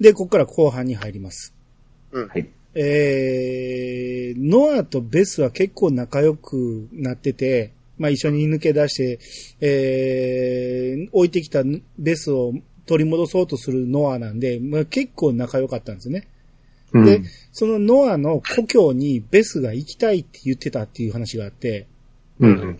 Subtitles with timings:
[0.00, 1.54] で、ここから後半に入ります。
[2.12, 2.28] うん。
[2.28, 2.48] はい。
[2.74, 9.18] えー、ノアとベスは結構仲良くなってて、まあ一緒に抜け出して、
[9.60, 11.62] えー、置いてきた
[11.98, 12.54] ベスを
[12.86, 16.26] 取り戻そうとするノアなんで、まあ結構仲良かったんですね。
[16.92, 17.22] うんで、
[17.52, 21.86] そのノアの故郷にベスが行きたいって言ってたっていう話があって、
[22.40, 22.78] うん。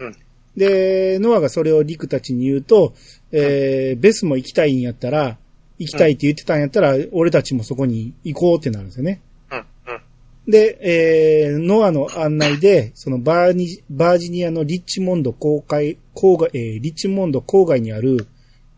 [0.56, 2.94] で、ノアがそれをリクたちに言うと、
[3.30, 5.38] えー、ベスも行きたいんやったら、
[5.80, 9.20] 行きたいって言ってたんやったら、俺たちもそこに行こうってなるんですよね。
[9.50, 9.58] うん。
[9.58, 10.50] うん。
[10.50, 18.28] で、えー、ノアの案内で、そのバーニ、バージニアのリッチモンド郊外、郊外、えー、リッチモンド郊外にある、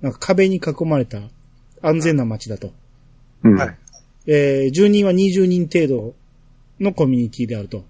[0.00, 1.20] なんか壁に囲まれた
[1.82, 2.72] 安全な街だと。
[3.42, 3.56] うん。
[3.56, 3.76] はい
[4.26, 6.14] えー、住人は20人程度
[6.78, 7.84] のコミュニティであると。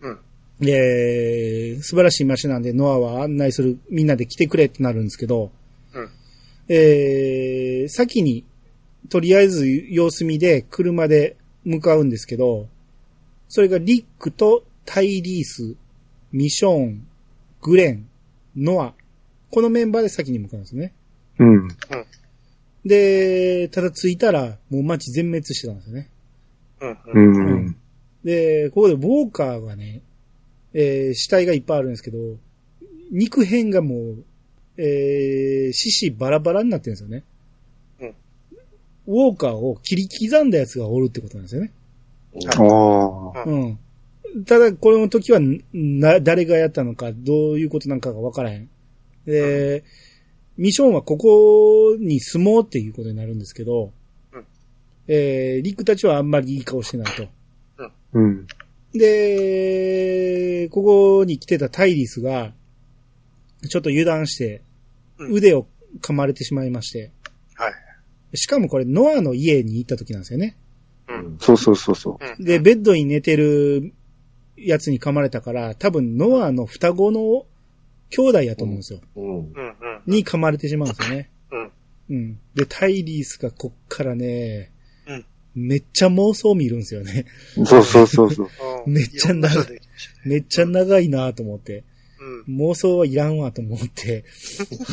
[0.00, 0.18] うん。
[0.60, 5.50] で、素晴らしい街なんで、ノアは案内する、みんなで来てくれってなるんですけど、
[5.94, 6.08] うん。
[6.68, 8.44] えー、先に、
[9.08, 12.68] とりあえず様子見で車で向かうんですけど、
[13.48, 15.76] それがリックとタイリース、
[16.32, 17.06] ミショーン、
[17.62, 18.06] グレン、
[18.56, 18.94] ノア、
[19.50, 20.92] このメンバーで先に向かうんですね。
[21.38, 21.68] うん。
[22.84, 26.10] で、ただ着いたら、もう街全滅してたんですよね。
[26.80, 26.90] うん。
[26.90, 27.66] ううん。
[27.66, 27.76] ん。
[28.24, 30.02] で、ここでウォーカーがね、
[30.72, 32.18] えー死体がいっぱいあるんですけど、
[33.12, 34.24] 肉片がもう、
[34.76, 37.22] えー、獅子バラバラになってるんですよね。
[39.06, 41.72] うんウォーカーを切り刻んだやつがおるってことなんですよね。
[42.56, 43.44] ああ。
[43.44, 43.78] うん。
[44.44, 45.40] ただ、この時は、
[45.72, 48.68] な、誰がやったのか、どういうことなんかがわからへん。
[49.26, 49.84] で、
[50.56, 53.92] ミションはここに住もうっていうことになるんですけど、
[54.32, 54.44] うん
[55.08, 57.28] えー、リックたちはあんまりいい顔してないと。
[58.14, 58.46] うん。
[58.92, 62.52] で、ここに来てたタイリスが、
[63.68, 64.62] ちょっと油断して、
[65.18, 65.68] うん腕を
[66.00, 67.12] 噛まれてしまいまして、
[67.54, 67.83] はい。
[68.34, 70.56] しかもこれノアの家に行った時なんですよね。
[71.08, 71.36] うん。
[71.40, 72.44] そうそうそうそうん。
[72.44, 73.92] で、ベッドに寝てる
[74.56, 77.46] やつに噛まれたから、多分ノアの双子の
[78.10, 79.00] 兄弟やと思うんですよ。
[79.16, 79.20] う。
[79.20, 79.28] うん。
[79.28, 79.38] うん。
[79.38, 79.52] うん。
[80.06, 81.30] に噛まれてしまうんですよね。
[81.50, 81.72] うん。
[82.10, 82.38] うん。
[82.54, 84.70] で、タイリースがこっからね、
[85.06, 85.24] うん
[85.56, 87.26] めっちゃ妄想見るんですよね。
[87.64, 88.48] そうそうそうそう。
[88.86, 89.80] うんめっちゃ長い
[90.24, 91.84] めっちゃ長いなと思って。
[92.48, 92.56] うん。
[92.56, 94.24] 妄想はいらんわと思って。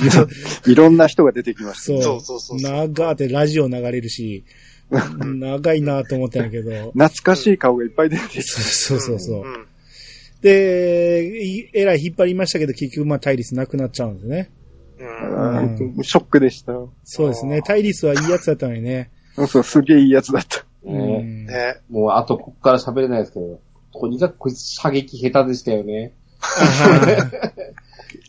[0.67, 1.83] いろんな人が出てきました。
[1.83, 2.01] そう。
[2.01, 4.43] そうそうそうそう長ってラジオ流れるし、
[4.89, 6.91] 長いなと思ったんやけど。
[6.93, 8.41] 懐かしい顔がいっぱい出てきて。
[8.41, 9.47] そうそうそう。
[9.47, 9.65] ん。
[10.41, 14.49] で、いえらい引っ張りましたけど、結局まあタイリスなくなっちゃうんですね。
[14.99, 15.75] うん。
[15.75, 16.73] うんショックでした。
[17.03, 17.61] そうですね。
[17.61, 19.09] タイリスはいいやつだったのにね。
[19.47, 20.65] そう、すげえいいやつだった。
[20.83, 21.45] うねん。
[21.45, 21.77] ね。
[21.89, 23.59] もうあとこっから喋れないですけど、
[23.93, 26.13] とにかくこいつ射撃下手でしたよね。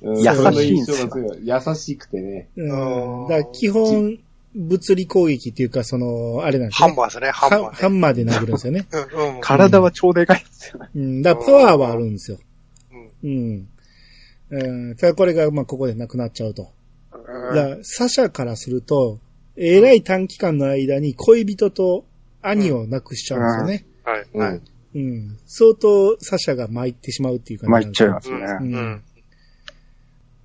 [0.02, 2.48] うん優しいんですよ優しくてね。
[2.56, 3.28] うん。
[3.28, 4.18] だ基本、
[4.54, 6.88] 物理攻撃っていうか、その、あれなんですね。
[6.88, 8.86] ハンマーですね、ハンマーハハンマーで殴るんですよね。
[9.14, 9.36] うん。
[9.36, 9.40] うん。
[9.40, 10.90] 体は超でかいですよね。
[10.94, 11.22] うん。
[11.22, 12.38] だからパワーはあるんですよ。
[13.22, 13.68] うん
[14.50, 14.88] うん。
[14.90, 14.96] うん。
[14.96, 16.68] ただこれが、まあ、ここでなくなっちゃうと。
[17.12, 19.18] だからサシャからすると、
[19.56, 22.04] えらい短期間の間に恋人と
[22.42, 23.86] 兄を亡くしちゃうんですよね。
[24.04, 24.26] はい。
[24.34, 24.40] うん。
[24.40, 24.60] はい。
[24.94, 25.38] うん。
[25.46, 28.68] 相当サシャが参ってしまうっていう感じ参っなんですよちゃいますね。
[28.68, 29.02] うん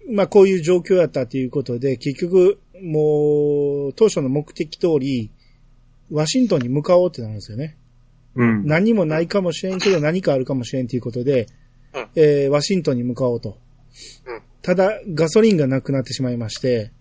[0.07, 0.15] うん。
[0.15, 5.31] まあこういう状況やったということで、結局、もう、当初の目的通り、
[6.11, 7.77] ワシントンに向かおうってなるんですよね。
[8.35, 8.65] うん。
[8.65, 11.47] 何もないかもしれんけど何かあるかもしれんということで、
[11.93, 13.57] うんえーワシントンに向かおうと。
[14.25, 16.91] うんただ、ガソリンがなくなってしまいまして、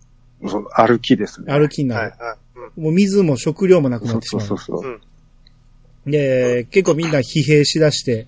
[0.46, 1.52] そう歩きですね。
[1.52, 2.10] 歩きになる。
[2.10, 2.18] はい。
[2.20, 2.38] はい。
[2.76, 2.84] うん。
[2.84, 4.46] もう水も食料もなくなってしまう。
[4.46, 4.88] そうそうそう。
[4.88, 5.00] うん。
[6.06, 8.26] で、結構みんな疲弊しだして、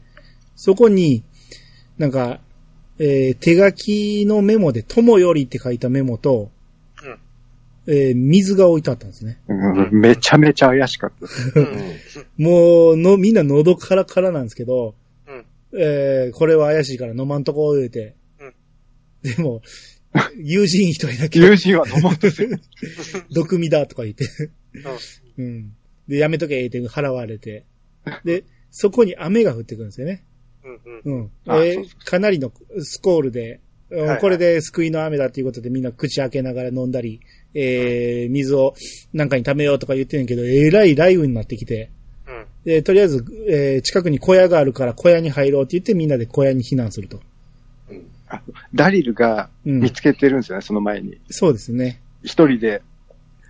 [0.57, 1.23] そこに、
[1.97, 2.41] なんか、
[2.99, 6.51] えー手書きのメモで、友よりって書いたメモと、
[7.03, 7.19] うん
[7.87, 9.39] えー水が置いてあったんですね。
[9.49, 11.27] うんめちゃめちゃ怪しかった。
[12.37, 14.95] もう、の、みんな喉からからなんですけど、
[15.27, 15.45] うん
[15.81, 18.15] えーこれは怪しいから飲まんとこ言うて。
[18.41, 18.55] うん
[19.23, 19.63] でも、
[20.37, 22.29] 友人一人だけ、友人は飲もうと。
[23.31, 24.27] 毒味だとか言って。
[25.39, 25.73] うん。
[26.09, 27.65] で、やめとけって払われて。
[28.25, 30.25] で、そこに雨が降ってくるんですよね。
[30.65, 31.13] うん。
[31.13, 31.31] うん。
[31.47, 31.89] うん。
[32.05, 33.61] かなりのスコールで、
[33.91, 37.21] うんはいはいこれで救いの雨だっていうことでみんな口開けながら飲んだり、
[37.55, 38.75] えー、水を
[39.15, 41.91] なんかに溜めようとか言ってんけど、えらい雷雨になってきて、
[42.27, 42.47] うん。
[42.65, 47.21] で、とりあえず、えー近くに小屋があるから小屋に入ろうって言ってみんなで小屋に避難すると。
[48.75, 51.19] ダリルがうん見つけてるんですよね、その前に。
[51.31, 52.03] そうですね。
[52.23, 52.83] 一人で。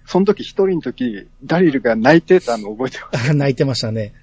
[0.08, 3.30] その時一人の時、ダリルが泣いてたの覚えてます？
[3.30, 4.14] あ 泣いてましたね。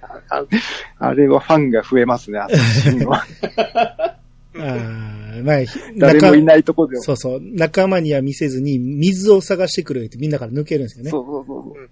[0.97, 3.23] あれはファンが増えますね、あのシーンは
[4.57, 7.03] あーまあ、ひ誰もいないとこでも。
[7.03, 7.39] そうそう。
[7.41, 11.11] 仲間には見せずに水を探してくるってみんなから抜けるんですよね。
[11.11, 11.89] そうそうそう。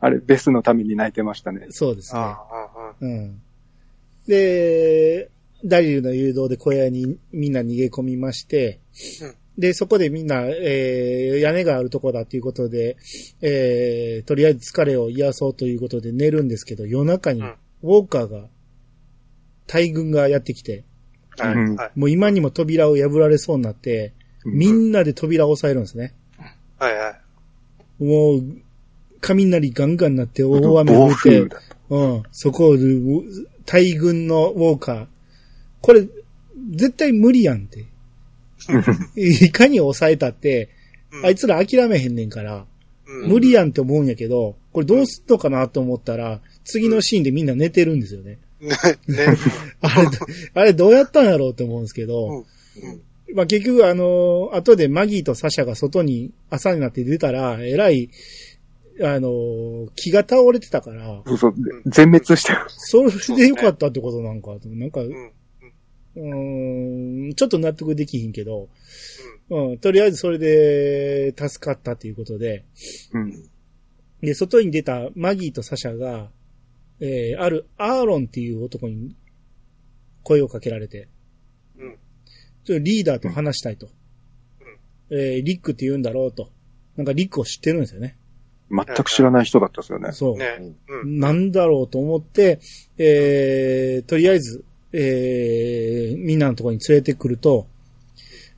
[0.00, 1.66] あれ、ベスのために泣いてましたね。
[1.70, 2.20] そうですね。
[2.20, 2.34] ああ、あ
[2.90, 3.40] あ、うん。
[4.26, 5.30] で、
[5.64, 8.80] ダリルの誘導で小屋にみんな逃げ込みまして、
[9.22, 12.96] うんで、そこでみんな、えー、屋根があるとこだということで、
[13.42, 18.48] えー、とりあえず疲れを癒そうということで寝るんですけど、夜中にうんウォーカーが、
[19.66, 20.84] 大軍がやってきて、
[21.38, 24.12] はい、うんはい、もう今にも扉を破られそうになって、
[24.44, 26.14] みんなで扉を押さえるんですね。
[26.78, 27.16] はい、は
[28.00, 28.04] い。
[28.04, 28.42] もう、
[29.20, 31.46] 雷ガンガンなって大雨暴降って。
[31.90, 32.22] うん。
[32.32, 32.76] そこを、
[33.66, 35.06] 大軍のウォーカー。
[35.82, 36.06] これ、
[36.70, 37.84] 絶対無理やんって。
[39.16, 40.70] いかに抑えたって、
[41.12, 42.66] うんあいつら諦めへんねんから、
[43.06, 48.38] うん無理やんって思うんやけど、これどうすんのかなと思ったら、次のシーンでみんな寝てるんですよね。
[48.60, 48.68] ね、
[49.08, 49.26] ね。
[49.82, 50.08] あれ、
[50.54, 52.44] あれどうやったんやろうって思うんですけど、うんうん
[53.34, 58.10] まあ結局あの、後でマギーとサシャが外に朝になって出たら、えらい、
[59.02, 61.54] あの、気が倒れてたから、そうそう
[61.86, 62.58] 全滅してる。
[62.68, 65.30] それでよかったってことなんか、なんか、うん。
[66.16, 68.68] うーん、ちょっと納得できひんけど、
[69.50, 72.64] うん、とりあえずそれで助かったということで、
[73.12, 73.50] うん。
[74.20, 76.30] で、外に出たマギーとサシャが、
[77.00, 79.16] えー、あるアーロンっていう男に
[80.22, 81.08] 声をかけられて、
[81.78, 81.98] うん。
[82.64, 83.88] ちょリーダーと話したいと。
[85.10, 86.50] えー、リックって言うんだろうと。
[86.96, 88.16] なんかリックを知ってるんですよね。
[88.70, 90.12] 全く知らない人だったですよね。
[90.12, 90.38] そう。
[90.38, 90.74] ね。
[90.88, 91.18] うん。
[91.18, 92.60] なんだろうと思って、
[92.98, 97.66] えー、とりあえず、えー、みんなのところに連れてくると、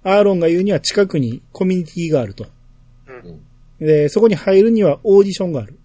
[0.02, 2.46] アーロンが言うには近くにコミュニティがあると。
[3.06, 3.86] うん。
[3.86, 5.78] で、そこに入るにはオーディションがある。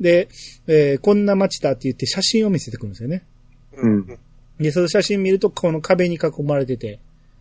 [0.00, 0.28] で、
[0.66, 3.24] えーこんな街だって言って写真を見せてくるんですよね。
[3.76, 4.18] うん。
[4.58, 6.98] で、その写真見ると、この壁に囲まれてて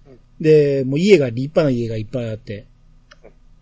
[0.07, 2.65] うん、で、もう家が立派な家がいっぱいあって、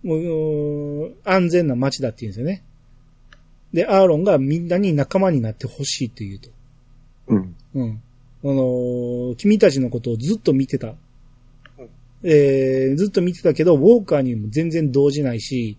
[0.04, 2.64] もう安全な街だって言うんですよね。
[3.74, 6.50] で、アーロンがみんなに仲間になってほしいと言うと。
[7.28, 7.56] うん。
[7.74, 8.02] うん。
[8.44, 10.88] あのー君たちのことをずっと見てた。
[10.88, 10.96] うん
[12.24, 15.78] えー、ずっと見てたけど、ウォーカーにも全然動じないし、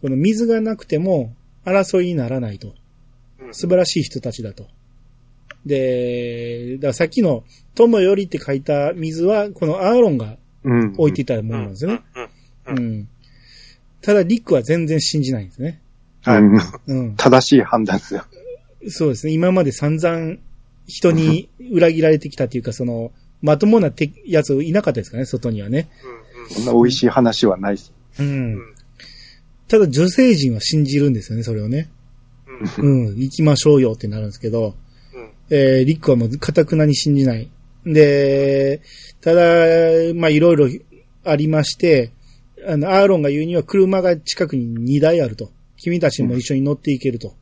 [0.00, 1.34] この水がなくても
[1.64, 2.74] 争いにならないと。
[3.40, 3.54] うん。
[3.54, 4.66] 素晴らしい人たちだと。
[5.64, 7.44] で、ださっきの
[7.74, 10.94] 友よりって書いた水は、このアーロンがうん。
[10.96, 12.02] 置いていたものなんですよね。
[12.66, 12.76] うん。
[12.76, 12.84] うん。
[12.84, 13.08] うん。
[14.00, 15.80] ただ、リックは全然信じないんですね。
[16.26, 16.58] うん。
[16.86, 17.16] うん。
[17.16, 18.24] 正しい判断ですよ。
[18.88, 19.32] そうですね。
[19.32, 20.36] 今まで散々
[20.86, 25.88] 人に裏切られてきたっていうか、その、まともなてやついなかったですかね、外にはね。
[26.48, 27.92] そんな美味しい話はないです。
[28.18, 28.22] う。
[28.22, 28.74] うんん。
[29.68, 31.88] ただ女性陣は信じるんですよね、それをね。
[32.80, 33.08] うん。
[33.08, 34.74] うん、行きましょうよってなるんですけど、
[35.14, 35.30] うん。
[35.50, 37.50] えー、リックはもう堅くなに信じない。
[37.84, 38.80] で、
[39.20, 39.42] ただ、
[40.14, 40.68] まあ、いろいろ
[41.24, 42.12] ありまして、
[42.66, 45.50] あの、アーロンが言うには車が近くに2台あると。
[45.76, 47.34] 君たちも一緒に乗っていけると。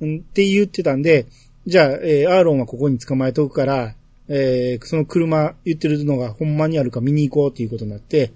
[0.00, 1.26] うん、って言ってたんで、
[1.66, 3.94] じゃあ、えーアーロンはここに捕まえとくから、
[4.28, 8.32] えーその車言ってるのがほんまにあるか見に行こうっていうことになって、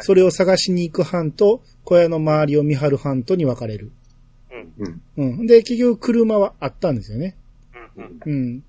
[0.00, 3.90] それを探しに行く班と、小屋の周りを見張る班とに分かれる。
[4.78, 5.00] うん。
[5.16, 5.40] うん。
[5.40, 5.46] うん。
[5.46, 7.36] で、結局車はあったんですよね。
[7.96, 8.20] うん。
[8.24, 8.64] うん。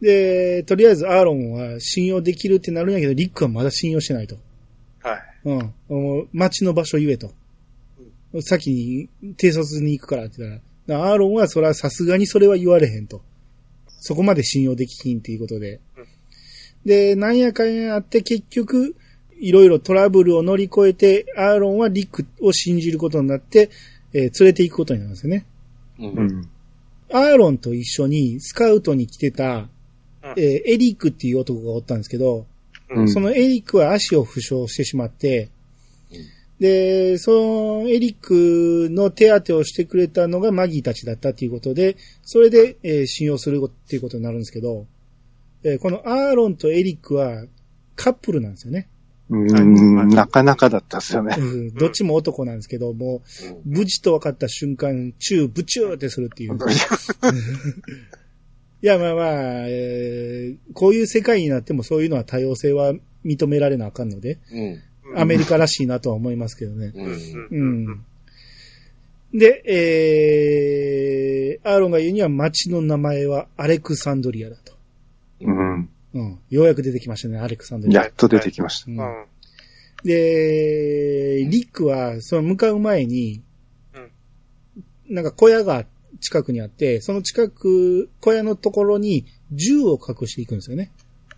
[0.00, 4.36] で、とりあえずアーロンは信用できるってなるんやけど、リックはまだ信用してないと。
[5.00, 5.20] はい。
[5.44, 6.28] うん。
[6.32, 7.32] 街の場所言えと。
[8.42, 13.22] 先に偵察に行くからって言ったら、アーロンはそれはさすがにそれは言われへんと。
[14.06, 16.06] そこまで信用できひんっていうことでうん。
[16.84, 18.94] で、なんやかんやあって結局、
[19.40, 23.68] いろいろトラブルを乗り越えて、アーロンはリックを信じることになって、
[24.12, 25.44] えー連れて行くことになるんですよね。
[25.98, 26.06] う。
[26.06, 26.48] うんん。
[27.12, 29.68] アーロンと一緒にスカウトに来てた、うん
[30.36, 32.46] えーエリックっていう男がおったんですけど、
[32.90, 35.48] うんそのエリックは足を負傷してしまって、
[36.60, 44.86] で、そのエリックの手当てをしてくれたのがマギーたちだったっていうことで、それで、えー信用するっていうことになるんですけど、
[45.64, 47.44] えーこのアーロンとエリックは
[47.94, 48.88] カップルなんですよね。
[49.28, 50.08] うん。
[50.08, 51.36] なかなかだったですよね。
[51.38, 53.22] うんどっちも男なんですけど、も
[53.66, 56.54] う、無事と分かった瞬間、チュー、ブチューってするっていう。
[58.82, 62.94] いや、まあまあ、えーこういう世界になってもそういうのは多様性は
[63.24, 64.80] 認められなあかんので、うん。
[65.14, 66.92] アメリカらしいなとは思いますけどね。
[66.94, 67.86] うん。
[67.86, 68.04] うん。
[69.38, 74.72] で、えー、アーロンが言うには町の名前はアレクサンドリアだと。
[75.40, 75.88] うん。
[76.14, 76.38] うん。
[76.48, 78.02] ようやく出てきましたね、アレクサンドリア。
[78.02, 78.90] やっと出てきました。
[78.90, 79.26] ううんん。
[80.04, 83.42] で、リックは、その向かう前に、
[83.94, 84.10] うん
[85.08, 85.86] なんか小屋が
[86.20, 90.90] 近くにあって、その近く、小屋のところに銃を隠していくんですよね。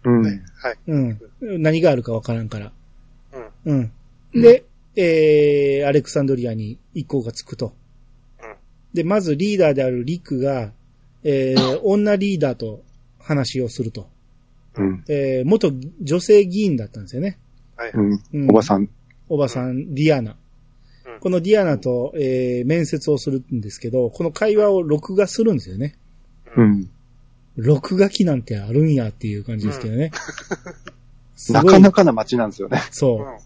[0.04, 0.22] うん。
[0.22, 0.78] はい。
[0.86, 1.18] うん。
[1.62, 2.72] 何があるかわからんから。
[3.64, 3.92] うん。
[4.34, 4.42] うん。
[4.42, 4.64] で、
[4.96, 7.72] えー、アレクサンドリアに一行が着くと。
[8.94, 10.72] で、まずリーダーであるリックが、
[11.24, 12.82] えー、女リーダーと
[13.18, 14.08] 話をすると。
[14.76, 15.04] うん。
[15.08, 17.38] えー、元女性議員だったんですよね。
[17.76, 17.90] はい。
[17.92, 18.20] うん。
[18.34, 18.88] うんおばさん。
[19.28, 20.32] おばさん、ディアナ。
[20.32, 20.36] うん
[21.20, 25.96] このディアナと、えー、面接をするんですけど、この会話を録画するんですよね。
[26.56, 26.88] うん。
[27.56, 30.12] 録画機なんてあるんやっていう感じですけどね。
[31.34, 32.80] すなごいかなかな街なんですよね。
[32.92, 33.24] そうう。
[33.24, 33.26] ん。
[33.26, 33.38] うん。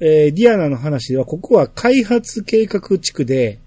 [0.00, 3.58] えーディアナの話では、ここは開発計画地区で、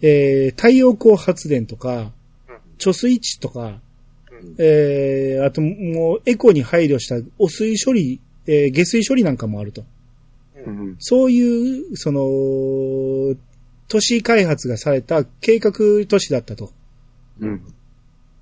[0.00, 2.12] えー太陽光発電とか、
[2.78, 3.80] 貯水池とか、
[4.30, 9.84] うんえーあともうエコに配慮した汚水処理、えー下水処理なんかもあると。
[10.66, 10.96] うん。
[10.98, 13.36] そういう、その、
[13.88, 15.72] 都市開発がされた計画
[16.06, 16.72] 都市だったと。
[17.40, 17.62] うん。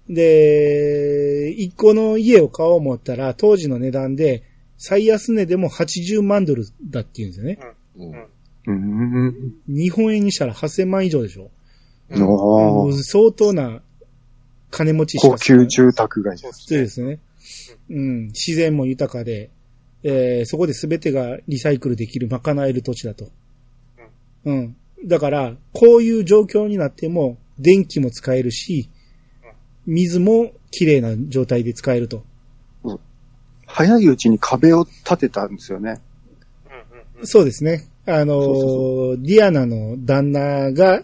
[0.09, 4.43] で、一個の家を買おう思ったら、当時の値段で、
[4.79, 7.59] 最安値でも80万ドルだって言うんですよね。
[7.97, 8.27] うん
[8.67, 9.55] うん。
[9.69, 11.51] 日本円にしたら8000万以上でしょ。
[12.11, 13.83] うん相当な
[14.71, 16.49] 金持ちしか高級住宅街で。
[16.49, 16.67] ですすね。
[16.67, 17.19] そうですね。
[17.91, 18.27] うん。
[18.27, 19.51] 自然も豊かで、
[20.03, 23.31] えーそこで全てがリサイクルできる、賄える土地だと。
[24.45, 24.77] うん。
[25.05, 28.89] だから、こういう状況になっても、電気も使えるし、
[29.87, 32.25] 水も綺麗な状態で使えると。
[33.67, 36.01] 早いうちに壁を建てたんですよね。
[37.25, 37.87] そうですね。
[38.07, 41.03] あのーそうそうディアナの旦那が、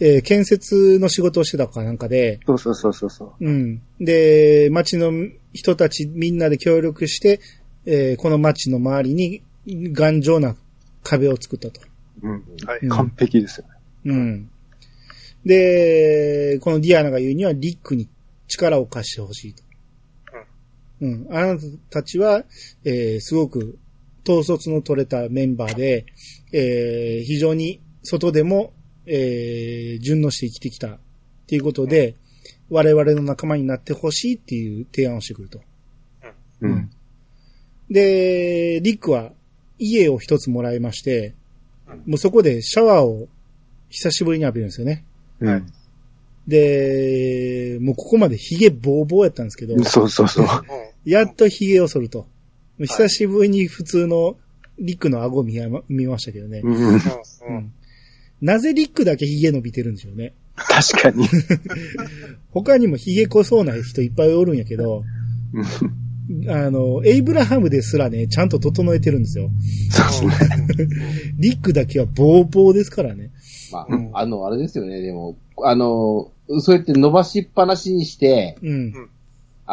[0.00, 3.44] えー建設の仕事をしてたかなんかで、そうそうそうそうそう。
[3.44, 3.82] うん。
[4.00, 5.12] で、町の
[5.52, 7.40] 人たちみんなで協力して、
[7.84, 9.42] えーこの町の周りに
[9.92, 10.56] 頑丈な
[11.02, 11.80] 壁を作ったと。
[12.22, 12.44] うん。
[12.66, 12.78] はい。
[12.82, 13.72] うん完璧ですよね。
[14.06, 14.50] うん。
[15.44, 18.08] で、このディアナが言うにはリックに
[18.48, 19.62] 力を貸してほしいと。
[21.00, 21.26] うん。
[21.30, 22.44] あなたたちは、
[22.84, 23.78] えーすごく
[24.28, 26.04] 統率の取れたメンバーで、
[26.52, 28.72] えー非常に外でも、
[29.06, 30.98] えー順応して生きてきたっ
[31.46, 32.16] ていうことで、
[32.68, 35.60] 我々の仲間になってほしいっていう提案をしてくると。
[36.60, 36.90] ううんん。
[37.90, 39.32] で、リックは
[39.78, 41.34] 家を一つもらいまして、
[42.06, 43.28] もうそこでシャワーを
[43.88, 45.04] 久しぶりに浴びるんですよね。
[45.40, 45.72] うん。
[46.46, 50.46] で、もうここまで髭ボーボーやったんですけど、そうそうそう。
[51.04, 52.26] やっと髭を剃ると。
[52.78, 54.36] 久しぶりに普通の
[54.78, 56.60] リックの顎見やま見ましたけどね。
[56.64, 57.72] うん。
[58.40, 60.32] なぜリックだけ髭伸びてるんでしょうね。
[60.56, 61.26] 確かに。
[62.50, 65.04] 他にも髭濃そうな人いっぱいおるんやけど、
[66.48, 69.50] あの、エイブラハムですらね、ちゃんと整えてるんですよ。
[69.90, 70.88] そうですね。
[71.38, 73.30] リックだけはボーボーですからね。
[73.72, 76.30] まうんあ、あの、あれですよね、でも、あの、
[76.60, 78.92] そうやって伸ばしっぱなしにして、うん。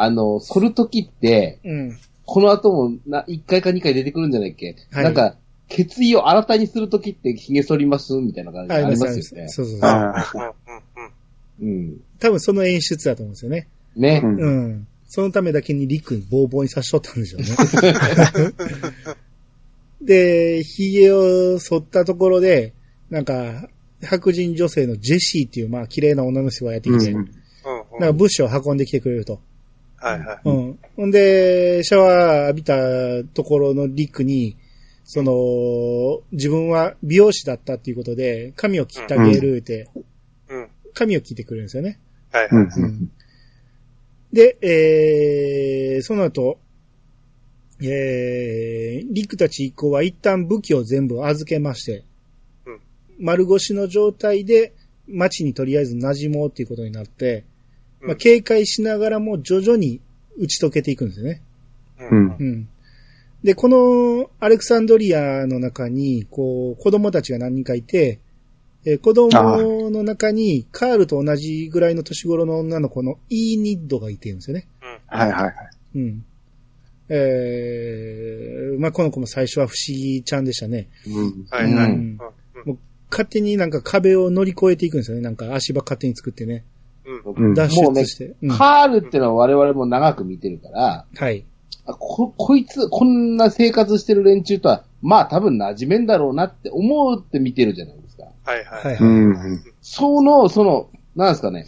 [0.02, 1.98] あの、反るときって、うん。
[2.26, 5.36] この後もな、1回か2回出てくるんじゃないっけ、はいなんか、
[5.70, 9.50] 決意を新たにするときって髭剃りますみたいな感じありますよね。
[9.50, 9.90] そうそうそう。
[9.90, 10.54] あ
[11.60, 11.98] うん。
[12.20, 13.68] 多分その演出だと思うんですよね。
[13.96, 14.22] ね。
[14.24, 14.88] うんうん。
[15.08, 18.54] そのためだけにリックにボーボーにさしとったんでしょうね。
[20.02, 22.74] で、髭を剃ったところで、
[23.10, 23.70] なんか、
[24.04, 27.32] 白人女性のジェシーっていう、まあ、綺麗な女の人がやってきて、うんうん。
[28.00, 29.40] なんか物資を運んできてくれると。
[29.98, 30.40] はいはい。
[30.46, 30.80] うん。
[30.96, 34.58] ほんで、シャワー浴びたところのリックに、
[35.04, 39.90] その、自分は美容師だったっていうことで、髪を切ってあげるって、
[40.50, 40.68] うん。
[40.94, 42.00] 髪を切ってくれるんですよね。
[42.32, 42.52] はいはい。
[42.52, 43.12] うんうん
[44.32, 46.60] で、えー、その後、
[47.82, 52.04] えー、リックたち一行は一旦武器を全部預けまして、
[52.66, 52.80] うん
[53.20, 54.76] 丸腰の状態で
[55.08, 57.46] 街にとりあえず馴染もうっていうことになって、
[58.02, 60.02] まあ、うん警戒しながらも徐々に
[60.38, 61.42] 打ち解けていくんですよね。
[62.00, 62.36] うん。
[62.40, 62.68] うん。
[63.44, 68.20] で、このアレクサンドリアの中に、こう、子供たちが何人かいて、
[68.86, 74.68] えー子供の中にカールと同じぐらいの年頃の女の子のイーニッドがいてるんですよね。
[75.08, 75.54] はいはいはい。
[75.96, 76.26] うん。
[77.10, 80.88] えー、まあ、この子も最初は不思議ちゃんでしたね。
[81.06, 81.46] うん。
[81.50, 81.92] はいはい。
[81.92, 82.18] ううんん。
[83.10, 85.24] 勝手になんか壁を乗り越えていくんですよね。
[85.24, 86.64] なんか足場勝手に作ってね。
[87.08, 87.24] うん。
[87.24, 88.36] もうね出して。
[88.42, 91.46] うんカールってのは我々も長く見てるから、はい。
[91.86, 98.26] あこ、こいつ、こんな生活してる連中とは、まあ多分馴染めんだろうなって思うって見てるじゃないですか。
[98.44, 98.98] はいははいい。
[99.00, 99.64] うん。
[99.82, 101.66] その、その、なんですかね。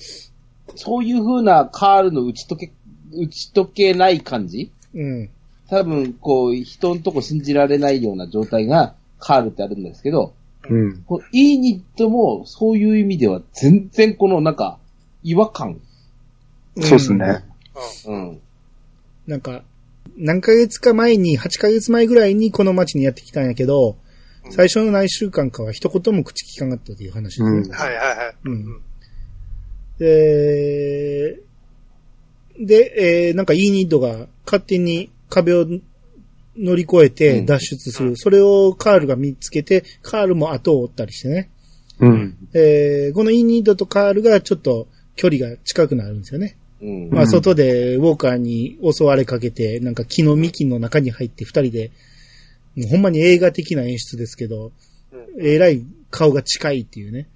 [0.76, 2.72] そういう風なカールの打ち解け、
[3.14, 4.72] 打ち解けない感じ？
[4.94, 5.30] うん。
[5.70, 10.34] 多分、こう、人のとこ信じられないような状態がカールってあるんですけど、
[10.70, 11.04] うん。
[11.04, 14.79] このイーニットもそういう意味では全然このなんか、
[15.24, 15.80] 違和感。
[16.80, 17.44] そうですね。
[18.08, 18.42] うん。
[19.28, 19.64] なんか、
[20.18, 23.98] 何ヶ月か前に、8ヶ月前ぐらいにこの町にやってきたんやけど、
[24.52, 27.50] 最初の何週間かは一言も口聞かなかったという話ですね。
[27.50, 28.36] うんはいはいはい。
[28.46, 28.82] うん
[30.00, 31.40] で、
[32.58, 35.66] で、えーなんかイーニッドが勝手に壁を
[36.58, 38.10] 乗り越えて脱出する。
[38.10, 41.50] うんそれをカールが見つけて、カールも後を追ったりしてね。
[42.00, 42.38] うん。
[42.54, 44.88] えーこのイーニッドとカールがちょっと
[45.20, 46.56] 距離が近くなるんですよね。
[46.82, 47.10] うん。
[47.10, 51.92] まあ、外でウォーカーに襲われかけて、なんか木の幹の中に入って二人で、
[52.78, 54.72] もうほんまに映画的な演出ですけど、
[55.12, 57.28] うんえらい顔が近いっていうね。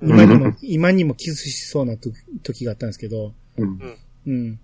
[0.00, 2.10] うん今にも、今にもキスしそうなと
[2.42, 3.78] 時があったんですけど、うん。
[4.26, 4.58] うん。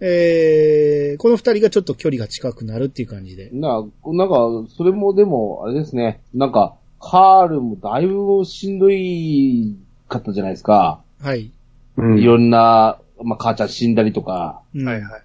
[0.00, 3.48] えー、この二人がちょっと距離が近くなるっていう感じで。
[3.52, 6.20] な、なんか、それもでも、あれですね。
[6.34, 9.76] なんか、カールもだいぶしんどい
[10.08, 11.02] かったじゃないですか。
[11.20, 11.50] はい。
[11.96, 12.18] うん。
[12.18, 15.22] いろんな、まあ、母ちゃん死んだりとか、うんはいはい。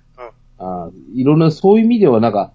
[0.58, 2.52] あーいろんな、そういう意味ではなんか、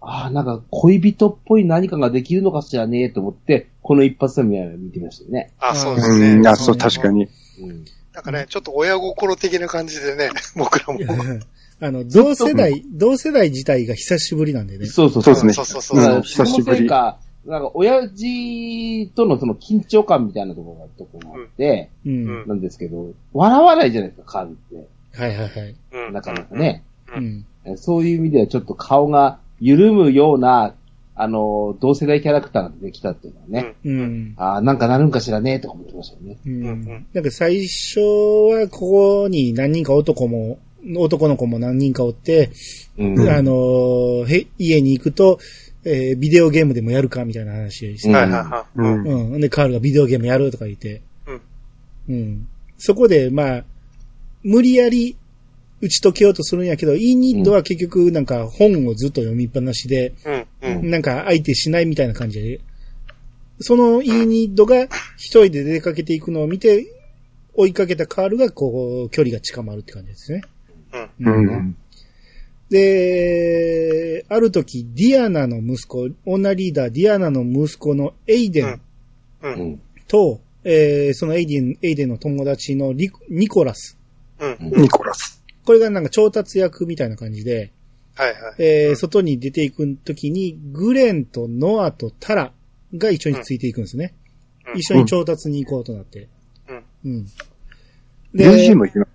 [0.00, 5.52] ああ、なんか恋人っぽい何かができるのかしらねと思って、この一発で見てましたよね。
[5.60, 6.42] あ、そうですうん。
[6.42, 6.48] ね。
[6.48, 7.28] あ、そう、確かに。
[7.60, 7.84] うん。
[8.12, 11.00] なんかね、ちょっと親心的な感じでね、 僕らも。
[11.80, 14.86] あの、同世代、同世代自体が久しぶりなんでね。
[14.86, 22.12] そうそうそうですねそうそうそう久しぶりか、なんか、親父とのその緊張感みたいなところが、ところがあって、うん。
[22.12, 24.88] うんなんですけど、笑わないじゃないですか、カールって。
[25.18, 25.76] はいはいはい。
[25.92, 26.54] うんなかなか。
[26.54, 26.84] ね。
[27.14, 27.44] うん。
[27.76, 30.74] そういう意味ではちょっと顔が緩むような、
[31.14, 33.98] あの、同世代キャラクターができたっていうのはね、うん。
[33.98, 34.34] うん。
[34.36, 36.38] ああ、なんかなるんかしらね、とか思ってましたよね。
[36.46, 37.06] ううんん。
[37.12, 40.58] なんか最初はここに何人か男も、
[40.96, 42.50] 男の子も何人かおって、
[42.98, 43.28] うん。
[43.28, 45.38] あのーへ、家に行くと、
[45.84, 48.78] えービデオゲームでもやるかみたいな話して、うんはいはいはい。
[48.78, 49.32] ううんん。
[49.32, 49.40] うん。
[49.40, 51.02] で、カールがビデオゲームやるとか言って。
[51.26, 51.40] うん。
[52.08, 52.48] うん。
[52.78, 53.64] そこで、まあ、
[54.42, 55.16] 無理やり
[55.80, 60.46] 打ち解けようとするんやけど、イーニッドは結局なんか本をずっと読みっぱなしで、うん。
[60.62, 60.90] うん。
[60.90, 62.60] なんか相手しないみたいな感じで、
[63.58, 64.84] そのイーニッドが
[65.16, 66.86] 一人で出かけていくのを見て、
[67.54, 70.42] 追いかけたカールがこう、距離が近まるって感じですね。
[71.18, 71.34] うん。
[71.34, 71.76] うん。
[72.72, 78.80] で、ある時、ディアナの息子、女リーダーディアナの息子のエイデン
[79.42, 79.48] う。
[79.48, 79.80] うんん。
[80.08, 83.98] と、えーそのエイデン、エイデンの友達のリニコラス。
[84.40, 84.56] うん。
[84.60, 85.44] ニコラス。
[85.66, 87.72] これがなんか調達役みたいな感じで、
[88.14, 88.54] はいはい。
[88.58, 92.52] えー外に出ていく時に、グレンとノアとタラ
[92.96, 94.14] が一緒についていくんですね。
[94.16, 96.28] うん一緒に調達に行こうとなって。
[96.68, 96.84] うん。
[97.04, 97.26] うん。
[98.32, 99.10] 友人もいます。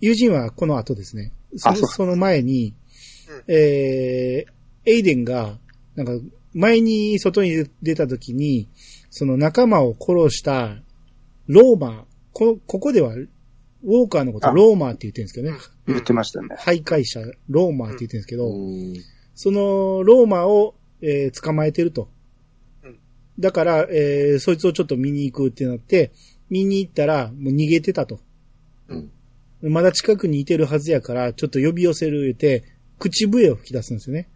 [0.00, 1.32] 友人はこの後ですね。
[1.56, 2.74] そその前に、
[3.36, 5.58] うんえー、エイデンが、
[5.94, 6.12] なんか、
[6.52, 8.68] 前に外に出た時に、
[9.10, 10.76] その仲間を殺した
[11.46, 15.58] ローマー、こここでは、ウォーカーのことあローマーって言ってるんですけどね。
[15.86, 16.48] 言ってましたね。
[16.58, 18.94] 徘徊者、ローマーって言ってるんですけど、うん。
[19.34, 22.08] そのローマーを、えー捕まえてると
[22.82, 22.98] うん。
[23.38, 26.12] だから、えーそいつをちょっと見に行くってなって、
[26.48, 28.20] 見に行ったら、もう逃げてたと。
[28.88, 29.10] うん。
[29.62, 32.64] まだ近くにいてるはずやから、ちょっと呼び寄せる言うて、
[33.10, 34.28] 口笛を吹き出すんですよね。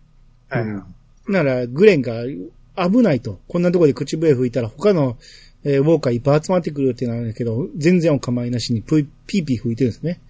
[0.49, 0.63] はい。
[0.63, 0.83] うん
[1.29, 3.39] なら、グレンが危ないと。
[3.49, 5.19] こんなとこで口笛吹いたら他の、
[5.63, 10.21] えーウォーカーいっぱい集まってくるってなるんだけど、全然お構いなしにプイピーピー吹いてるんですね。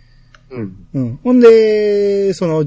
[0.51, 0.87] うん。
[0.95, 1.17] うん。
[1.23, 2.65] ほんで、その、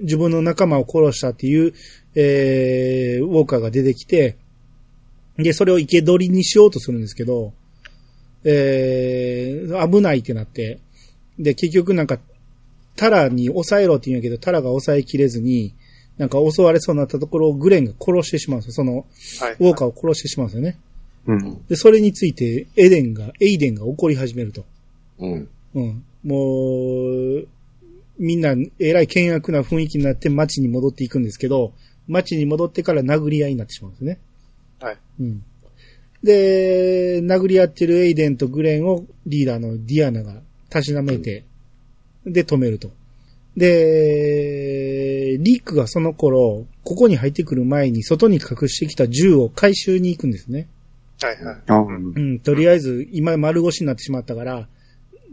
[0.00, 1.74] 自分の仲間を殺したっていう、
[2.16, 4.36] えー、ウォーカーが出てきて、
[5.36, 7.52] で、それを生け捕りにしようとするんですけど、
[8.42, 10.80] えー、危ないってなって、
[11.38, 12.18] で、結局なんか、
[13.00, 15.74] タラに抑えろって言うんやけど、タラが抑えきれずに、
[16.18, 18.72] なんか襲われそうになったところをグレンが殺してしまうんですよ。
[18.74, 19.06] その、
[19.40, 19.56] はい。
[19.58, 20.78] ウォーカーを殺してしまうんですよね。
[21.26, 21.66] うん。
[21.66, 24.66] で、それについて、エデンが、エイデンが怒り始めると。
[25.18, 25.48] うん。
[25.76, 26.04] うん。
[26.24, 27.06] も
[27.38, 27.48] う、
[28.18, 31.72] みんな、えらい険悪な雰囲気になって街に戻っていくんですけど、
[32.06, 34.18] 街に戻ってから殴り合いになってしまうんですね。
[34.78, 34.98] はい。
[35.20, 35.42] うん。
[36.22, 41.44] で、殴り合ってるエイデンとグレンをリーダーのディアナがたしなめて、
[42.26, 42.90] で、止めると。
[43.56, 50.68] で、リックがその頃、ここに入ってくる前に外に隠してきた銃を回収に行くんですね。
[51.20, 51.56] はいはい。
[51.66, 54.68] あうんうん、とりあえず、今丸腰になってしまったから、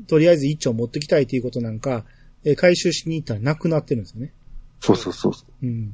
[0.07, 2.05] とりあえず一丁持ってきたいということなんか、
[2.43, 4.31] えー回収しに行ったらなくなってるんですよね。
[4.79, 5.93] そうそうそうそうん。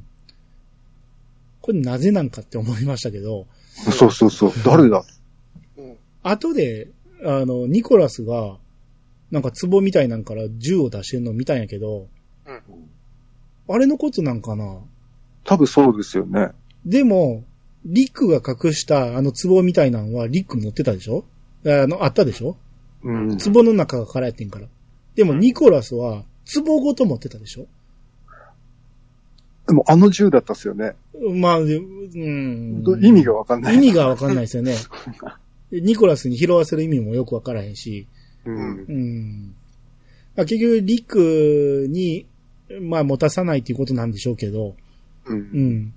[1.60, 3.46] これなぜなんかって思いましたけど、
[3.88, 3.92] う。
[3.92, 4.52] そうそうそう。
[4.64, 5.04] 誰だ？
[5.78, 5.96] うん。
[6.22, 6.88] 後で、
[7.24, 8.58] あの、ニコラスが、
[9.34, 12.06] なんか壺みたいなんから銃を出してるのを見たんやけど、
[12.46, 12.60] うん。
[13.68, 14.78] あれのことなんかな？
[15.42, 16.50] 多分そうですよね。
[16.86, 17.42] でも、
[17.84, 21.24] リックが隠したあの壺みたいなのはリック持ってたでしょ？
[21.66, 22.56] あの、あったでしょ？
[23.02, 23.38] うん。
[23.38, 24.68] 壺の中が空やってんから。
[25.16, 26.22] でもニコラスは、
[26.54, 27.66] 壺ごと持ってたでしょ？
[29.66, 30.94] でもあの銃だったっすよね。
[31.34, 31.82] まあ、でう
[32.18, 32.84] ん。
[33.02, 33.74] 意味がわかんない。
[33.74, 34.76] 意味がわかんないですよね。
[35.72, 38.06] ニコラスに拾わせる意味もよくわからへんし。
[38.44, 38.84] うん。
[38.88, 39.54] うん。
[40.36, 42.26] まあ、結局、リックに、
[42.80, 44.74] まあ、持たさないっていうことなんでしょうけど、
[45.26, 45.32] う。
[45.32, 45.94] うんん。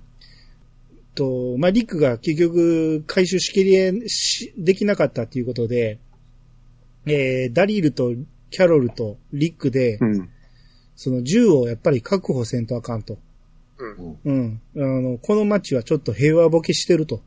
[1.14, 5.98] と、まあ、リックが結局、回収しきりし、できなかったっていうことで、
[7.06, 8.12] えー、ダリルと
[8.50, 10.28] キャロルとリックで、うん。
[10.94, 13.18] その銃をやっぱり確保せんとあかんと。
[14.24, 14.60] うん。
[14.76, 17.22] あの、この街はちょっと平和ボケしてると。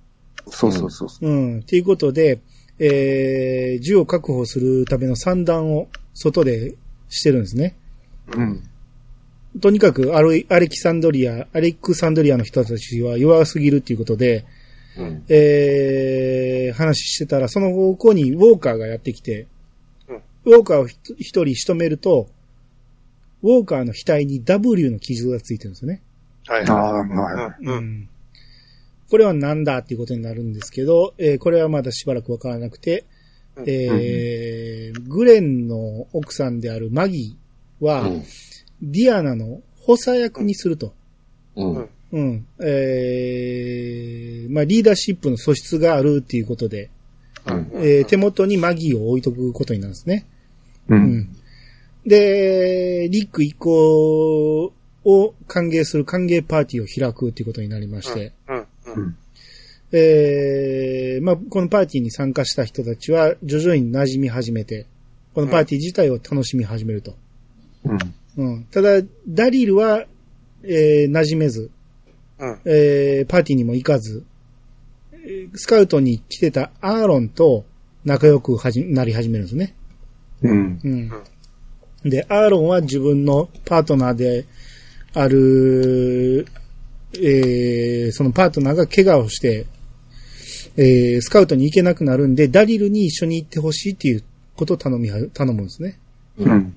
[0.47, 1.10] そうそうそう。
[1.21, 1.60] うん。
[1.60, 2.39] っていうことで、
[2.84, 6.74] えー、銃を確保するための散弾を外で
[7.10, 7.76] してるんですね。
[8.36, 8.63] うん。
[9.60, 14.46] とにかくアレアレキサンドリア、アレクサンドリアの人たちは弱すぎるっていうことで、
[14.98, 15.24] うん。
[15.30, 19.48] えー、話してたら、その方向にウォーカーがやってきて、
[20.08, 22.28] うんウォーカーを一人仕留めると、
[23.44, 26.02] ウォーカーの額に W の傷がついてるんですよね。
[26.48, 27.63] はいああ、ははい。
[27.63, 27.67] い。
[27.67, 28.10] うん。
[29.12, 29.17] うん。
[29.17, 33.06] これはなんだっていうことになるんですけど、えーこれはまだしばらくわからなくて、
[33.56, 38.24] うんえーグレンの奥さんであるマギーは、うん。
[38.82, 40.93] ディアナの補佐役にすると。
[41.56, 41.89] うん。
[42.12, 42.45] うん。
[42.60, 46.89] えー、まあ、リーダーシップの素質があるっていうことで、
[47.45, 47.71] うん。
[47.76, 50.26] えー手元にマギーを置いとくことになるんですね。
[50.89, 50.95] う。
[50.95, 51.36] うんん。
[52.06, 58.61] で、リック以降を歓迎する歓迎パーティーを開くっていうことになりまして、うん。
[58.95, 59.17] うん。
[59.93, 64.88] えー、まあ、このパーティーに参加した人たちは徐々に馴染み始めて、
[65.34, 67.15] このパーティー自体を楽しみ始めると。
[67.84, 67.99] うん。
[68.38, 68.63] うん。
[68.65, 70.06] ただ、ダリルは、
[70.63, 71.71] えー、馴染めず、
[72.39, 72.60] うん。
[72.65, 74.23] えー、パーティーにも行かず、
[75.13, 77.65] えースカウトに来てたアーロンと
[78.06, 79.75] 仲良くはじなり始めるんですね。
[80.41, 80.80] うん。
[80.84, 82.10] うん。
[82.10, 84.45] で、アーロンは自分のパートナーで
[85.13, 86.47] ある、
[87.15, 89.65] えー、そのパートナーが怪我をして、
[90.78, 94.24] えー、スカウトに行けなくなるんで、ダリルに一緒に行ってほしいっていう
[94.56, 96.00] ことを頼みは、頼むんですね。
[96.38, 96.76] うん。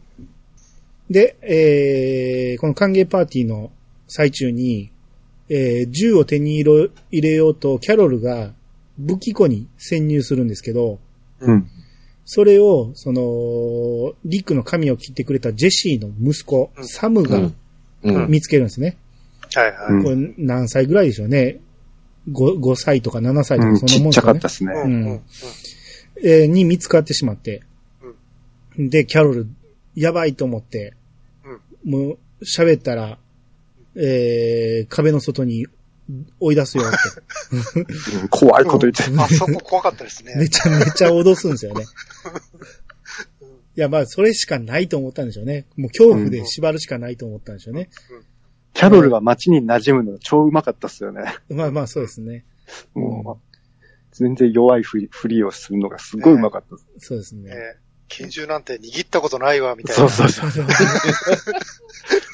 [1.10, 3.70] で、えー、この歓迎パーティーの
[4.08, 4.90] 最中に、
[5.48, 8.52] えー、銃を手に入れようと、キャロルが
[8.98, 10.98] 武器庫に潜入するんですけど、
[11.40, 11.68] うん。
[12.24, 17.50] それを、その、リックの髪を切ってくれたジェシーの息子、うんサムが
[18.02, 18.30] うん。
[18.30, 18.96] 見つけるんですね。
[19.58, 19.92] はいはい。
[19.92, 21.60] うんこれ何歳ぐらいでしょうね。
[22.30, 23.80] 5, 5歳とか7歳とうん。
[23.80, 24.48] かそんなもんですかねちっちゃかった。
[24.48, 24.72] っすね。
[24.72, 25.04] うん。
[25.10, 25.20] うん。
[26.22, 27.62] えーに見つかってしまって。
[28.78, 29.48] で、キャロル、
[29.94, 30.94] やばいと思って、
[31.84, 33.18] もう喋ったら、
[33.94, 35.66] えー、壁の外に
[36.40, 36.98] 追い出すよって。
[38.20, 39.20] うん怖いこと言ってる。
[39.20, 40.34] あそこ怖かったですね。
[40.36, 41.84] めちゃめちゃ脅すんですよね。
[43.76, 45.66] いや、まあ、それしかないと思ったんでしょうね。
[45.76, 47.88] もう恐怖で縛るしかないと思ったんでしょうね。
[48.74, 51.36] キャロルは街に馴染むの超うまかったっすよね。
[51.48, 52.44] まあまあ、そうですね。
[52.94, 53.56] もう、
[54.12, 56.86] 全然弱いふりふりをするのがすごいうまかったっす。
[56.98, 57.50] そうですね。
[57.50, 60.08] えー拳銃なんて握ったことないわ、みたいな。
[60.08, 60.66] そうそうそう。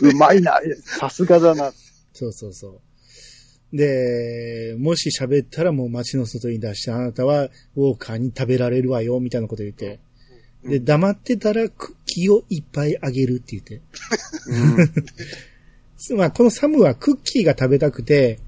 [0.02, 0.60] うまいな。
[0.84, 1.72] さすがだな。
[2.12, 2.80] そうそうそ
[3.72, 3.76] う。
[3.76, 7.44] で、もし喋ったらもう街の外に出して、あなたは
[7.76, 10.00] ウォーカーに食べられるわよ、みたいなこと言って。
[10.64, 13.80] で、黙ってたらクッキーをいっぱいあげるって言って。
[16.16, 18.38] まあ、このサムはクッキーが食べたくて、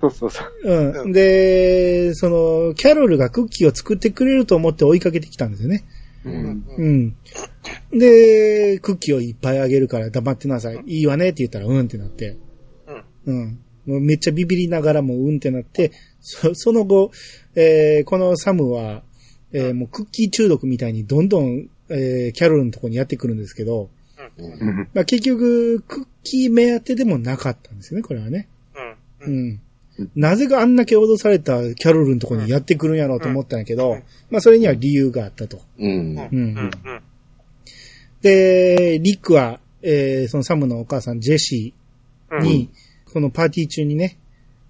[0.00, 0.52] そうそうそう。
[0.64, 1.00] う。
[1.02, 5.84] うんんで、その、キャロルがクッキーを作ってくれると思って追いかけてきたんですよね。
[6.24, 6.30] う。
[6.30, 6.64] うんん。
[6.78, 6.86] う。
[6.86, 7.16] ん。
[7.98, 10.82] で、クッキーをいっぱいあげるから黙ってなさい。
[10.86, 12.38] いいわねって言ったら、うんってなって。
[13.26, 13.58] うん。
[13.86, 17.10] もうめっちゃビビりながらもうんってなって、そその後、
[17.54, 19.02] えーこのサムは、
[19.52, 23.90] えーもうクッキー中毒みたいにどんどん、えーキャロルのとこにやってくるんですけど、
[24.94, 28.48] まあ、結局、クッキー目当てでもなかったんですよね、これはね。
[29.20, 29.26] う。
[29.26, 29.60] うんん。
[30.16, 35.60] なぜかあんだけ脅されたキャロルのとこにやってくるんやろうと思ったんやけど、うんまあそれには理由があったと。
[35.78, 35.90] うん。
[35.90, 36.30] うん。
[36.32, 36.70] うん。
[38.22, 42.70] で、リックは、えーそのサムのお母さんジェシーに、
[43.12, 44.18] このパーティー中にね、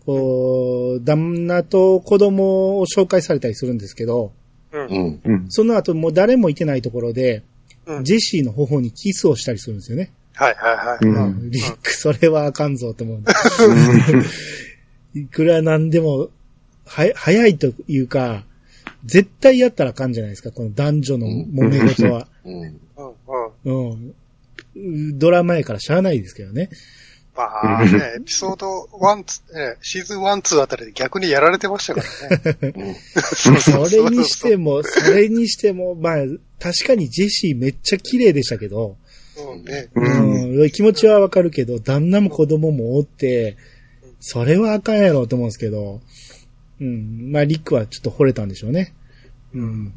[0.07, 4.33] こう、旦那と子供を紹介されたりするんですけど、
[4.73, 4.81] うん。
[4.81, 4.95] ううん。
[4.95, 5.21] ん。
[5.25, 5.47] うん。
[5.51, 7.43] その後もう誰もいてないところで、
[7.87, 8.05] うん。
[8.05, 10.13] ジェシーの頬にキスをしたりするんですよね。
[10.35, 11.05] はいはいはい。
[11.05, 13.33] うんまあリック、それはあかんぞと思うんで。
[13.69, 14.25] うん
[15.13, 16.29] いくらなんでも、
[16.87, 18.45] は、早いというか、
[19.05, 22.29] 絶対やったらあかんじゃないですか、この男女の揉め事は。
[22.45, 22.61] うん。
[22.61, 22.79] うん。
[23.65, 24.15] うん。
[24.77, 25.19] うん。
[25.19, 26.71] ドラマやからしゃあないですけどね。
[27.41, 32.97] まあね、エピソード1、ツね、シーズン1、2あたりで逆にやられてましたからね。
[33.35, 33.51] そ
[33.89, 36.17] れにしても、それにしても、まあ、
[36.59, 38.97] 確かにジェシーめっちゃ綺麗でしたけど、
[39.39, 39.65] うん。
[39.65, 40.71] ね。
[40.71, 43.57] 気持ちはわかるけど、旦那も子供もおって、
[44.21, 46.01] それはあかんやろと思うんですけど、
[46.81, 48.95] うん、まあ、リックはちょっと惚れたんでしょうね。
[49.55, 49.95] うん。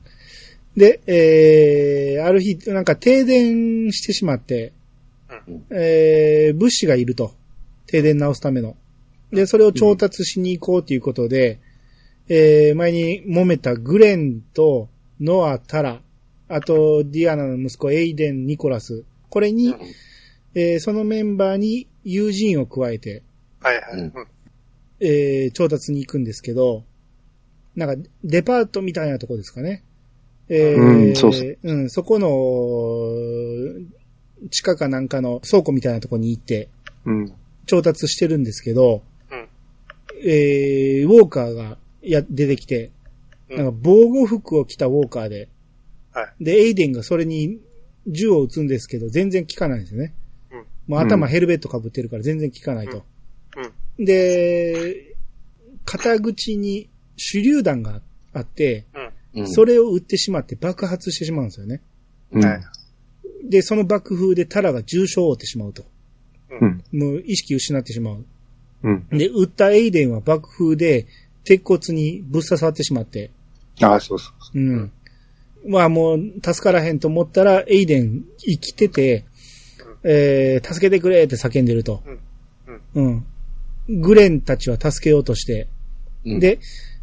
[0.75, 4.73] で、えー、ある日、なんか停電してしまって、
[5.69, 7.34] えー、物資がいると。
[7.88, 8.75] 停電直すための。
[9.32, 11.60] で、それを調達しに行こうということで、
[12.29, 16.01] えー、前に揉めたグレンとノア・タラ、
[16.47, 19.75] あとディアナの息子エイデン・ニコラス、これに、
[20.56, 23.23] えーそのメンバーに友人を加えて、
[23.60, 23.84] はいはい。
[23.93, 24.27] うんうん
[24.99, 26.84] えー調達に行くんですけど、
[27.75, 29.84] なんか、デパートみたいなとこですかね。
[30.49, 32.29] えーうんそうそううん、そこの、
[34.49, 36.69] 地下かなんかの倉庫みたいなとこに行って、
[37.06, 37.34] うん。
[37.65, 39.47] 調達してるんですけど、うん
[40.25, 42.91] えーウォーカーがや、出てきて、
[43.49, 45.49] うんなんか防護服を着たウォーカーで、
[46.12, 46.43] はい。
[46.43, 47.60] で、エイデンがそれに
[48.08, 50.13] 銃を撃つんですけど、全然効かないんですよね。
[50.51, 53.06] うんもう頭うんヘルメット被ってるから全然効かないと。
[53.97, 54.06] うん。
[54.06, 55.15] で、
[55.86, 58.01] 肩口に手榴弾が
[58.34, 59.41] あって、うん。
[59.41, 61.82] うんそれを撃ってしまって爆発してしまうんですよね。
[62.32, 62.45] うん。
[62.45, 62.62] はい
[63.43, 65.84] で、その爆風でタラが重傷を負ってしまうと。
[66.49, 66.84] うん。
[66.91, 68.25] もう意識失ってしまう。
[68.84, 69.08] うん。
[69.10, 71.08] で、撃ったエイデンは爆風で
[71.43, 73.32] 鉄骨にぶっ刺さってしまって、
[73.82, 74.60] ああ、そうそう。
[74.60, 74.91] うん。
[75.67, 79.25] まあもう助からへんと思ったら、エイデン生きてて、
[80.03, 82.03] えー、助けてくれって叫んでると。
[82.95, 83.25] うん。
[83.89, 85.67] グレンたちは助けようとして、
[86.25, 86.60] うん、で、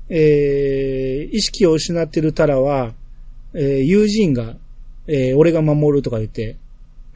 [0.09, 2.95] えー、意識を失ってるタラは、
[3.55, 4.57] えー、友人が、
[5.11, 6.57] えー、俺が守るとか言って、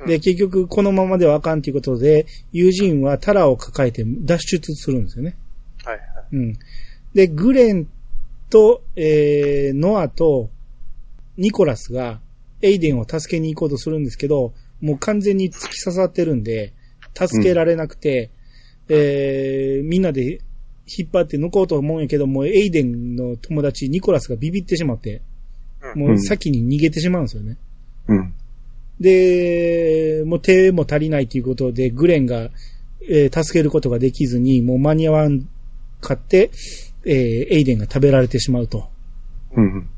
[0.05, 5.37] で、結局このままではあかんということで、友人はタラを抱えて脱出するんですよね。
[5.85, 6.05] はいはい。
[6.33, 6.59] うん。
[7.15, 7.87] で、グレン
[8.51, 10.51] と、えー、ノアと、
[11.37, 12.21] ニコラスが、
[12.63, 16.73] エイデンを助けに行こうとするんですけど、もう完全に突き刺さってるんで、
[17.15, 18.31] 助けられなくて、
[18.89, 20.41] えー、みんなで
[20.87, 25.25] 引っ張って抜こうと思うんやけど、もうエイデンの友達、ニコラスがビビってしまって、うん
[25.95, 27.59] もう先に逃げてしまうんですよね。
[28.09, 28.35] うん。
[29.01, 32.51] で、もう手も足りないということで、グレンが、
[33.07, 35.47] えー助けることができずに、もう間に合わん
[36.01, 36.51] かって、
[37.05, 37.15] えー
[37.55, 38.89] エイデンが食べられてしまうと。
[39.57, 39.89] うん。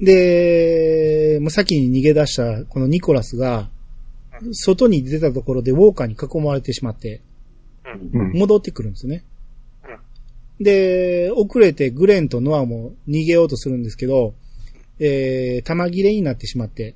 [0.00, 3.70] で、もう先に逃げ出したこのニコラスが、
[4.52, 7.20] 外に出たところでウォーカーに囲まれてしまって、
[8.12, 8.32] うん。
[8.32, 9.24] 戻ってくるんですね。
[10.60, 14.34] で、遅れてグレンとノアも逃げようとするんですけど、
[15.00, 16.94] えー、玉切れになってしまって、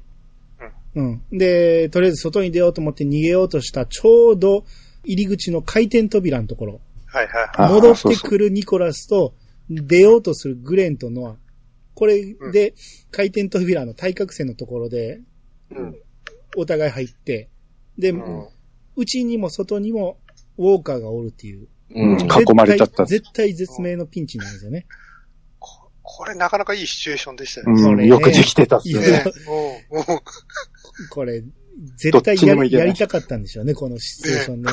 [0.94, 1.22] うん。
[1.32, 4.64] で、とりあえず外に出ようと思って逃げようとしたちょうど
[5.04, 7.72] 入り口の回転扉のところ、はいはい。
[7.72, 9.34] 戻ってくるニコラスと
[9.70, 11.36] 出ようとするグレンとノア。
[11.94, 12.74] これで
[13.10, 15.20] 回転扉の対角線のところで
[15.70, 15.96] うん。
[16.56, 17.48] お互い入って、
[17.98, 18.48] で、うん
[18.94, 20.18] 内にも外にも
[20.58, 21.66] ウォーカーがおるっていう。
[21.94, 22.18] うん。
[22.20, 24.86] 囲まれちゃった絶対絶対絶命のピンチなんですよね。
[26.12, 27.82] ここれなかなかいいシチュエーションでしたようね。
[27.82, 28.06] これねん。
[28.06, 29.24] よくできてたっすね。
[31.10, 31.42] これ、
[31.96, 34.72] 絶対ややりたかったんでしょうね、このシチュエーションね。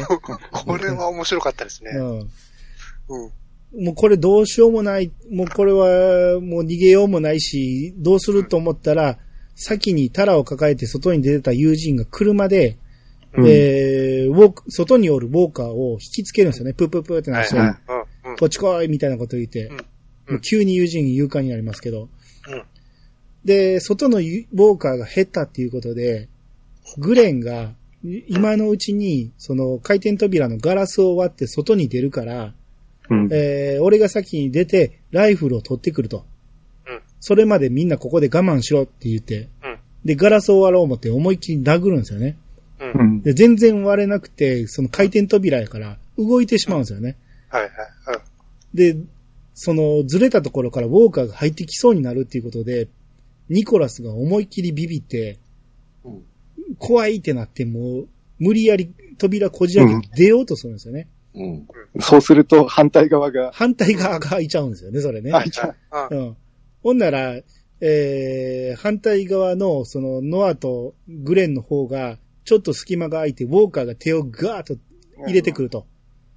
[0.51, 1.91] これは面白かったですね。
[1.95, 2.19] うん。
[2.19, 3.85] うん。
[3.85, 9.17] もうこれどうしようもない、もうこれはもう逃げようもないし、どうすると思ったら、
[9.55, 12.77] 先にタラを抱えて外に出てた友人が車で、
[13.33, 16.73] うんえー、ウォーク、外におるウォーカーを引きつけるんですよね。
[16.73, 17.73] プープープーってなって、はいは
[18.35, 18.37] い。
[18.37, 19.85] こっち来いみたいなこと言って、うん
[20.39, 22.09] 急に友人勇敢になりますけど、
[22.47, 22.63] うん
[23.45, 26.27] で、外のユウォーカーが減ったっていうことで、
[26.97, 32.53] グレンがい今のうちに、その回転扉のガラスを割って外に出るから、
[33.09, 33.29] うん。
[33.31, 36.25] えー、俺が先に出て、ライフルを取ってくると。
[36.87, 42.37] うんそれまでみんなここで我慢しろって言って、うんで、ガラスを割ろう思って思いっきり殴るんですよね。
[42.79, 43.21] うん。
[43.21, 47.17] で、全然割れなくて、その回転扉やから、動いてしまうんですよね。
[47.49, 47.63] はい。
[47.63, 47.69] うん
[48.73, 48.95] で、
[49.61, 52.87] その、ずれたところからウォーカーが入ってきそうになるっていうことで、
[53.49, 55.37] ニコラスが思いっきりビビって、
[56.05, 56.23] うん
[56.77, 61.07] 怖いってなって、もう、無理やり扉こじ開けて出ようとするんですよね。
[61.33, 61.67] うん。
[61.99, 65.31] そうすると反対側が、反対側が開いちゃうんですよね、それね。
[65.33, 66.17] あ、じゃあうん。
[66.19, 66.37] うん。
[66.83, 67.39] ほんなら、
[67.81, 74.77] えー、反対側の、その、ノアとグレンの方が、ちょっと隙間が空いて、ウォーカーが手をガーッと
[75.25, 75.87] 入れてくると。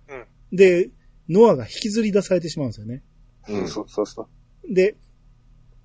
[0.08, 0.24] うん。
[0.56, 0.90] で、
[1.28, 3.02] ノアが引きずり出されてしまうんですよね。
[3.48, 3.68] うん。
[3.68, 4.28] そうそうそ
[4.70, 4.74] う。
[4.74, 4.96] で、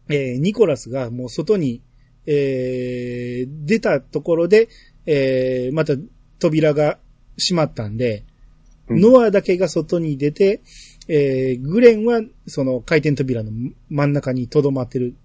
[0.10, 1.82] えーニコラスがもう外に、
[2.26, 4.70] えー出たところで、
[5.06, 5.94] えーまた
[6.40, 7.00] 扉が
[7.38, 8.24] 閉まったんで、
[8.90, 10.62] うんノアだけが外に出て、
[11.08, 13.52] えーグレンはその回転扉の
[13.90, 15.16] 真ん中に留まってる。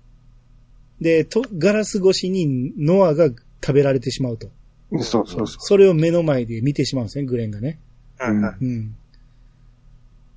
[1.01, 4.51] で、と、ガラス越しにノアが食べられてしまうと。
[5.01, 7.81] そうそうそそれを目の前で見てしまうんですね、グレンがね。
[8.21, 8.97] うんうんうん。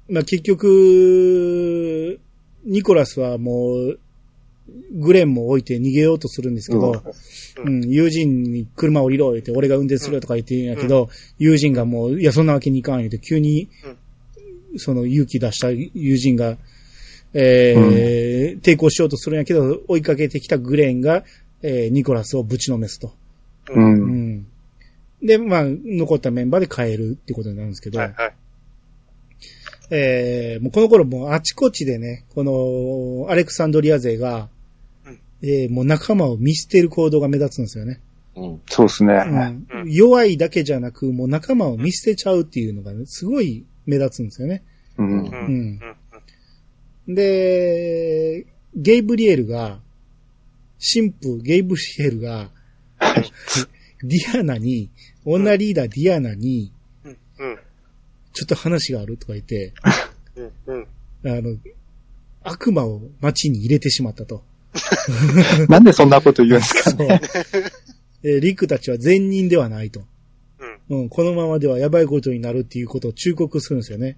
[0.09, 2.19] まあ結局、
[2.65, 3.99] ニコラスはもう、
[4.93, 7.03] グレンも置いて逃げようとするんですけど、
[7.63, 13.69] うん、友人に車降りろ言って、俺が運転するとか言ってんやけど、友人がもう、いや、そんなわけにいかん言って、急に、
[14.77, 16.57] その勇気出した友人が、
[17.33, 21.23] えー抵抗しようとするんやけど、追いかけてきたグレンが、
[21.61, 23.13] えーニコラスをぶちのめすと。
[23.69, 23.73] う。
[23.73, 23.75] う。
[23.75, 24.47] うんん。
[25.21, 28.33] で、まあ、残ったメンバーで帰るってことになるんですけど、はいはい。
[29.91, 34.49] えーもうこの頃もうあちこちでね、この、アレクサンドリア勢が、
[35.05, 38.01] うんえーもう仲間を見捨てる行動が目立つんですよね。
[38.35, 38.61] うん。
[38.67, 39.13] そうですね。
[39.13, 44.63] うんうん弱いだけじゃなく、もう仲間を見捨てちゃうっていうのが、ね、すごい目立つんですよね。
[44.97, 45.79] うん
[47.07, 47.11] う。
[47.11, 47.15] ん。
[47.15, 48.45] で、
[48.75, 49.79] ゲイブリエルが、
[50.79, 52.49] 神父ゲイブリエルが、
[54.03, 54.89] ディアナに、
[55.23, 56.71] 女リーダーディアナに。
[58.35, 59.73] ちょっと話があるとか言って、
[60.35, 60.51] うん。
[60.67, 60.87] うん。
[61.25, 61.57] あの、
[62.43, 64.43] 悪魔を街に入れてしまったと。
[65.69, 67.07] なんでそんなこと言うんですかそう。
[68.23, 70.01] えーリクたちは善人ではないと。
[70.89, 70.99] うん。
[71.01, 74.17] うん、このままではやばいことになるっていうことを忠告するんですよね。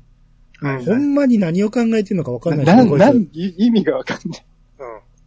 [0.59, 4.45] はいほんまに何を考えてるのかわかんないな、なん、い意味がわかんない。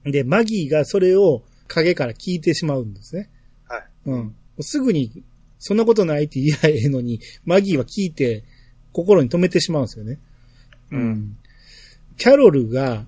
[0.05, 0.12] うん。
[0.12, 3.31] で、マギーがそれを影から聞いてしまうんですね。
[3.68, 3.83] はい。
[4.07, 4.35] うん。
[4.61, 5.22] すぐに、
[5.59, 8.44] そんなことないって言いやええのに、マギーは聞いて、
[8.92, 10.18] 心に留めてしまうんですよね。
[10.92, 11.37] うん
[12.16, 13.07] キャロルが、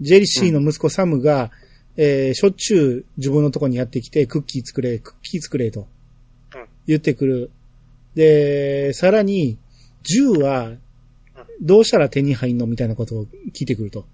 [0.00, 1.52] ジェリシーの息子サムが、
[1.96, 5.86] えーしょっちゅう自分のとこにやってきて、クッキー作れ、クッキー作れと
[6.54, 7.50] うん、言ってくる。
[8.16, 9.56] で、さらに、
[10.02, 10.72] 銃は、
[11.62, 14.04] どうしたら手に入んのみたいなことを聞いてくると。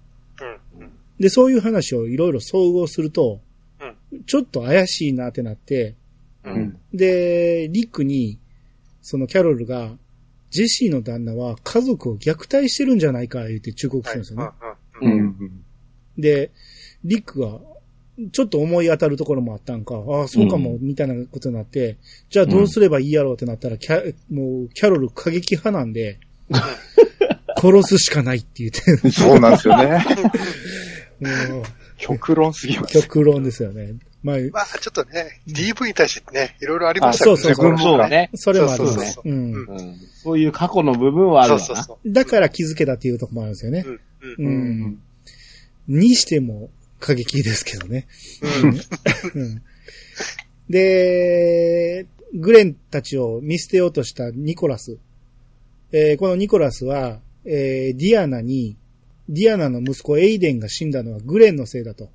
[0.79, 0.91] うん。
[1.19, 3.41] で、そういう話をいろいろ総合すると、
[4.27, 5.95] ちょっと怪しいなってなって、
[6.43, 6.49] う。
[6.51, 6.77] うんん。
[6.93, 8.37] で、リックに、
[9.01, 9.97] そのキャロルが、
[10.51, 14.49] ジェシーの旦那は家族を虐待してるんじゃないか言って忠告するんですよね。
[15.01, 15.05] う。
[15.05, 15.63] うんん。
[16.17, 16.51] で、
[17.03, 17.59] リックが、
[18.31, 21.97] ちょっと思い当たるところもあったんか、ああ、そうかも、うみたいなことになって、
[22.29, 26.19] じゃあどうすればいいやろうってなったら、キャ、もう、キャロル過激派なんで、
[27.57, 30.03] 殺すしかないって言って、そうなんですよね。
[31.49, 31.63] もう、
[32.01, 32.93] 極論すぎます。
[33.01, 33.95] 極論ですよね。
[34.23, 37.41] まあ、まあ、ちょっとね、DV に対してね、いろいろありまあしたけどね。
[37.41, 38.35] そうそうそう。
[38.35, 39.23] それもあるんですそう
[40.23, 41.59] そういう過去の部分はある。
[41.59, 42.11] そうそうそう。
[42.11, 43.83] だから気づけたっていうところもあるんですよね。
[43.85, 43.93] うん。
[43.93, 43.99] うん。
[43.99, 44.01] う
[44.37, 44.99] うんん。
[45.87, 48.07] にしても過激ですけどね。
[48.63, 48.69] うん。
[49.41, 49.61] うん
[50.69, 54.97] で、グレンたちを見捨てようとしたニコラス。
[55.91, 58.77] えーこのニコラスは、えーディアナに、
[59.31, 62.09] ディアナの息子エイデンが死んだのはグレンのせいだと。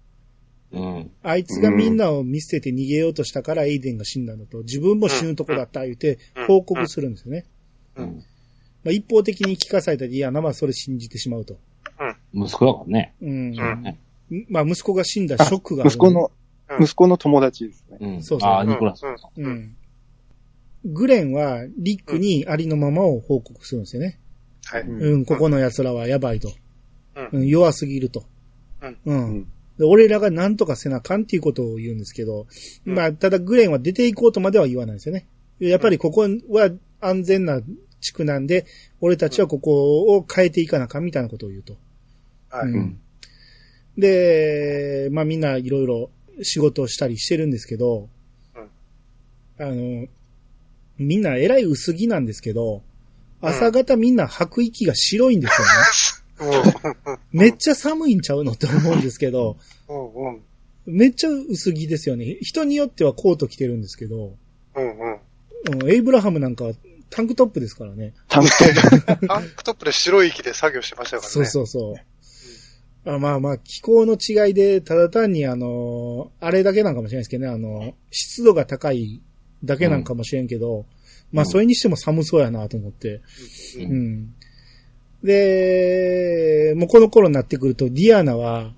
[0.72, 1.10] うん。
[1.22, 7.46] あいつがみんなを見捨てて逃げようとしたからエイデンが死んだのと、自分も死ぬとこだった言って報告するんですよね。
[7.96, 8.22] うん。
[8.84, 11.58] まあ、一方的に聞かされたディアナはそれ信じてしまうと。
[12.34, 13.14] 息子だからね。
[13.22, 13.30] うん。
[13.30, 16.46] うんまあ、息子が死んだショックがある息子の、うん
[16.80, 17.98] 息子の友達ですね。
[18.00, 18.22] うん。
[18.24, 19.06] そうそうああ、ニコラス。
[19.06, 19.76] うんうん。
[20.84, 24.18] グレンはリックにありのままを報告するんですよね。
[24.64, 24.82] はい。
[24.82, 26.50] うん、ここの奴らはやばいと。
[27.16, 28.24] うんうん、弱すぎると。
[28.82, 28.98] うん。
[29.04, 29.28] うん。
[29.28, 29.46] うん
[29.78, 32.46] で俺らが何とかせなあかんっていうことを言うんですけど、
[32.86, 35.26] うんまあ、ただグレンは出ていこうとまでは言わないんですよね。
[35.58, 36.70] やっぱりここは
[37.02, 37.60] 安全な
[38.00, 38.64] 地区なんで、
[39.02, 41.76] 俺たちはここを変えていかなあかんみたいなことを言うと。
[42.48, 42.70] はい。
[42.70, 43.00] うん
[43.98, 46.10] で、まあみんないろいろ
[46.42, 48.08] 仕事をしたりしてるんですけど、
[49.58, 50.06] あの、
[50.98, 52.82] みんな偉い薄着なんですけど、
[53.40, 55.72] 朝方みんな吐く息が白いんですよね。
[57.32, 59.56] めっちゃ寒いんちゃうのって思うんですけど、
[59.88, 60.14] うん。
[60.14, 60.34] うん。
[60.34, 60.42] うん。
[60.86, 62.38] めっちゃ薄着ですよね。
[62.40, 64.36] 人によってはコート着てるんですけど、
[64.74, 64.98] うん。
[64.98, 65.18] うん。
[65.82, 66.72] うん、エイブラハムなんかは
[67.10, 68.14] タンクトップですからね。
[68.28, 71.32] タンクトップ タンクトップで白い息で作業してましたからね。
[71.32, 73.10] そうそうそう。
[73.10, 79.22] あまあまあ、気候の違いで、ただ単にあの、あれだけなんかもしれないですけどね、あの、湿度が高い
[79.62, 80.86] だけなんかもしれんけど、
[81.32, 83.14] まあそれにしても寒そうやなと思って。
[83.14, 83.22] う。
[83.80, 84.34] うんん。
[85.22, 88.72] で、もうこの頃になってくると、ディアナは、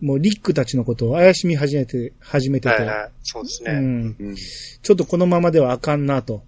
[0.00, 3.10] もうリックたちのことを怪しみ始めて、始めてて、はいはい。
[3.22, 3.72] そうですね。
[3.72, 4.16] うん。
[4.18, 4.36] うん
[4.82, 6.42] ちょっとこのままではあかんなと。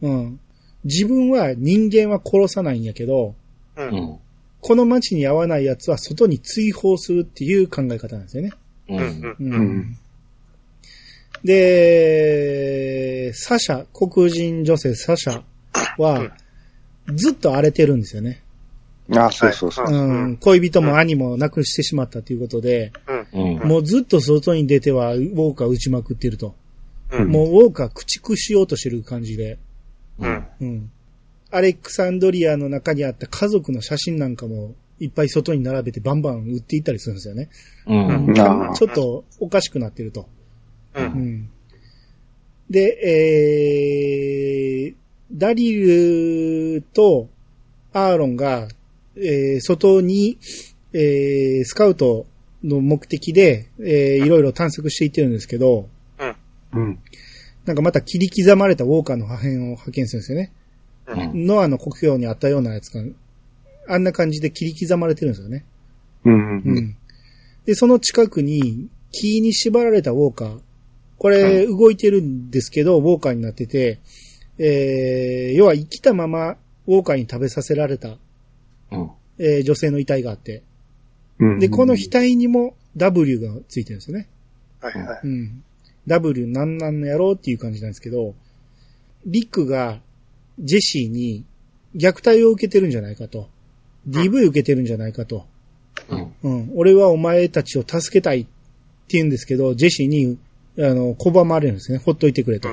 [0.00, 0.40] うん。
[0.84, 3.34] 自分は人間は殺さないんやけど、
[3.76, 3.82] う。
[3.82, 4.18] うんん。
[4.60, 8.52] この街に合わない奴は外に追放するっていう考え方なんですよね。
[8.88, 8.94] う。
[8.94, 9.00] うん。
[9.00, 9.36] うんう。
[9.40, 9.78] うん。
[9.78, 9.98] ん
[11.44, 15.42] で、サシャ、黒人女性サシャ
[15.98, 16.36] は、
[17.14, 18.41] ずっと荒れてるんですよね。
[19.10, 19.86] あそうそうそう。
[19.86, 20.36] はいうん。
[20.36, 22.92] 恋人も兄も亡くしてしまったということで、
[23.32, 23.56] うん。
[23.60, 23.68] うん。
[23.68, 26.54] もうずっと外に出てはウォーカー打ちまくってると。
[27.10, 27.28] うん。
[27.28, 29.58] もうウォーカー駆逐しようとしてる感じで、
[30.18, 30.46] うん。
[30.60, 30.90] うん。
[31.50, 37.50] アレクサンドリアの中にあった家族の写真なんかもいっぱい外に並べてバンバン売っていったりするんですよね。
[37.86, 38.26] うん。
[38.28, 40.28] うんちょっとおかしくなってると。
[40.94, 41.00] う。
[41.00, 41.50] うんん。
[42.70, 42.98] で、
[44.86, 44.94] えー、
[45.32, 45.74] ダリ
[46.74, 47.28] ルと
[47.92, 48.68] アーロンが、
[49.16, 50.38] えー、外に、
[50.92, 52.26] えー、スカウト
[52.64, 55.88] の目的で、えー、いろいろ探索していってるんですけど、
[56.74, 56.98] うん。
[57.64, 60.52] なんかまた切り刻まれたウォーカーの破片を発見するんですよね。
[61.06, 61.46] うん。
[61.46, 63.02] ノアの故郷にあったようなやつが、
[63.88, 65.64] あんな感じで切り刻まれてるんですよね。
[66.24, 66.34] うん。
[66.34, 66.78] ううん。
[66.78, 66.96] ん。
[67.66, 70.58] で、その近くに、木に縛られたウォーカー。
[71.18, 74.00] これ、動いてるんですけど、ウォーカーになってて、
[74.58, 76.56] えー、要は生きたまま、
[76.86, 78.18] ウォーカーに食べさせられた、うん。
[79.38, 80.62] えー女性の遺体があって。
[81.38, 81.58] うん。
[81.58, 84.28] で、この額にも W がついてるんですよね。
[84.80, 85.20] はいはい。
[85.24, 85.64] うん。
[86.06, 88.34] W なんなんのやろうっていう感じなんですけど、
[89.26, 90.00] リックが
[90.58, 91.44] ジェシーに
[91.94, 93.48] 虐待を受けてるんじゃないかと。
[94.08, 95.46] DV 受けてるんじゃないかと。
[96.08, 96.32] うん。
[96.42, 96.72] うん。
[96.74, 98.50] 俺はお前たちを助けたいって
[99.10, 100.38] 言うんですけど、ジェシーに、
[100.78, 101.98] あの、拒まれるんですね。
[101.98, 102.68] ほっといてくれと。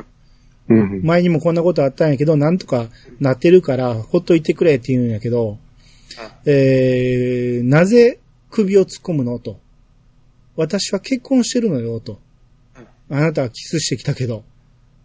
[0.69, 1.01] うん。
[1.03, 2.87] 前にもこんなことあったんやけど、なんとか
[3.19, 5.59] なってるから、ほっといてくれって言うんやけど、
[6.45, 9.39] えー、なぜ首を突っ込むの？
[9.39, 9.59] と。
[10.55, 12.19] 私は結婚してるのよ、と。
[13.09, 14.43] あなたはキスしてきたけど、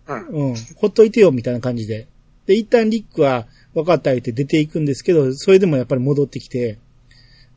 [0.09, 0.27] うん。
[0.27, 2.07] うん、ほっといてよ、みたいな感じで。
[2.47, 6.79] で、一旦リックは、分かった言って出ていくんですけど、それでもやっぱり戻ってきて、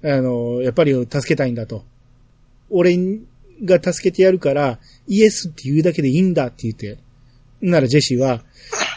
[0.04, 1.84] あの、やっぱり助けたいんだと。
[2.70, 2.98] 俺
[3.64, 6.98] が助けてやるから、イエスって言うだけでいいんだって言って。
[7.62, 8.44] ならジェシーは、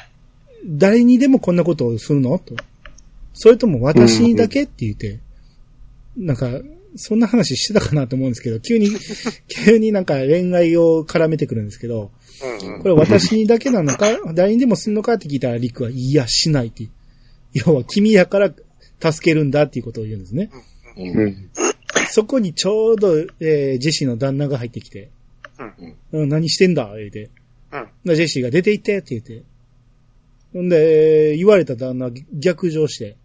[0.66, 2.38] 誰にでもこんなことをするの？
[2.38, 2.54] と。
[3.32, 5.20] それとも私にだけって言って。
[6.16, 6.48] なんか、
[6.96, 8.90] そんな話してたかなと思うんですけど、急に、
[9.48, 12.10] 急になんか恋愛を絡めてくるんですけど、
[12.64, 12.82] うん。
[12.82, 16.88] これ私にだけなのか誰にでもすんのかって聞いたらリクは、いや、しないって。
[17.52, 18.54] 要は、君やから
[19.00, 20.50] 助けるんだっていうことを言うんですね。
[22.10, 25.10] そこにちょうど、えージェシーの旦那が入ってきて、
[26.12, 27.30] うん、何してんだ言うて。
[28.16, 29.44] ジェシーが出て行ってって言って。
[30.52, 33.16] ほんで、言われた旦那は逆上して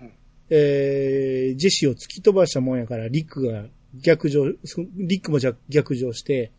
[0.00, 0.12] うん、
[0.50, 3.64] えージェシーを突き飛ばしたもんやから、リックが
[4.02, 6.52] 逆上、そリックもじゃ逆上して、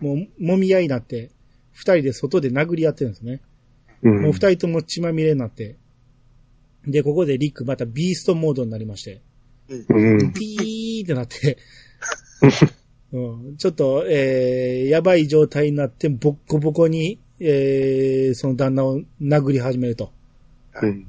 [0.00, 1.30] もう、揉み合いになって、
[1.72, 3.40] 二人で外で殴り合ってるんですね。
[4.02, 4.22] うん。
[4.22, 5.76] もう二人とも血まみれになって。
[6.86, 9.20] で、ここでリックまたビーストモードになりまして。
[9.68, 10.32] うん。
[10.32, 11.58] ピーってなって、
[13.12, 13.20] う
[13.52, 20.12] ん、ちょっと、えー、やばい状態になって、ボッコボコに、えー、その旦那を殴り始めると。
[20.82, 21.06] うん。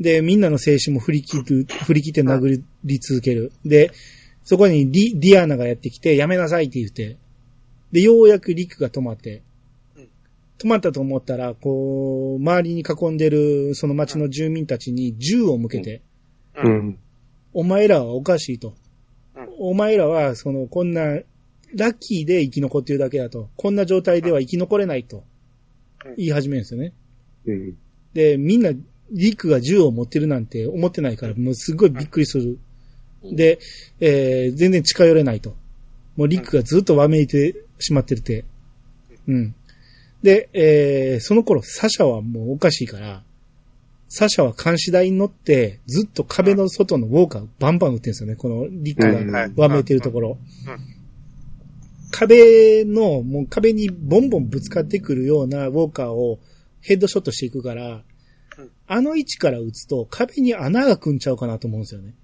[0.00, 3.52] で、みんなの精神も振り切る、振り切って殴り続ける。
[3.64, 3.90] で、
[4.44, 7.16] そこにリ、ディアナがやってきて、やめなさいって言って、
[7.92, 9.42] で、ようやくリックが止まって
[9.96, 10.08] うん、
[10.58, 16.02] 止まったと思ったら、こう、周りに囲んでる、その町の住民たちに銃を向けて、
[16.62, 16.98] うん。
[17.52, 18.68] お前らはおかしいと。
[18.68, 18.78] うん
[19.60, 21.02] お前らは、その、こんな、
[21.74, 23.50] ラッキーで生き残ってるだけだと。
[23.56, 25.24] こんな状態では生き残れないとうん。
[26.16, 26.92] 言い始めるんですよね。
[27.46, 27.76] うん。
[28.14, 28.70] で、みんな、
[29.10, 32.58] リックが銃を持ってるなんて思ってないから、もうすごいびっくりする。
[33.24, 33.58] で、
[34.00, 35.56] えー、全然近寄れないと。
[36.16, 38.44] もうリックがずっとわめいてしまってるて。
[39.26, 39.54] うん。
[40.22, 43.22] で、えー、その頃、サシャはもうおかしいから、
[44.08, 48.36] サシャは監視台に乗って、ずっと壁の外のウォーカーバンバン撃ってるんですよね。
[48.36, 50.97] このリックうんがわめいてるところうんうん。
[52.10, 56.38] 壁の、もう壁にボンボンぶつかってくるようなウォーカーを
[56.80, 58.02] ヘッドショットしていくから
[58.58, 62.14] うん、あの位置から撃つと壁に穴が組んちゃうかなと思うんですよね。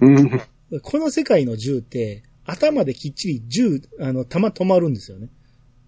[0.00, 0.20] うん。
[0.20, 0.80] うん。
[0.82, 5.28] この世界の銃って、頭できっちり銃、あの、弾止まるんですよね。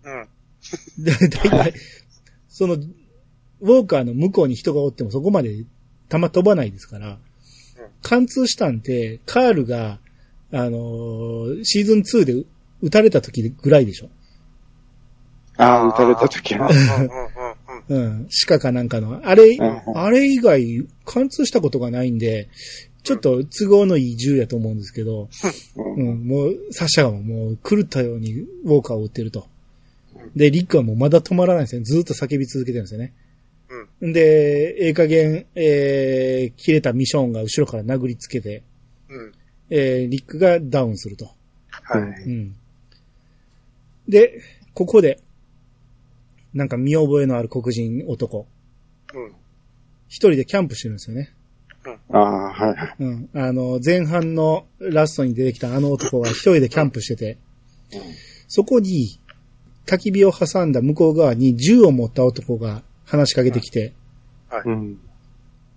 [0.04, 1.04] うん。
[1.04, 1.74] で、だいたい、
[2.48, 5.64] その、ウォーカーの向こうに人がおってもそこまで
[6.08, 7.18] 弾飛ばないですから、
[8.02, 10.00] 貫通したんて、カールが、
[10.52, 12.44] あのーシーズン2で
[12.82, 14.08] 撃たれた時ぐらいでしょ。
[15.56, 16.68] ああ、撃たれた時は。
[16.68, 18.28] うんうんうんうん。
[18.46, 19.20] 鹿かなんかの。
[19.24, 22.48] あれ、うんあれ以外貫通したことがないんで、
[23.02, 25.28] ちょっと都合のいい銃やと思うんですけど、
[25.76, 29.46] うん、もう、サシャはもう狂ったようにウォーカーを撃ってると。
[30.36, 31.82] で、リックはもうまだ止まらないんですよ。
[31.82, 33.12] ずーっと叫び続けてるんですよね。
[34.02, 38.62] で、ええ加減、えー、切れたミションが後ろから殴りつけて、
[39.08, 39.32] うん。
[39.70, 41.30] えー、リックがダウンすると。
[41.70, 42.02] はい。
[42.02, 42.56] うん。
[44.08, 44.40] で、
[44.74, 45.20] ここで、
[46.52, 48.46] なんか見覚えのある黒人男、
[49.14, 49.32] うん。
[50.08, 51.32] 一人でキャンプしてるんですよね。
[52.12, 52.94] ああ、はいはい。
[52.98, 53.30] うん。
[53.32, 57.38] あの、前半のラストに出てきたあの男は一人でキャンプしてて、
[58.48, 59.20] そこに、
[59.86, 63.92] 焚き火を挟んだ向こう側に銃を持った男が話しかけてきて、
[64.48, 64.62] はい。
[64.66, 65.00] うん。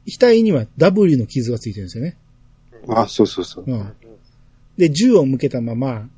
[0.06, 2.18] 額には W の傷がついてるんですよね。
[2.88, 3.66] あ、そうそうそう。
[3.68, 3.94] うん。
[4.78, 6.10] で、銃を向けたまま、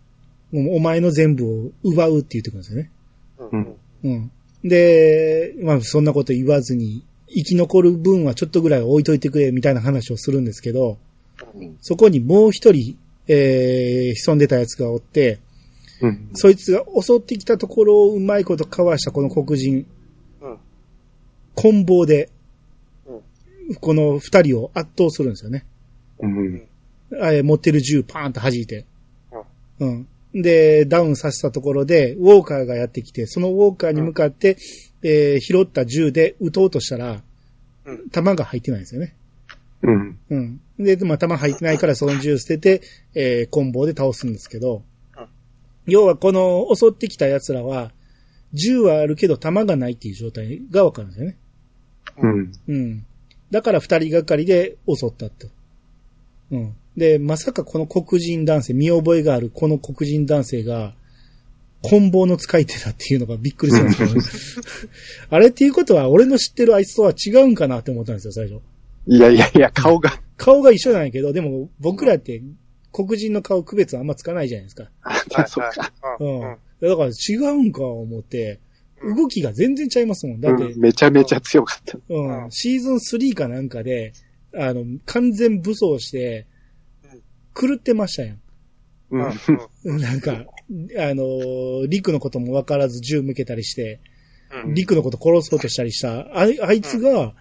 [0.54, 2.92] お前の全部を奪うって言ってくるんですよね。
[3.52, 3.76] うん。
[4.04, 4.32] うん。
[4.64, 10.98] で、まあそんなこと言わずに、生き残る分はちょっとぐらい置いといてくれみたいな話をするんですけど、
[11.82, 12.98] そこにもう一人、
[13.28, 15.40] えー、潜んでたやつがおって、
[16.02, 16.30] うん。
[16.34, 19.86] そいつが襲ってきたところをうまいことかわしたこの黒人、
[20.42, 20.58] うん。
[21.56, 22.30] 棍棒で
[23.06, 25.66] うん、この二人を圧倒するんですよね。
[26.20, 26.68] うん。
[27.22, 28.86] あえー持ってる銃パーンと弾いて。
[29.80, 30.08] うん。
[30.34, 34.58] で、ダウンさせたところで、ウォーカーがやってきて、そのウォーカーに向かって、
[35.02, 37.22] えー拾った銃で撃とうとしたら、
[37.86, 39.16] うん弾が入ってないんですよね。
[39.84, 40.18] うん。
[40.30, 40.60] うん。
[40.80, 42.82] で、まあ、弾入ってないからその銃捨てて、
[43.14, 44.84] えー、棍棒で倒すんですけど
[45.18, 45.28] うん、
[45.86, 47.92] 要はこの襲ってきた奴らは、
[48.54, 51.38] 銃はあるけど弾がないっていう状態がわかるんですよね。
[52.18, 52.52] うん。
[52.68, 53.06] うん。
[53.52, 55.48] だから二人がかりで襲ったと。
[56.52, 56.76] うん。
[56.98, 60.94] で、まさかこの黒人男性、見覚えがあるこの黒人男性が、
[61.82, 64.68] 棍棒の使い手だっていうのがびっくりするんですけど、
[65.30, 68.60] あれっていうことは俺の知ってるあいつとは違うんかなって思ったんですよ、最初。
[69.08, 70.20] いやいやいや、顔が。
[70.38, 72.42] 顔が一緒なんやけど、でも僕らって
[72.92, 74.90] 黒人の顔区別あんまつかないじゃないですか。
[75.02, 75.48] はい。
[75.48, 75.94] そうか。
[76.20, 76.40] うん。
[76.40, 76.58] うん。
[76.82, 78.60] だから違うんか思って、
[79.04, 80.42] 動きが全然ちゃいますもん。
[80.42, 81.98] だって、うんめちゃめちゃ強かった。
[82.10, 84.14] うん、シーズン3かなんかで、
[84.58, 86.48] あの、完全武装して、
[87.54, 88.40] 狂ってましたやん。
[89.12, 89.18] う
[89.86, 90.02] うんん。
[90.02, 94.00] なんか、あのー、リクのことも分からず銃向けたりして、
[94.66, 94.74] うん。
[94.74, 97.36] リクのこと殺そうとしたりした、ああいつが、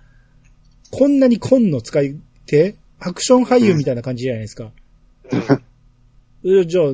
[0.91, 4.73] こんなにコンの使い手アクション俳優みたいな感じじゃないですか。
[6.45, 6.85] えじゃあ、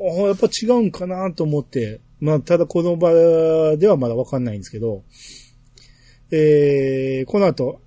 [0.00, 3.12] あやっぱ違うんかなと思って、まあ、ただこの場
[3.76, 5.04] ではまだわかんないんですけど、
[6.30, 7.80] えー、この後、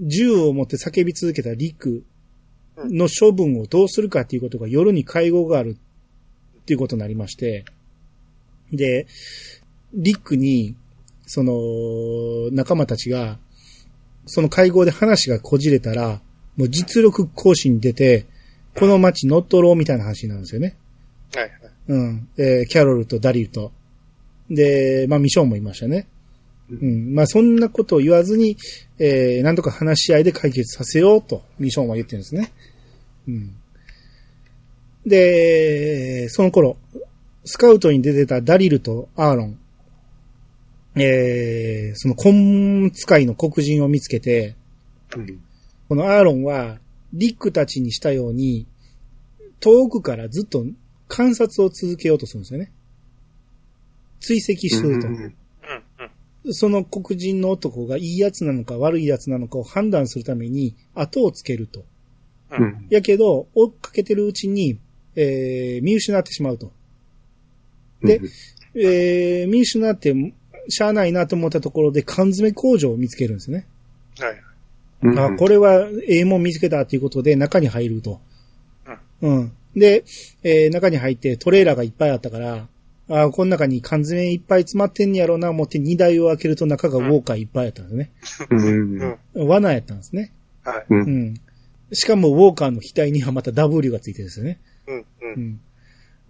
[0.00, 2.04] 銃を持って叫び続けたリク
[2.76, 5.76] の処分をどうするかっていうことが夜に会合がある
[6.60, 7.64] っていうことになりまして、
[8.72, 9.06] で、
[9.92, 10.74] リックに、
[11.26, 11.52] その、
[12.52, 13.38] 仲間たちが、
[14.26, 16.20] その会合で話がこじれたら、
[16.56, 18.26] もう実力行使に出て、
[18.74, 20.76] この街乗っ取ろうみたいな話になるんですよね。
[21.34, 21.50] はい。
[21.88, 22.28] うん。
[22.38, 23.72] えーキャロルとダリルと。
[24.48, 26.06] で、まあミションもいましたね。
[26.70, 27.14] うん。
[27.14, 28.56] まあそんなことを言わずに、
[28.98, 32.52] えーなんとか話し合いで解決させようと、ミションは言ってるんですね。
[33.28, 33.56] うん。
[35.06, 36.76] で、その頃、
[37.44, 39.58] スカウトに出てたダリルとアーロン、
[40.94, 44.54] えー、その根使いの黒人を見つけて、
[45.88, 46.78] このアーロンは、
[47.12, 48.66] リックたちにしたように、
[49.60, 50.64] 遠くからずっと
[51.08, 52.72] 観察を続けようとするんですよね。
[54.20, 55.08] 追跡すると。
[55.08, 55.34] うんうん。
[56.50, 61.84] その黒人の男がいいやつなのか悪いやつなのかを判断するために後をつけると。
[62.50, 62.62] うん。
[62.62, 62.86] うん。
[62.90, 64.78] やけど、追っかけてるうちに、
[65.14, 66.72] えー、見失ってしまうと。
[68.02, 68.20] で、
[68.74, 70.14] えー、見失って、
[70.68, 73.66] しゃあないなと思ったところで缶詰工場を見つけるんですね。
[74.18, 74.42] はい。
[75.02, 78.20] うん、あ、これはええもん見つけたっていうことで中に入ると。
[79.20, 79.52] うん。
[79.74, 80.04] で、
[80.42, 82.68] えー中に入ってトレーラーがいっぱいあったから、
[83.14, 88.10] あこの中に缶詰いっぱい詰まってんやろうな思って荷台を開けると中がウォーカーいっぱいあったんですね。
[88.48, 89.18] うん。
[89.34, 89.48] うん。
[89.48, 90.32] 罠やったんですね。
[90.64, 90.86] はい。
[90.88, 90.94] う。
[90.94, 91.34] うんん。
[91.92, 94.60] しかもウォーカーの額にはまた W がついてるんですよね。
[94.86, 94.98] うん。
[94.98, 95.04] う。
[95.20, 95.60] うんん。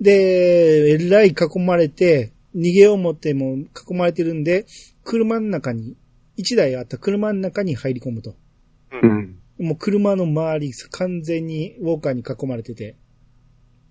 [0.00, 4.66] で、えらい囲まれて、逃げよう思っても囲まれてるんで、
[5.04, 5.96] 車の中に、
[6.36, 8.34] 一台あった車の中に入り込むと。
[8.90, 9.38] うん。
[9.60, 12.96] もう車の周り、完全にウォーカーに囲まれてて。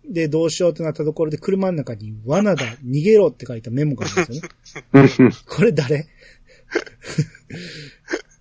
[0.08, 5.10] で、どうしようってなったところで車の中に罠だ、逃げろって書いたメモがあるんですよね。
[5.20, 5.32] うん。
[5.48, 6.08] これ誰？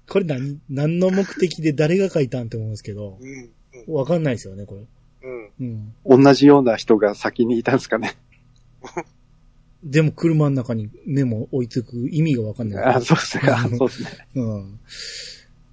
[0.09, 3.95] これ何、何の目的で誰が書いたんって思うんですけど、うん。
[3.95, 4.83] わかんないですよね、これ。
[5.29, 5.95] うん。
[6.07, 6.23] うん。
[6.25, 8.17] 同じような人が先にいたんですかね。
[9.85, 12.85] でも車の中にメモ置いてく意味がわかんない。
[12.85, 13.43] あ、そうですね。
[13.51, 14.11] あそうですね。
[14.35, 14.79] うん。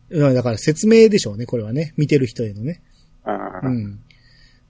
[0.09, 1.93] うんだから説明でしょうね、これはね。
[1.97, 2.81] 見てる人へのね。
[3.25, 3.99] うん。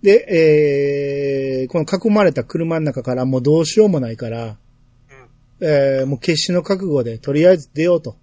[0.01, 4.57] で、えー、この囲まれた車の中からもうどうしようもないから、
[5.59, 8.17] えー、もう決死の覚悟でとりあえず出ようと。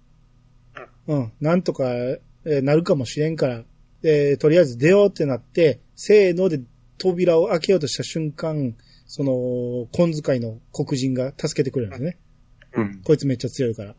[1.07, 1.31] うん。
[1.41, 3.63] なんとか、えーなるかもしれんから、
[4.03, 6.61] えー、とりあえず出ようってなって、せーので
[6.99, 8.75] 扉を開けようとした瞬間、
[9.07, 12.17] その、根使いの黒人が助けてくれるんですね。
[12.73, 13.01] うん。
[13.03, 13.95] こいつめっちゃ強いから。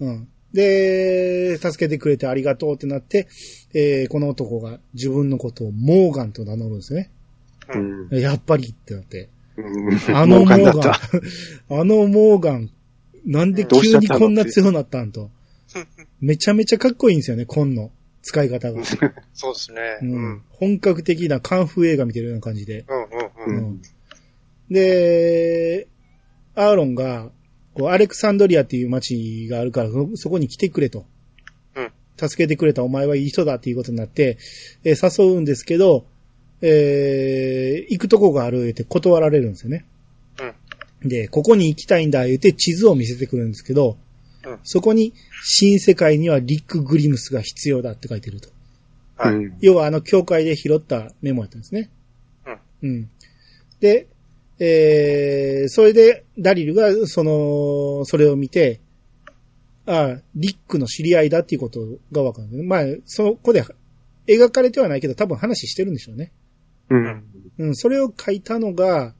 [0.00, 0.28] うん。
[0.52, 3.28] で、助けてくれてありがとうってなって、
[3.74, 7.10] えーこの男が自分のことをモーガンと名乗るんですね。
[7.74, 8.08] うん。
[8.18, 9.28] やっぱりってなって。
[9.56, 10.92] うんあのモーガン
[11.80, 12.70] あのモーガン、
[13.26, 15.30] なんで急にこんな強くなったんと。
[16.20, 17.90] めちゃめちゃかっこいいんですよね、コンの
[18.22, 18.82] 使い方が。
[19.34, 19.98] そうですね。
[20.02, 20.42] ううんん。
[20.50, 22.84] 本格的なカンフー映画見てるような感じで。
[22.88, 23.64] うんうんうん。
[23.66, 23.82] うん
[24.70, 25.88] で、
[26.54, 27.30] アーロンが、
[27.78, 31.06] こう、アレクサンドリアっていう街があるから、そそこに来てくれと。
[31.76, 34.38] うん助けてくれたお前はいい人だっていうことになって、
[34.82, 36.04] えー誘うんですけど、
[36.60, 39.84] えー行くとこがある言って断られるんですよね。
[41.02, 43.96] で、ここに行きたいんだ言って地図を見せてくるんですけど、
[44.44, 45.12] うんそこに
[45.44, 48.48] 新世界にはリック・グリムスが必要だって書いてると。
[49.16, 51.90] はいうん要はあの教会で拾ったメモやったんですね。
[52.82, 53.10] うん。
[53.78, 54.08] で、
[54.60, 58.80] えー、それでダリルがその、それを見て、
[59.86, 61.80] ああ、リックの知り合いだっていうこと
[62.12, 62.62] がわかる。
[62.64, 63.64] まあ、そこで
[64.26, 66.32] 描かれてはないけど多分話してるんでしょうね。
[66.90, 67.24] うん。
[67.58, 69.14] うん、それを書いたのが、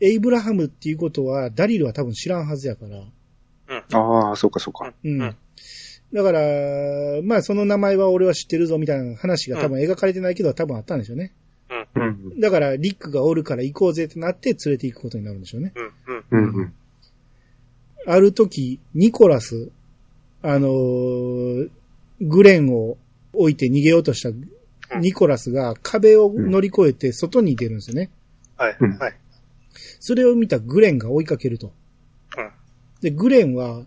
[0.00, 3.04] エイブラハムっていうことはダリルは多分知らんはずやから。
[3.92, 4.92] ああ、そうかそうか。
[5.04, 5.22] うん。
[5.22, 5.36] うん
[6.12, 6.40] だから、
[7.24, 11.34] まあその名前は俺は知ってるぞみたいな話が多分描かれてないけど、多分あったんでしょうね。
[11.94, 12.40] うん。
[12.40, 15.72] だから、リックがおるから行こうぜってなって連れて行くことになるんでしょうね。
[15.76, 16.44] うんうん。
[16.44, 16.54] うん。
[16.56, 16.74] うん。
[18.06, 19.70] ある時、ニコラス、
[20.42, 21.70] あのー
[22.20, 22.96] グレンを
[23.32, 24.30] 置いて逃げようとした
[24.98, 28.10] ニコラスが壁を乗り越えて外に出るんですよね。
[28.56, 29.14] はいうんはい。
[29.98, 31.72] それを見たグレンが追いかけると。
[32.38, 32.50] うん
[33.00, 33.82] で、グレンは、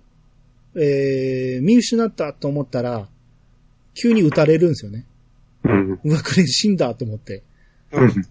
[0.76, 3.08] えー、見失ったと思ったら、
[3.96, 5.08] 急に撃たれるんですよね。
[5.64, 6.00] うん。
[6.04, 7.42] うわ、グレン死んだと思って。
[7.92, 8.28] うん。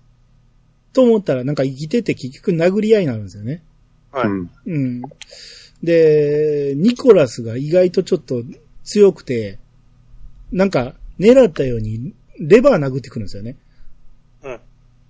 [0.92, 3.62] と思ったら、なんか生きてて結局殴り合いになるんですよね。
[4.12, 4.28] はい。
[4.28, 5.02] うん。
[5.82, 8.42] で、ニコラスが意外とちょっと
[8.84, 9.58] 強くて、
[10.52, 13.56] なんか狙ったようにレバー殴ってくるんですよね。
[14.42, 14.60] うん。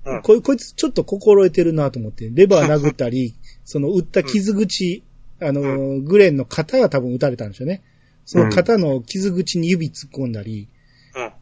[0.06, 0.22] うん。
[0.22, 3.34] ここいつちょっと心得てるなと思って、レバー殴ったり、
[3.64, 5.02] その撃った傷口、
[5.40, 7.82] あの、グレンの肩が多分撃たれたんでしょうね。
[8.24, 10.75] その肩の傷口に指突っ込んだり、うん。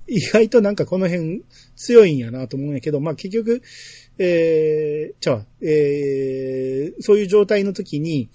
[0.06, 1.44] 意外となんかこの辺
[1.76, 3.62] 強いんやなと思うんやけど、まあ結局、
[4.18, 8.28] えー、ちゃうわえー、そういう状態の時に、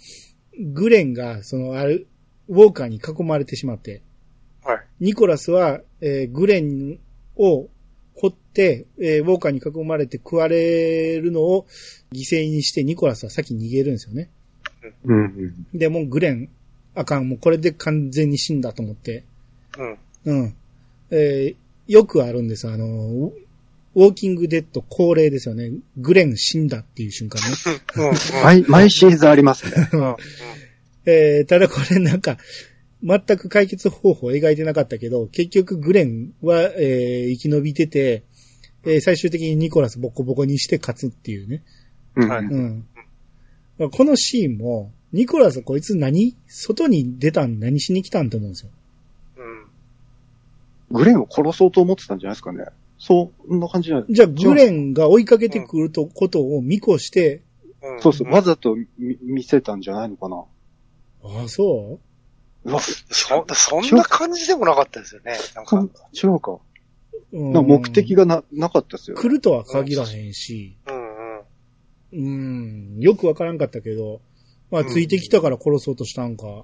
[0.57, 2.07] グレンが、その、ある、
[2.49, 4.01] ウォーカーに囲まれてしまって、
[4.63, 4.86] はい。
[4.99, 6.99] ニコラスは、えーグレン
[7.38, 7.70] を
[8.15, 11.65] 掘って、えーウォーカーに囲まれて食われるのを
[12.11, 14.30] 犠牲にしてニコラスは先に逃げるんですよね。
[15.05, 15.65] うん。
[15.74, 16.49] で、もうグレン、
[16.95, 19.24] あかん、もうこれで完全に死んだと思って、
[19.78, 19.97] うん。
[20.26, 20.55] うん。
[21.12, 21.55] えー
[21.91, 22.68] よくあるんです。
[22.70, 23.34] あの、ウ
[23.95, 25.72] ウォーキングデッド恒例ですよね。
[25.97, 28.12] グレン死んだっていう瞬間ね。
[28.43, 29.89] 毎、毎シーズンありますね。
[29.93, 30.16] うん。
[31.07, 32.38] えーただこれなんか、
[33.01, 38.22] 全く解決方法を描いてなかったけど、結局グレンは、えー生き延びてて、
[38.86, 41.64] えー最終的にニコラスボコボコにして勝つっていうね。
[42.18, 42.30] うん。
[42.30, 42.86] はいうん。
[43.89, 46.36] このシーンも、ニコラスこいつ何？
[46.47, 47.60] 外に出たん？
[47.60, 48.30] 何しに来たん？
[48.30, 48.70] と思うんですよ。
[50.90, 50.98] うん。
[50.98, 52.66] グレンを殺そうと思ってたんじゃないですかね。
[52.98, 54.06] そんな感じじゃない？
[54.10, 57.44] じゃあグレンが追いかけてくるとことを見越して、
[57.82, 58.02] うん。
[58.02, 60.44] そうそう、わざと見見せたんじゃないのかな。
[61.24, 62.00] ああ、そ
[62.66, 62.72] う？
[62.72, 62.94] わ、そ、
[63.54, 65.38] そんな感じでもなかったですよね。
[65.56, 65.88] なんか。
[65.88, 66.60] か違うか。
[67.32, 69.16] うんなんか目的がな、なかったですよ。
[69.16, 72.96] 来るとは限らへんし、うんうん。
[72.96, 74.20] うん、よくわからんかったけど、
[74.72, 76.48] まあ、ついてきたから殺そうとしたんか。
[76.48, 76.64] うん。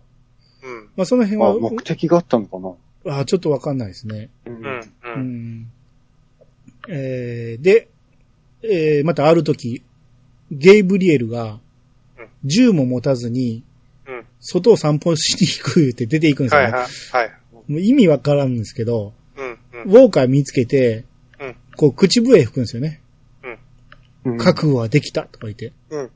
[0.95, 2.73] まあ、その辺あ、は、目的があったのかな。
[3.07, 4.29] あちょっとわかんないですね。
[4.45, 4.65] ううん。
[4.65, 5.59] ううん。
[5.61, 5.71] ん。
[6.89, 7.87] えー、で、
[8.63, 9.83] えー、またある時、
[10.51, 11.59] ゲイブリエルが
[12.17, 13.63] うん、銃も持たずに、
[14.07, 14.25] うん。
[14.39, 16.65] 外を散歩しに行く言って出ていくんですよね。
[16.65, 16.89] はいはい。
[17.11, 17.31] はい。
[17.67, 19.51] もう意味わからんんですけど、うん。
[19.51, 19.91] ウうん。
[19.91, 21.05] ォーカー見つけて、
[21.39, 23.01] うんこう、口笛吹くんですよね。
[24.23, 25.71] うん覚悟はできたとか言って。
[25.91, 26.09] うん。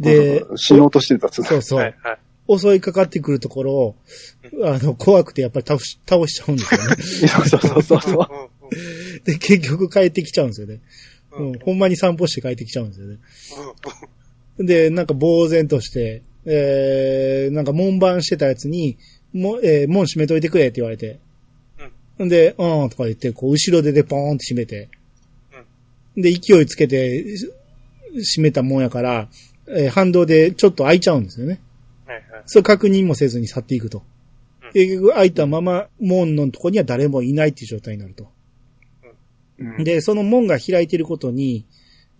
[0.00, 1.28] で、死のうとしてた。
[1.28, 1.78] そうそう。
[1.78, 2.18] はいはい。
[2.48, 3.96] 襲いかかってくるところを、
[4.64, 7.28] あの、怖くてやっぱり倒し、倒しちゃうんですよね。
[7.48, 8.28] そうそうそうそう。
[8.62, 9.22] うん。
[9.24, 10.80] で、結局帰ってきちゃうんですよね。
[11.32, 11.52] うん。
[11.52, 13.18] うん、ほんまに散歩して帰ってきちゃうんですよね。
[14.58, 18.98] で、なんか呆然として、えー、なんか門番してたやつに、
[19.32, 21.18] も、えー、門閉めといてくれって言われて。
[22.22, 24.88] んで、うん、とか言って、こう、後ろ手でポーンって閉めて。
[26.16, 27.48] で、勢いつけて、し
[28.36, 29.28] 閉めたもんやから、
[29.66, 31.60] えー反動でちょっと開いちゃうんですよね。
[32.06, 32.42] はいはい。
[32.46, 34.02] それ確認もせずに去っていくと
[34.62, 34.72] うん。
[34.72, 38.24] 結局開いたまま門のとこには誰もいないっていう状態になると。
[39.58, 41.64] うんで、その門が開いてることに、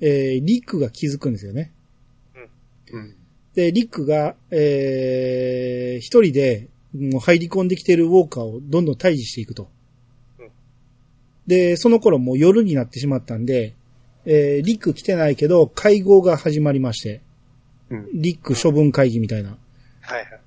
[0.01, 1.73] えーリックが気づくんですよね。
[2.93, 3.17] うん
[3.55, 9.69] で、リックが、えー一人で、もう入り込んできてるウォーカーをどんどん退治していくと
[10.39, 10.49] うん。
[11.47, 13.75] で、その頃もう夜になってしまったんで、
[14.27, 17.21] えーリック来てないけど、会合が始まりまして、
[17.91, 18.09] うん。
[18.15, 19.59] リック処分会議みたいな。
[20.07, 20.41] はいはい。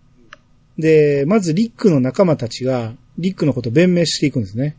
[0.78, 4.78] で、まずリックの仲間たちが、リックのことを弁明していくんですね。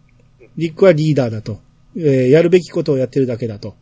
[0.57, 1.61] リックはリーダーだと。
[1.97, 3.75] えーやるべきことをやってるだけだと。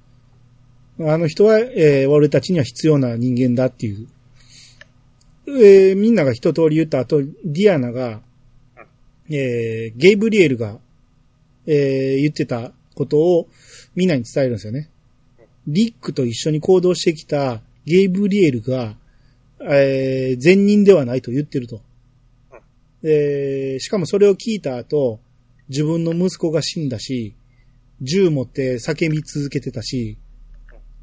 [1.01, 4.09] あの人は、えー俺たちには必要な人間だっていう。
[5.49, 8.23] えーみんなが一通り言った後、ディアナが、
[9.29, 10.79] えーゲイブリエルが、
[11.67, 13.49] えー言ってたことを
[13.95, 14.89] みんなに伝えるんですよね。
[15.67, 18.97] リックと一緒に行動してきたゲイブリエルが、
[19.61, 21.81] えー善人ではないと言ってると。
[23.03, 25.21] えーしかもそれを聞いた後、
[25.69, 27.35] 自分の息子が死んだし、
[28.01, 30.19] 銃持って叫び続けてたし、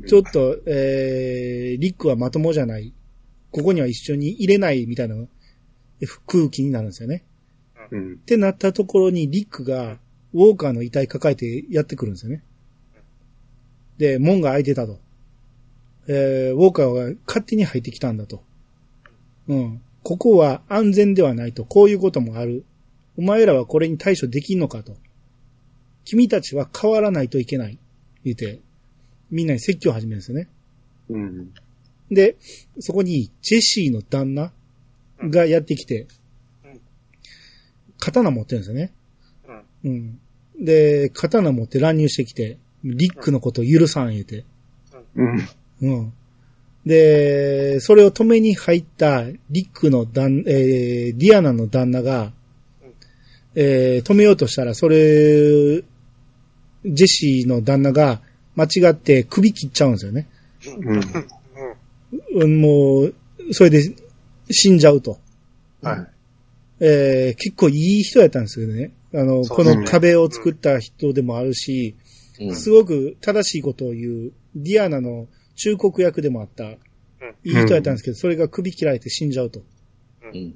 [0.08, 2.93] ちょっと、えーリックはまともじゃない。
[3.51, 5.16] ここには一緒に入れないみたいな
[6.26, 7.24] 空気になるんですよね。
[7.91, 8.16] うんっ。
[8.18, 9.99] てなったところにリックが
[10.34, 12.43] ウォーカーの遺体抱えてやってくるんですよね。
[13.97, 14.99] で、門が開いてたと。
[16.08, 18.43] えーウォーカーが勝手に入ってきたんだと。
[19.47, 19.82] うん。
[20.04, 21.66] ここは安全ではないと。
[21.66, 22.66] こういうこともある。
[23.18, 24.95] お前らはこれに対処できんのかと。
[26.06, 27.78] 君たちは変わらないといけない。
[28.26, 28.60] 言って、
[29.32, 30.49] みんなに説教を始めるんですよね。
[31.10, 31.54] うん。
[32.12, 32.36] で、
[32.80, 34.51] そこにジェシーの旦那
[35.20, 36.08] がやってきて
[36.66, 36.82] うん、
[37.99, 38.91] 刀持ってるんですよね。
[39.84, 40.20] うん。
[40.60, 40.66] うん。
[40.66, 44.45] で、刀持って乱入してきて、リックのことを許さん言うて。
[45.16, 45.47] うん。
[45.84, 46.13] うん。
[46.86, 52.31] で、それを止めに入ったリックの旦、えー、ディアナの旦那が、
[53.55, 55.84] えー止めようとしたら、それ、
[56.86, 58.21] ジェシーの旦那が
[58.55, 60.27] 間違って首切っちゃうんですよね。
[60.65, 62.43] うん。
[62.43, 63.13] うん、もう、
[63.51, 63.93] それで
[64.49, 65.19] 死んじゃうと。
[65.81, 66.07] はい。
[66.79, 68.91] えー結構いい人やったんですけどね。
[69.13, 76.78] あの、ねの壁を作った人でもあるし、うんすごく正しいことを言う、ディアナの忠告役でもあった、い
[77.45, 79.62] い人やったんですけど、それが首切られて死んじゃうと。
[80.34, 80.56] うん。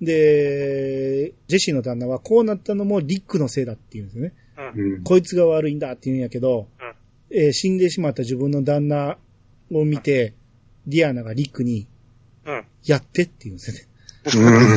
[0.00, 4.32] で、ジェシーの旦那はこうなったのもリックのせいだって言うんですよね。
[4.76, 5.02] うん。
[5.02, 6.68] こいつが悪いんだって言うんやけど、
[7.30, 9.18] えー死んでしまった自分の旦那
[9.72, 10.34] を見て、
[10.86, 11.86] ディアナがリックに、
[12.46, 12.64] うん。
[12.84, 13.88] やってって言うんです
[14.36, 14.68] よね。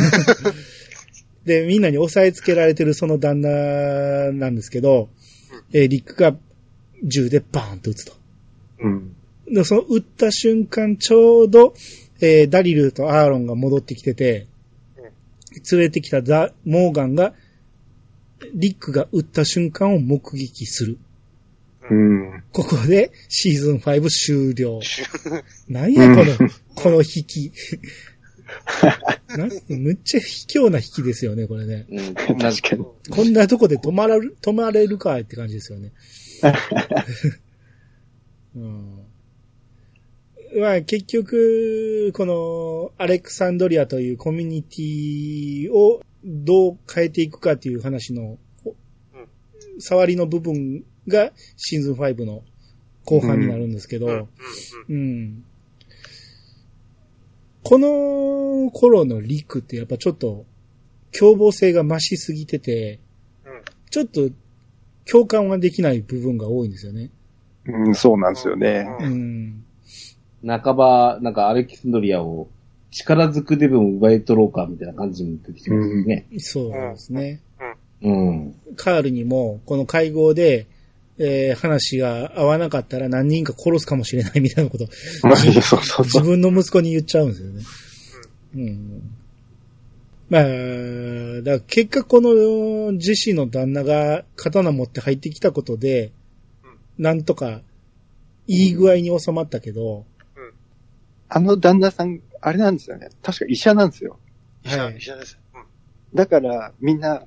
[1.46, 5.10] で、みんなに押さえつけられてるその旦那なんですけど、
[5.72, 6.36] えーリックが
[7.04, 8.14] 銃でバーンと撃つと。
[8.80, 9.16] うん。
[9.52, 11.74] で、その撃った瞬間ちょうど、
[12.22, 14.47] えーダリルとアーロンが戻ってきてて、
[15.72, 17.34] 連れてきたザ・モーガンが、
[18.54, 20.97] リックが撃った瞬間を目撃する。
[21.89, 22.43] うん。
[22.54, 24.80] ここでシーズン5終了。
[25.68, 27.52] なんやこの、この引き。
[29.68, 31.86] むっちゃ卑怯な引きですよね、これね。
[31.89, 32.16] うん。
[32.16, 32.86] 確かに。
[33.10, 35.91] こんなとこで止まらる、止まれるかって感じですよね。
[38.56, 39.01] うん
[40.60, 48.76] まあ、結局、このアレクサンドリアというコミュニティをどう変えていくかっていう話の、ほ
[49.80, 52.43] 触りの部分がシーズン5の
[53.06, 54.28] 後半になるんですけど。
[57.64, 60.45] この頃のリクってやっぱちょっと
[61.12, 62.99] 凶暴性が増しすぎてて、
[63.45, 63.62] うん。
[63.89, 64.30] ちょっと
[65.10, 67.12] 共感はできない部分が多いんですよね。
[67.66, 68.88] うん、そうなんですよね。
[68.99, 69.64] ううん。
[70.44, 70.48] ん。
[70.62, 72.48] 半ば、なんかアレキサンドリアを
[72.92, 76.26] 力ずくでも奪い取ろうかみたいな感じに出てきてますよね。
[76.38, 77.42] そうですね。
[78.02, 78.56] うん。
[78.76, 80.66] カールにもこの会合で、
[81.18, 84.88] えー話が合わなかったら何人か殺すかもしれないみたいなこと、
[85.22, 86.24] まあ、そうそうそ自う。
[86.24, 87.64] 分の息子に言っちゃうんですよね。
[88.56, 89.02] うん。
[90.30, 96.12] まあ、だから結果このジェシーの旦那が刀持って入ってきたことで、
[96.98, 97.62] なんとか
[98.48, 100.06] いい具合に収まったけど、
[101.34, 103.08] あの旦那さん、あれなんですよね。
[103.24, 104.20] 確か医者なんですよ。
[104.66, 105.40] 医者、はい医者です。
[105.56, 105.64] うん。
[106.14, 107.24] だから、みんな、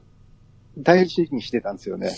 [0.77, 2.13] 大事にしてたんですよね。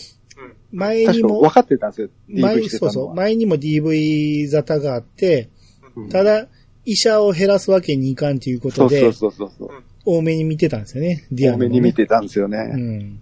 [0.73, 0.79] うん。
[0.79, 2.09] 前にも分、かってたんですよ。
[2.29, 2.61] 前。
[2.69, 5.49] そうそう、前にも DV 沙汰があって、
[5.95, 6.49] うんただ、
[6.85, 9.71] 医者を減らすわけにいかんということでそうそう、そうそう。
[10.05, 12.65] 大目に見てたんですよね、ディアねめに見てたんですようね。
[12.65, 13.21] ん。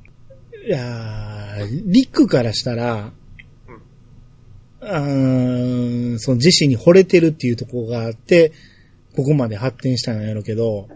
[0.66, 3.12] いやーリックからしたら、
[4.86, 8.52] あーそのジェシーに惚れてるっていうところがあって、
[9.16, 10.88] ここまで発展したんやろうけど、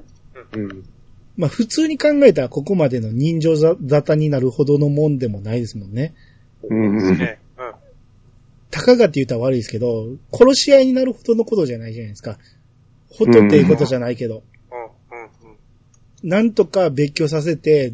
[0.52, 0.84] うん。
[1.36, 6.14] まあ普通に考えたらここまでの人情沙汰になるほどのもんでもないですもんね。
[6.68, 7.16] うん。
[7.16, 7.72] ねうん。
[8.70, 12.38] たかがって言ったら悪いですけど、殺し合いになるほどのことじゃないじゃないですか。
[13.10, 15.20] ほとっていうことじゃないけど、うん。
[15.20, 16.28] うん。
[16.28, 17.92] なんとか別居させて、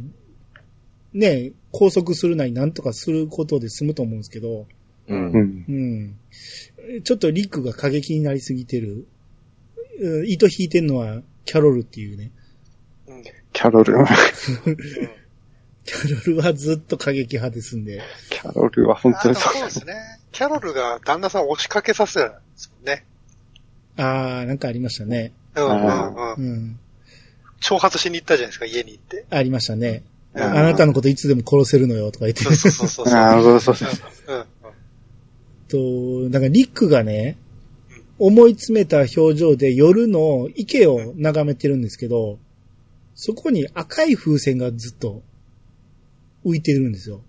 [1.13, 4.67] ね、拘束するなりなんとかすることで済むと思うんですけど、
[5.09, 5.39] うんう。
[5.39, 5.65] ん。
[5.69, 7.03] うん。
[7.03, 9.07] ちょっとリックが過激になりすぎてる。
[10.01, 12.31] うん糸引いてんのはキャロルっていうね。
[13.53, 13.95] キャロル、
[15.85, 18.03] キャロルはずっと過激派ですんで。
[18.31, 19.95] キャロルは本あ当にそうですね。
[20.33, 23.05] キャロルが旦那さんを押しかけさせるんですもんね。
[23.97, 25.33] あー、なんかありましたね。
[25.55, 26.45] うんうんあうん。
[26.45, 26.79] うん。
[27.61, 29.25] 挑発しに行ったじゃないですか、家に行って。
[29.31, 30.03] ありましたね。
[30.35, 32.55] うんあなたのこといつでも殺せるのよとか言ってそう。
[32.57, 33.15] そうそうそうそう。
[33.15, 33.89] ああ、そうそうそう。
[34.27, 34.45] うん
[35.73, 37.39] うんと、だからリックがね、
[38.19, 42.39] 思い詰めた表情で夜の池を眺めてるんですけど、
[43.15, 45.23] そこに赤い風船がずっと
[46.45, 47.23] 浮いてるんですよ。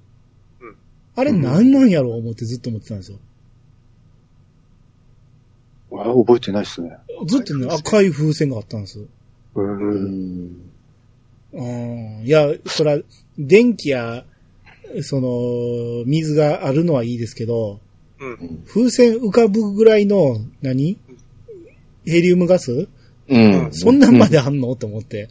[0.61, 0.75] うん
[1.17, 3.19] あれ何なんやろう思ってずっと思ってたんですよ。
[5.93, 6.97] あ覚えてないっすね。
[7.25, 8.99] ずっとね、赤い風船があったんです。
[8.99, 9.09] う。
[9.55, 10.71] うんん。
[11.53, 11.61] う
[12.21, 12.25] ん。
[12.25, 12.99] いや、そら、
[13.38, 14.25] 電気や、
[15.03, 17.79] その、水があるのはいいですけど、
[18.20, 18.63] うん。
[18.68, 20.97] 風船浮かぶぐらいの何、
[22.05, 22.88] ヘリウムガス？
[23.28, 23.70] うん。
[23.72, 24.76] そんなんまであんの？
[24.76, 25.30] と思って。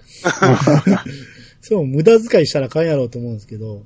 [1.62, 3.84] そう、無駄遣いしたらあかんやろうと思うんですけど、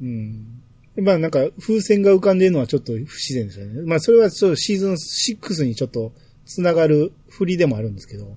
[0.00, 0.62] うん。
[0.96, 3.82] まあなんか、風船が浮かんでるのはちょっと不自然ですよね。
[3.82, 6.12] まあそれはちょっとシーズン6にちょっと
[6.46, 8.36] 繋がる振りでもあるんですけど。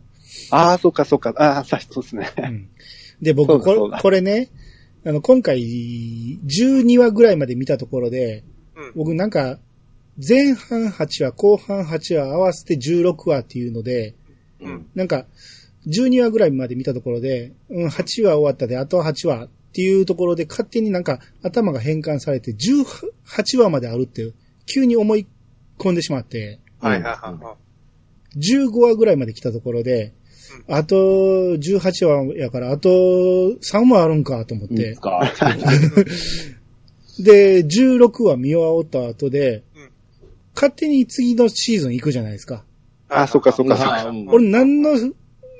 [0.51, 1.34] ああ、そっかそっか。
[1.38, 2.32] ああ、さそうですね。
[2.38, 2.67] うん。
[3.21, 4.49] で、僕、これ、これね、
[5.05, 5.59] あの、今回、
[6.45, 8.43] 12話ぐらいまで見たところで、
[8.75, 8.91] うん。
[8.95, 9.59] 僕なんか、
[10.28, 14.15] 前半8話、後半8話合わせて16話っていうので、
[14.59, 14.86] うん。
[14.93, 15.26] なんか、
[15.88, 24.34] 12話ぐらいまで見たところで、うん、8話終わったで、あとは8話っていうところで、勝手になんか頭が変換されて、18話まであるって、
[24.65, 25.26] 急に思い
[25.78, 27.13] 込んでしまって、はいはいはい
[27.43, 27.55] は
[28.36, 28.38] い。
[28.38, 30.13] 15話ぐらいまで来たところで、
[30.67, 34.99] あと18話やから、あと3話あるんかと思っいいでて。
[37.20, 39.68] で、16話見終わった後でうん、
[40.55, 42.63] 勝手に次のシーズン行くじゃないですか。
[43.09, 44.05] ああ、そっかそっかそっか。
[44.09, 44.91] うん俺何の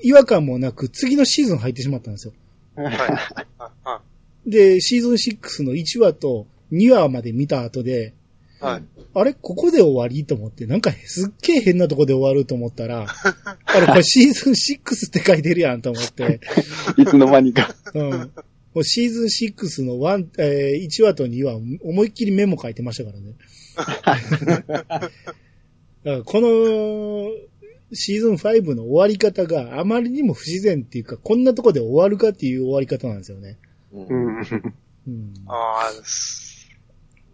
[0.02, 2.34] 違和感もなく、次のシーズン入ってしまったんですよ。
[2.76, 8.14] はいはいはいで、シーズン6の1話と2話まで見た後で、
[8.60, 8.84] はい。
[9.14, 13.06] あれここで終わりと思って、なんかすっげえ変なとこで終わると思ったら、
[13.66, 16.40] あれこれシーズン6って書いてるやんと思って、
[16.98, 17.74] いつの間にか。
[17.94, 18.10] うん。
[18.12, 23.34] もうシーズン6の1、えー1話と2話、思いっきりメモ書いてましたからね。
[26.26, 27.30] この、
[27.92, 33.58] シーズン5の終わり方があまりにも不自然っていうか、こんなとこで終わるかっていう終わり方なんですよね。
[33.92, 34.42] うんうん。
[35.08, 35.34] うん。
[35.48, 36.70] ああ、す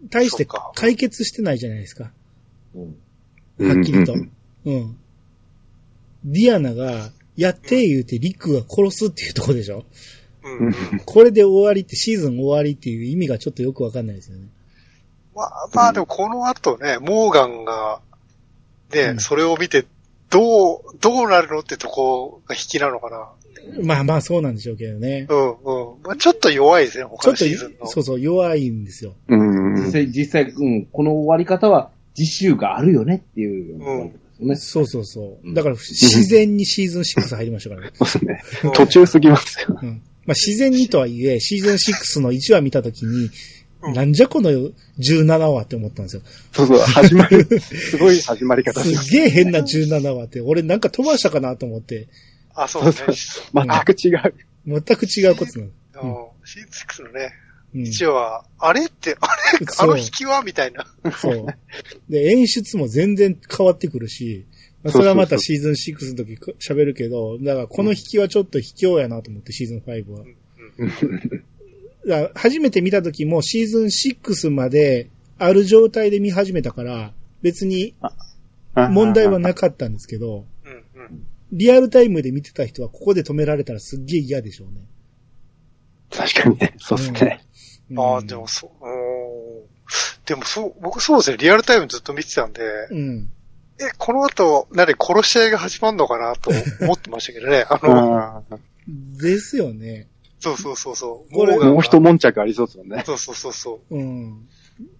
[0.09, 2.11] 対して解決してないじゃないですか。
[2.73, 2.95] うん
[3.57, 4.13] はっきりと。
[4.13, 4.31] うん
[4.65, 4.97] うん。
[6.25, 9.85] ディアナが、やって言うてリックが殺すっていうとこでしょ
[10.43, 10.99] うん。
[11.05, 14.47] これで終わりって、シーズン終わりっていう意味がちょっとよくわかんないですよね。
[15.35, 17.99] まあ、まあでもこの後ね、モーガンが、
[18.93, 19.85] ね、うんそれを見て、
[20.29, 23.29] どう、どうなるのってとこが引きなのかな。
[23.83, 25.27] まあまあそうなんでしょうけどね。
[25.29, 25.53] うんう
[25.99, 26.01] ん。
[26.03, 29.13] まあ、ちょっと弱いですね、ち他ょっとのシーズンの。、そうそう、弱いんですよ。
[29.27, 29.75] うん。
[29.75, 34.55] 実際、実際、うん、この終わり方は、実習があるよねっていう、うんね。
[34.55, 35.51] そうそうそうう。
[35.51, 37.91] んだから自然にシーズン6入りましたからね。
[37.95, 38.43] そうですね。
[38.65, 39.79] うん途中すぎますよ。
[39.81, 40.01] うん。
[40.25, 43.31] まあ自然にとはいえ、シーズン6の1話見たときに、うん
[43.93, 44.49] なんじゃこの
[44.99, 46.21] 17話って思ったんですよ。
[46.53, 47.47] そうそう、始まる。
[47.59, 52.07] すごい始まり方しますすげえ変な17話って、俺なんか飛ばしたかなと思って、
[52.53, 53.63] あ、そうですね。
[53.67, 54.33] 全く違う。
[54.65, 56.29] 全く違うことなの。
[56.29, 57.33] うんシーズン6のね、
[57.73, 57.81] うん。
[57.81, 59.27] 一話は、あれって、あ
[59.59, 60.85] れあの引きはみたいな。
[61.11, 61.45] そう。
[62.09, 64.45] で、演出も全然変わってくるし、
[64.83, 70.23] まあ、それはまたシーズン6の時喋るけど、だからこの引きはちょっと卑怯やなと思って、シーズン5は。
[72.35, 77.95] 初めて見た時もシーズン6まである状態で見始めたから、別に
[78.75, 80.45] 問題はなかったんですけど。
[81.51, 84.81] リアルタイムで見てた人はここで止められたらすっげえ嫌でしょうね。
[86.11, 86.73] 確かにね。
[86.79, 87.39] そうですね。
[87.91, 88.71] うんああ、でもそう、
[90.25, 93.29] でもそう、僕そうですね、リアルタイムずっと見てたんで、うん。
[93.79, 96.49] え、この後、何、殺し合いが始まるのかなと
[96.81, 97.65] 思ってましたけどね。
[97.69, 98.43] あの、
[99.19, 100.07] ですよね。
[100.45, 101.33] そうそうそうそう。
[101.33, 103.03] これモーガンがもう一悶着ありそうですもんね。
[103.03, 103.95] そうそうそうそう。
[103.95, 104.47] うん。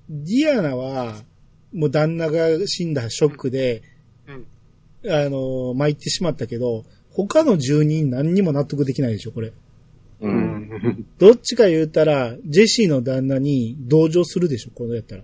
[0.09, 1.21] ディアナは、
[1.71, 3.83] もう旦那が死んだショックで、
[5.03, 5.11] うん。
[5.11, 9.49] あの、参ってしまったけど、他の住人何にも納得できないでしょ、これ。
[9.49, 9.53] う。
[10.21, 11.05] うんん。
[11.19, 15.23] どっちか言ったら、ジェシーの旦那に同情するでしょ、このやったら。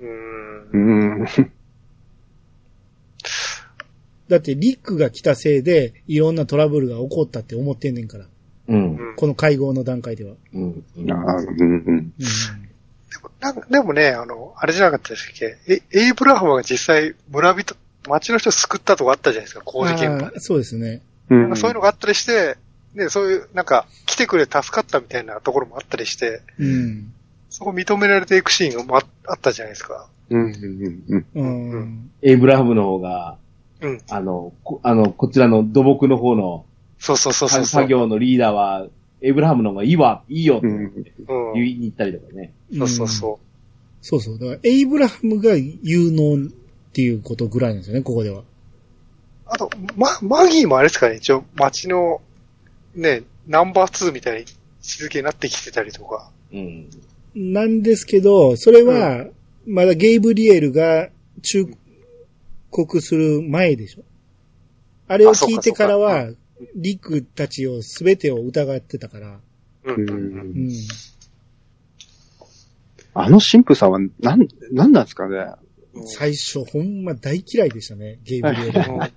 [0.00, 1.20] うーん。
[1.20, 1.26] うん。
[4.28, 8.26] だって、リックが来たせいで、いろんなトラブルが起こったって思ってんねんから。
[8.70, 8.96] うん。
[8.96, 10.34] うんこの会合の段階では。
[10.54, 10.84] うん。
[11.10, 11.72] ああうんうん。
[11.86, 12.12] うん。
[13.40, 15.58] なんかでもね、あの、あれじゃなかったですっけ？
[15.68, 17.76] えエイブラハムが実際村人、
[18.08, 21.02] 町の人を救ったとこあったじゃないですか、工事現場そうですね。
[21.28, 22.56] うんそういうのがあったりして、
[22.94, 27.12] ね、そういう、なんか、来てくれ助かったみたいなところもあったりして、うん。
[27.48, 30.08] そこ認められていくシーンがもああったじゃないですか。
[30.30, 31.70] うんうんうんうん。
[31.72, 33.36] うんエイブラハムの方が、
[33.80, 34.00] うん。
[34.08, 36.64] あの、こあの、こちらの土木の方の
[37.00, 37.64] そうそうそうそう。
[37.64, 38.86] 作業のリーダーは、
[39.22, 40.66] エイブラハムの方がいいわ、いいよって。
[41.54, 42.52] 言いに行ったりとかね。
[42.76, 43.40] そうそうそ
[44.02, 44.38] そうそう。
[44.38, 46.52] だから、エイブラハムが有能っ
[46.92, 48.40] ていうことぐらいなんですよね、ここでは。
[48.40, 48.44] う。
[49.46, 52.20] あと、ま、マギーもあれですかね、一応、街の、
[52.94, 56.30] ね、ナンバー2みたいに位置づけになってきてたりとか。
[56.52, 56.88] うん。
[57.34, 59.26] なんですけど、それは、
[59.66, 61.08] まだゲイブリエルが
[61.42, 61.66] 忠
[62.70, 64.02] 告する前でしょ。
[65.08, 66.30] あれを聞いてからは、
[66.76, 69.40] リクたちを全てを疑ってたから。
[69.84, 69.94] うん。
[69.94, 70.08] ううん。
[70.10, 70.70] うんん。
[73.14, 75.46] あの神父さんは、なん、なんなんですかね？
[76.06, 78.72] 最初、ほんま大嫌いでしたね、ゲイブリエ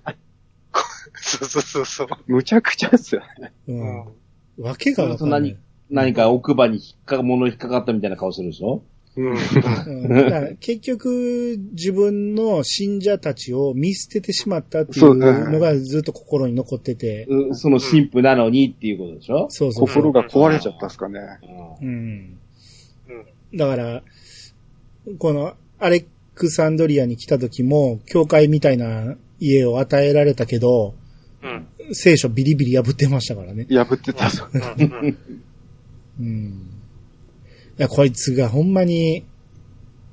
[1.16, 2.08] そうそうそうそう。
[2.26, 3.52] むちゃくちゃですよね。
[3.68, 4.04] ううんん。
[4.58, 5.56] わけがわかんない。
[5.90, 8.82] 何か奥歯に引っかか、物引っかかったみたいな顔するでしょ？
[9.16, 10.56] うん。
[10.58, 17.26] 結局、自分の信者たちを見捨ててしまったっていうのがずっと心に残ってて。
[17.28, 19.46] うんその神父なのにっていうことでしょ？
[19.50, 19.86] そうそう。
[19.86, 21.20] 心が壊れちゃったんですかね。
[21.80, 22.38] うん
[23.08, 23.12] う
[23.56, 23.56] ん。
[23.56, 24.02] だから、
[25.18, 26.04] このアレ
[26.34, 30.94] クサンドリアに来た時も、教会みたいな家を与えられたけど、
[31.42, 31.66] うん。
[31.92, 33.66] 聖書ビリビリ破ってましたからね。
[33.68, 34.48] 破ってたぞ。
[36.18, 36.73] うん。
[37.78, 39.24] や、こいつがほんまに、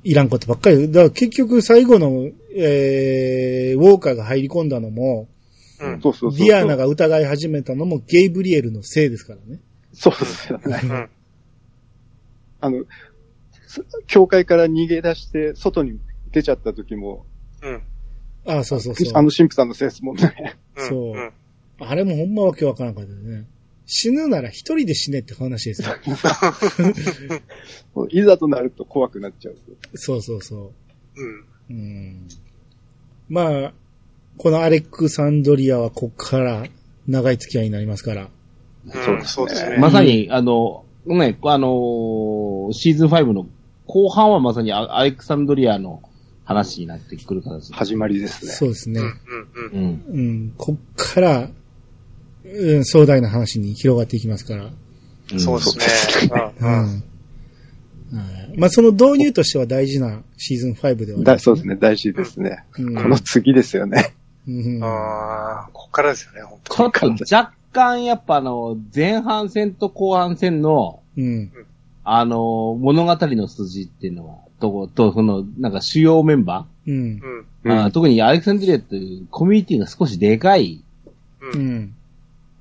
[0.04, 0.90] いらんことばっかり。
[0.90, 5.28] だから結局最後の、えー、ウォーカーが入り込んだのも、
[5.80, 6.00] うん。
[6.00, 6.46] そうそうそう。
[6.46, 9.60] ディアナが疑い始めたのもゲイブリエルのせいですからね。
[9.92, 10.80] そうですよね。
[10.82, 11.10] うん。
[12.60, 12.84] あの、
[13.66, 15.98] す教会から逃げ出して、外に
[16.30, 17.26] 出ちゃった時も、
[17.62, 17.82] うん。
[18.46, 19.12] ああ、そうそうそう。
[19.14, 20.56] あの神父さんのせいですもんね。
[20.76, 21.32] そううん。
[21.78, 23.46] あれもほんまわけわからんかったよね。
[23.94, 25.88] 死ぬなら一人で死ねって話ですよ。
[28.08, 29.56] いざとなると怖くなっちゃう。
[29.96, 30.72] そうそうそ
[31.14, 31.26] うん。
[31.28, 31.44] う。
[31.68, 32.26] うん。
[33.28, 33.74] まあ、
[34.38, 36.64] このアレクサンドリアはこっから
[37.06, 38.30] 長い付き合いになりますから。
[38.86, 38.92] うん。
[39.26, 39.76] そうですね。
[39.76, 43.46] まさに、あの、ね、あの、シーズン5の
[43.86, 46.02] 後半はまさにアアレクサンドリアの
[46.46, 47.74] 話になってくる形です。
[47.74, 48.52] 始まりですね。
[48.52, 49.00] そうですね。
[49.00, 49.06] うん。
[49.06, 49.16] うん。
[49.70, 50.02] うん。
[50.08, 50.54] うん。
[50.56, 51.50] こっから、
[52.52, 54.64] うん、壮大な話に広がっていきますから。
[54.64, 55.78] うんそうです
[56.28, 56.34] ね。
[56.60, 57.02] ううん。
[58.56, 62.64] まあ、その導入としては大事なシーズン5ではだそうですね、大事ですね。
[62.78, 64.14] うんこの次ですよね。
[64.46, 71.52] うんああ、こっからですよね、本当ちょっと若干やっぱあの、前半戦と後半戦の、うん。
[72.04, 77.20] あの、物語の筋っていうのは、と、と、その、なんか主要メンバうん。
[77.64, 77.92] うん。
[77.92, 80.82] 特にアレクサンドリアっていうコミュニティが少しでかい、
[81.54, 81.58] う。
[81.58, 81.94] うん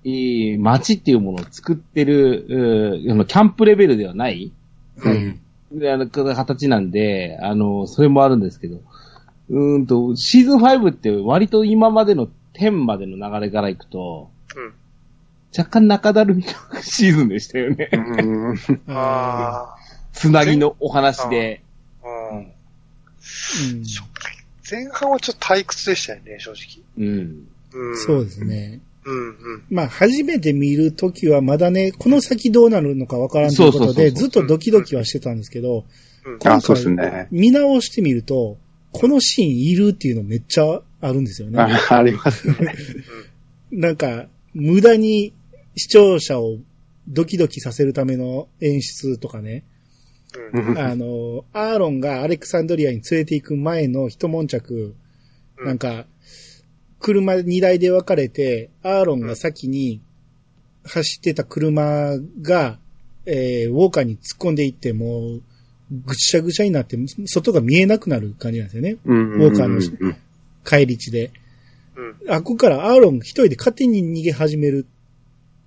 [0.05, 0.09] ん。
[0.09, 4.51] えー街っていうものを作ってる、うーあのキャンプレベルではない、
[4.97, 5.39] はい。
[5.71, 8.81] であの形なんで、あの、それもあるんですけど、
[9.49, 14.73] うーんと、シーズン5って割と今までの10までの流れからいくと、うん。
[15.57, 17.89] 若干中だるみのシーズンでしたよね。
[17.93, 18.55] うん
[18.87, 19.75] あ
[20.13, 21.61] つなぎのお話で。
[22.03, 22.07] あ。
[22.07, 22.37] うん。
[22.39, 22.53] うん
[24.69, 26.81] 前半はちょっと退屈でしたよね、正直。
[26.97, 27.47] うん。
[27.73, 27.97] うん。
[27.97, 28.79] そうですね。
[29.05, 29.63] うんうん。
[29.69, 35.85] まあ、初めて見るときはまだね、この先どうなるのかわからんということで、ずっとドキドキはしてたんですけど、
[36.25, 36.35] うん。
[36.35, 37.27] うです回ね。
[37.31, 38.57] 見直してみると、
[38.91, 41.59] このシーンいるっていうのめっちゃあるんですよね。
[41.59, 42.75] あありますね。
[43.71, 45.33] なんか、無駄に
[45.75, 46.57] 視聴者を
[47.07, 49.63] ドキドキさせるための演出とかね。
[50.53, 50.77] うん。
[50.77, 54.77] あの、アーロンがアレクサンドリアに連れて行く前の一悶着、う
[55.63, 56.05] んなんか、
[57.01, 60.01] 車2台で分かれて、アーロンが先に
[60.85, 62.77] 走ってた車が、
[63.25, 65.41] えーウォーカーに突っ込んでいって、もう、
[65.91, 68.97] ぐちゃぐちゃになって、外が見えなくなる感じなんですよね。
[69.05, 70.15] うんウォーカーのうん
[70.63, 71.31] 帰り地で。
[71.95, 72.33] うん。
[72.33, 74.85] あ、ここからアーロン一人で勝手に逃げ始める。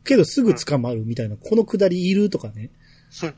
[0.04, 2.70] けどすぐ捕まるみたいな、このくだりいるとかね。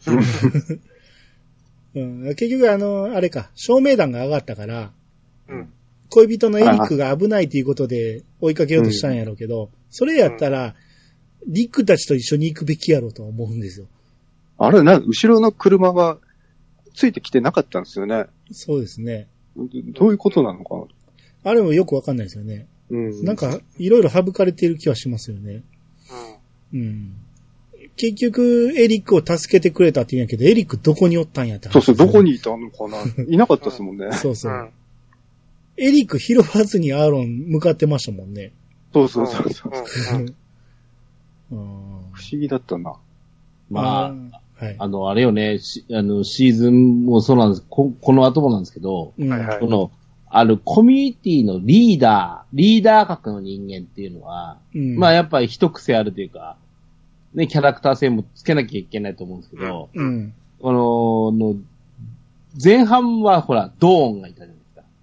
[1.95, 4.93] うん、結局あの、あれか、照明弾が上がったから、
[5.49, 5.69] うん。
[6.11, 10.75] 恋人のエリックが危ないということで追いかけようとしたんやろうけど、それやったら、
[11.47, 13.87] リックたちと一緒に行くべきやろうとは思うんですよ。
[14.59, 16.19] あれ、な、後ろの車が
[16.95, 18.27] ついてきてなかったんですよね。
[18.51, 19.29] そうですね。
[19.57, 20.85] どういうことなのかな
[21.45, 22.67] あれもよくわかんないですよね。
[22.91, 23.25] うん。
[23.25, 25.63] なんか、いろいろ省かれてる気はしますよね。
[26.73, 27.13] うん。
[27.97, 34.13] 結局、エリックを助けてくれたって言うんやけど、エリックどこにおったんやって話そうそう、どこにいたのかないなかったですもんね。
[34.17, 34.55] そうそうう。
[34.57, 34.71] ん。
[35.77, 38.53] エリック拾わずにアーロン向かってましたもんね。
[38.93, 39.73] そうそうそうそう。
[41.51, 42.97] 不思議だったな。
[43.71, 44.77] まあ、あ、はい。
[44.79, 49.91] あの、あれよね、しあの、シーズンもそうなんです、ここの後もなんですけど、うんはいはいこの、
[50.29, 56.57] あるコミュニティのリーダー、リーダー格の人間っていうのは、うんまあやっぱり一癖あるというか、
[57.35, 60.33] ね、キャラクター性もつけなきゃいけないと思うんですけど、うん。
[60.61, 61.57] この、の、
[62.63, 64.56] 前半はほら、ドーンがいたじゃないですか。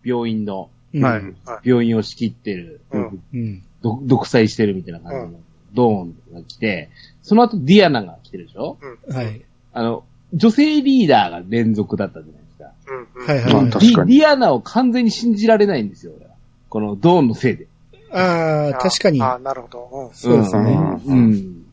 [0.04, 1.22] 病院の、うんはい。
[1.45, 1.70] はい。
[1.70, 2.99] 病院を仕切ってる、う
[3.38, 3.64] ん
[4.06, 5.39] 独裁してるみたいな感じの、
[5.74, 6.89] ドーンが来て、
[7.22, 8.78] その後ディアナが来てるでしょ？
[9.10, 9.41] はい。
[9.74, 12.72] あの、女性リーダーが連続だったじゃないですか。
[13.18, 13.26] うん。
[13.26, 16.32] はいはいまあディ確かにディアナを完全に信じられないんですよ、俺は。
[16.70, 17.68] このドーンのせいで。
[18.12, 19.22] ああ、確かに。
[19.22, 20.12] ああ、なるほど。
[20.14, 20.78] そうですね。
[21.08, 21.64] うん。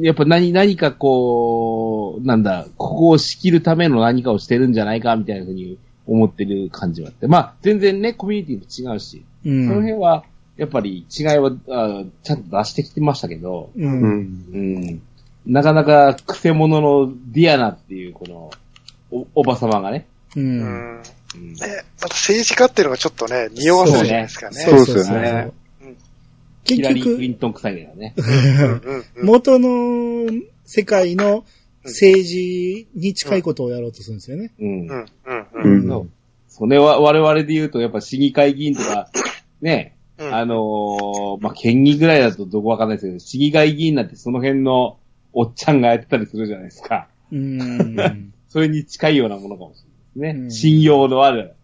[0.00, 7.26] やっぱ何、何かこう、なんだ、ここを仕切るための何かをしてるんじゃないか、みたいなふうに思ってる感じはあって。
[7.26, 9.82] まあ、全然ね、コミュニティも違うし、うそのん。
[9.82, 10.24] 辺は、
[10.56, 13.80] やっぱり違いは、あちゃんと出してきてましたけど、う。
[13.80, 14.44] うんん。
[14.52, 15.02] うん。
[15.46, 18.50] なかなか、クセ者のディアナっていう、この、
[19.10, 20.06] お、おばさまがね。
[20.36, 20.40] う。
[20.40, 21.02] うんん。
[21.36, 24.56] うんね、また政治家っていうのがちょっとね、匂わせるじゃないですかね。
[24.56, 25.52] そうですよね
[25.82, 25.96] うん
[26.64, 28.14] ヒラリー・ク結リントン臭いだよね。
[29.22, 30.30] 元の
[30.64, 31.44] 世界の
[31.84, 34.50] 政治に近いことをやろうとするんですよね。
[34.58, 34.68] うん。
[34.68, 36.10] うんうんううんん。
[36.48, 39.10] それは、我々で言うと、やっぱ市議会議員とか、
[39.60, 44.98] ね、うんあのーまあ、県議ぐらいだとどこわかんないですけど、市議会議員なんてその辺の
[45.32, 47.08] おっちゃんがやってたりするじゃないですか。
[47.32, 48.32] うん。
[48.48, 49.82] それに近いようなものかもし
[50.16, 50.44] れないですね。
[50.44, 51.54] うん信用のある、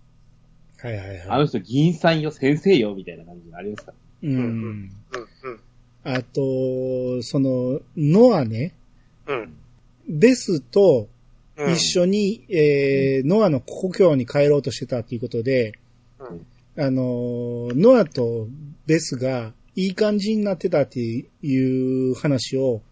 [0.78, 1.40] はいはいあはい。
[1.40, 4.32] の人議員さんよ、先生よ、みたいな感じがありますかうん。
[4.32, 4.90] うんうん
[6.02, 8.74] あと、その、ノアね、
[9.26, 9.52] うん
[10.08, 11.08] ベスとうん。
[11.68, 15.72] 一緒に、えー、ノアの故郷に帰ろうとしてたっていうことで、
[16.18, 16.46] うん。
[16.82, 18.48] あの、ノアと
[18.86, 22.82] ベスがいい感じになってたっていう話を、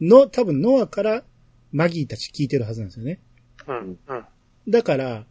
[0.00, 1.24] の、多分ノアから
[1.72, 3.18] マギーたち聞いてるはずなんですよね。
[3.66, 4.24] うんうん。
[4.68, 5.26] だから、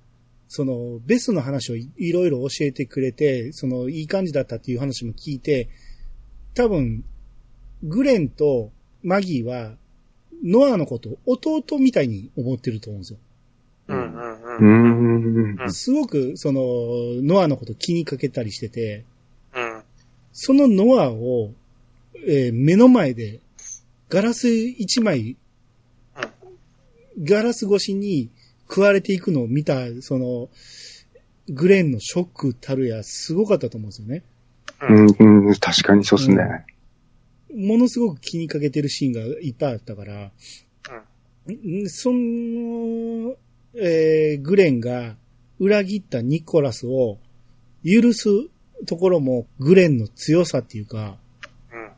[0.47, 5.69] その、ベスの話をいいろいろ教えてくれて、その、いい感じだったっていう話も聞いて、
[6.53, 7.05] 多分、
[7.83, 8.71] グレンと
[9.01, 9.77] マギーは、
[10.43, 13.19] ノアのことを弟みたいに思ってると思うんですよ。
[13.87, 15.61] うんうんううんん。
[15.61, 16.61] うんすごく、その、
[17.21, 19.05] ノアのこと気にかけたりしてて、
[19.55, 19.81] うん
[20.33, 21.51] そのノアを、
[22.25, 23.41] えー目の前で、
[24.09, 25.35] ガラス一枚、
[27.21, 28.29] ガラス越しに
[28.69, 30.49] 食われていくのを見た、その、
[31.49, 34.23] グレンのショックたるや、すごかったと思うんですよね。
[34.81, 36.65] うん、うん、確かにそうですね。
[37.55, 40.31] ものすごく気にかけてるシーンがいっぱいあったから、
[41.51, 41.89] ん。
[41.89, 43.35] その、
[43.75, 45.15] えーグレンが
[45.59, 47.17] 裏切ったニコラスを
[47.85, 48.29] 許す
[48.85, 51.17] ところもグレンの強さっていうか、
[51.73, 51.91] うん。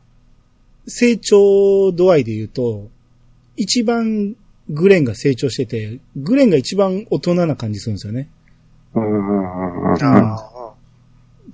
[0.86, 2.88] 成長度合いで言うと、
[3.56, 4.36] 一番
[4.68, 8.28] グレンが成長してて、グレンが一番大人な感じするんですよね。
[8.94, 10.02] うん、うん、うんうん。
[10.02, 10.50] あ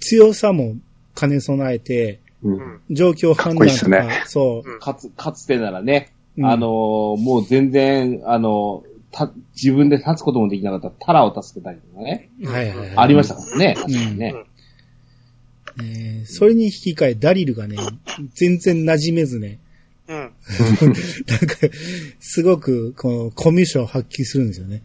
[0.00, 0.76] 強さも
[1.14, 2.20] 兼ね備えて、
[2.90, 4.22] 状況判断とか、かっこいいっすね。
[4.26, 4.70] そう。
[4.70, 4.80] うん。
[4.80, 6.46] かつ、かつてならね、うん。
[6.46, 12.92] あのーもう全然、あのーた、自分で立つこともできなかったタラを助けたりとかね、はいはいはい。
[12.96, 14.34] ありましたからね、確かにね。
[15.78, 17.76] えーそれに引き換えダリルがね、
[18.34, 19.58] 全然馴染めずね、
[20.08, 20.16] うん。
[20.18, 20.34] なんか、
[22.18, 24.82] すごく、こう、コミュ障を発揮するんですよね。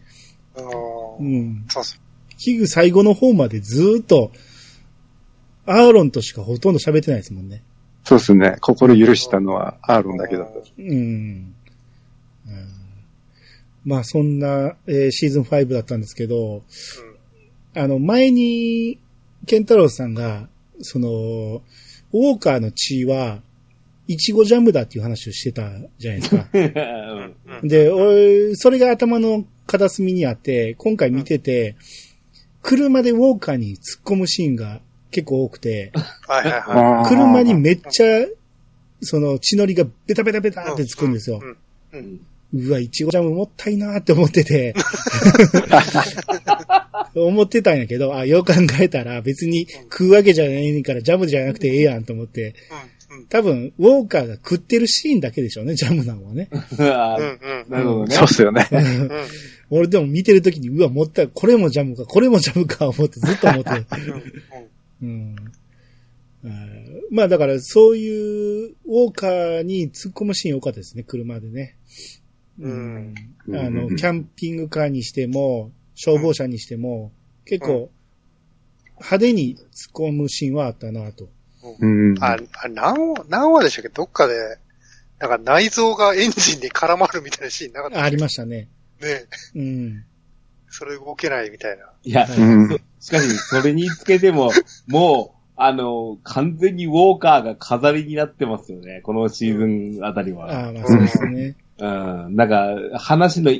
[0.54, 1.18] あー。
[1.18, 1.64] うん。
[1.68, 1.98] そうそう。
[2.38, 4.30] 器具最後の方までずーっと、
[5.66, 7.62] アーロンとしかほとんど喋ってないですもんね。
[8.04, 8.56] そうですね。
[8.60, 10.60] 心許したのはアーロンだけだった。
[10.78, 10.86] うん。
[10.88, 11.54] うん
[13.86, 16.64] まあ、そんな、えーシーズン5だったんですけど、
[17.74, 18.98] あの、前に、
[19.46, 20.48] ケンタロウさんが、
[20.80, 23.40] その、ウォーカーの血は、
[24.08, 26.48] イチゴジャムだっていう話をしてたじゃないですか。
[26.52, 31.76] うんうんで、俺、それが頭の片隅にあって、今回見てて、
[32.62, 34.80] 車でウォーカーに突っ込むシーンが
[35.16, 35.92] 結構多くて、
[36.28, 38.26] はいはいはあー車にめっちゃ、
[39.00, 41.40] その血のりがベタベタベタってつくんですよ。
[41.42, 41.56] うん
[41.98, 42.20] うん
[42.54, 44.74] うわ、いちごジャムもったいなって思ってて、
[47.16, 52.54] 思ってたんやけど、あ、よく考えたら別に食うわけじゃないからジャムじゃなくてええやんと思って、
[53.10, 56.48] うんうん多分、ウォーカーが食ってるシーンだけでしょうね、ジャムなのはね。
[56.78, 58.14] あーうんうんなるほどね。
[58.14, 58.68] そうっすよね。
[58.70, 59.10] うん
[59.68, 63.86] 俺でも見てるときに、うわ、もったい、これもジャムか、これもジャムか、思ってずっと思ってる。
[65.02, 65.36] うん
[67.10, 71.76] まあだからそういうウォーカーに突っ込むシーン多かったですね、車でね。
[72.58, 73.14] うん
[73.52, 77.12] あの、うんキャンピングカーにしても、消防車にしても、
[77.44, 77.90] 結構、
[78.96, 81.28] 派手に突っ込むシーンはあったなと。
[81.80, 82.14] うん。
[82.22, 83.88] あ、あ何話、何話でしたっけ？
[83.88, 84.34] どっかで、
[85.18, 88.68] なんか内臓がエンジンに絡まるみたいなシーンなかったあありましたね。
[89.00, 89.26] ね。
[89.54, 90.04] うん。
[90.70, 91.84] それ動けないみたいな。
[92.02, 94.50] いや、うんしかし、それにつけても、
[94.88, 99.00] もう、あの、完全にウォーカーが飾りになってますよね。
[99.02, 100.50] このシーズンあたりは。
[100.50, 101.56] ああ、まあそうですね。
[101.78, 102.36] うん。
[102.36, 103.52] なんか、話の、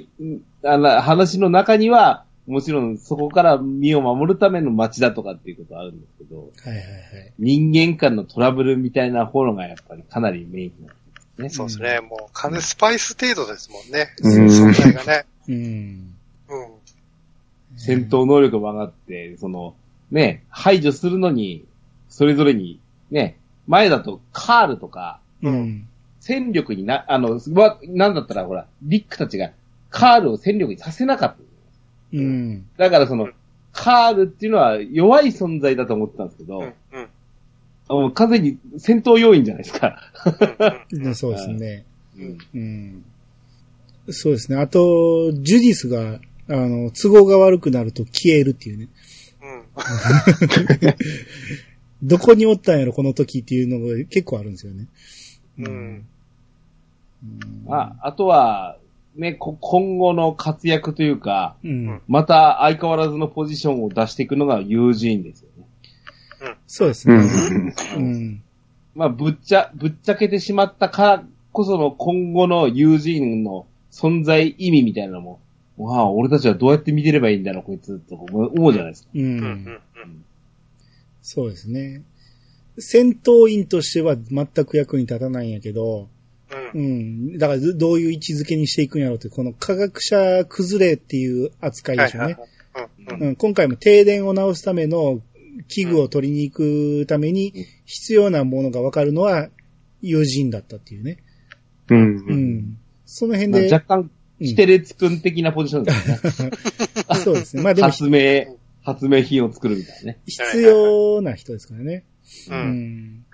[0.65, 7.33] あの話の中には、もちろんそこから身を守るための街だとかっていうことはあるんですけど、はいはいはい。
[7.39, 10.97] 人間間のトラブルみたいな方のがやっぱりかなりメインなんで
[11.37, 11.49] すね。
[11.51, 12.01] そうですね。
[12.01, 14.15] もう完全にスパイス程度ですもんね。
[14.23, 15.27] うん存在がね。
[15.49, 16.16] うん。
[17.77, 17.81] うん。
[17.81, 19.75] 戦闘能力も上がって、その、
[20.11, 21.67] ね、排除するのに、
[22.09, 22.81] それぞれに、
[23.11, 25.89] ね、前だとカールとか、うん。
[26.21, 29.53] 戦力にな、あの、わなんだったらほら、リックたちが
[29.91, 31.43] カールを戦力にさせなかった。
[32.13, 32.67] うん。
[32.77, 33.29] だからその、
[33.73, 36.75] カールっていうのは弱い存在だと思ってたんですけど、うん。
[36.93, 37.09] うん。
[37.89, 39.97] もう完全に戦闘要員じゃないですか。
[40.93, 41.85] うん そうですね。
[42.19, 43.05] うんうん。
[44.11, 44.59] そうですね。
[44.59, 48.89] あと、ジュディスが、あの、都合が悪くなると消えるっていうね。
[49.43, 49.47] う
[52.05, 52.09] ん。
[52.09, 54.87] どこにおったんやろ、この時っていうのが結構あるんですよね。
[55.59, 55.67] うん。
[55.67, 56.07] うん
[57.67, 58.79] まあ、あとは、
[59.17, 62.03] ね、こ今後の活躍というか、うん。
[62.07, 65.67] また相変わらずのポジションを出していくのが友人ですよね。
[66.67, 67.15] そうですね。
[67.97, 68.03] うん。
[68.03, 68.43] うん。
[68.95, 75.41] まあ、ぶっちゃ、ぶっちゃけてしまったからこその今後の友人の存在意味みたいなのも、
[75.79, 79.11] わあ、俺たちはどうやって見てればいいんだろう、こいつ、とか思う思うじゃないですか。
[79.15, 79.19] う。
[79.19, 79.25] うん。
[79.25, 79.83] うんん。
[81.23, 82.03] そうですね。
[82.79, 86.09] 戦闘員としては全く役に立たないんやけど、
[86.75, 86.81] うん。
[86.81, 86.83] う
[87.35, 87.39] ん。
[87.39, 92.39] だからどどういう位置づけにしていくんやろうって、この科学者崩れっていう扱いでしょうね。
[93.09, 93.21] うん。
[93.21, 93.29] うん。
[93.29, 95.21] うん、今回も停電を直すための
[95.69, 97.53] 器具を取りに行くために
[97.85, 99.49] 必要なものが分かるのは
[100.03, 101.19] 友人だったっていうね。
[101.89, 101.99] うん。
[101.99, 102.57] ううん。
[102.59, 102.79] ん。
[103.05, 106.51] その辺まあで、若干、キテレツ君的なポジションですね。
[107.25, 107.63] そうですね。
[107.63, 110.21] まあでも発明、発明品を作るみたいなね。
[110.27, 112.05] 必要な人ですからね。
[112.51, 112.55] う。
[112.55, 113.25] うんん。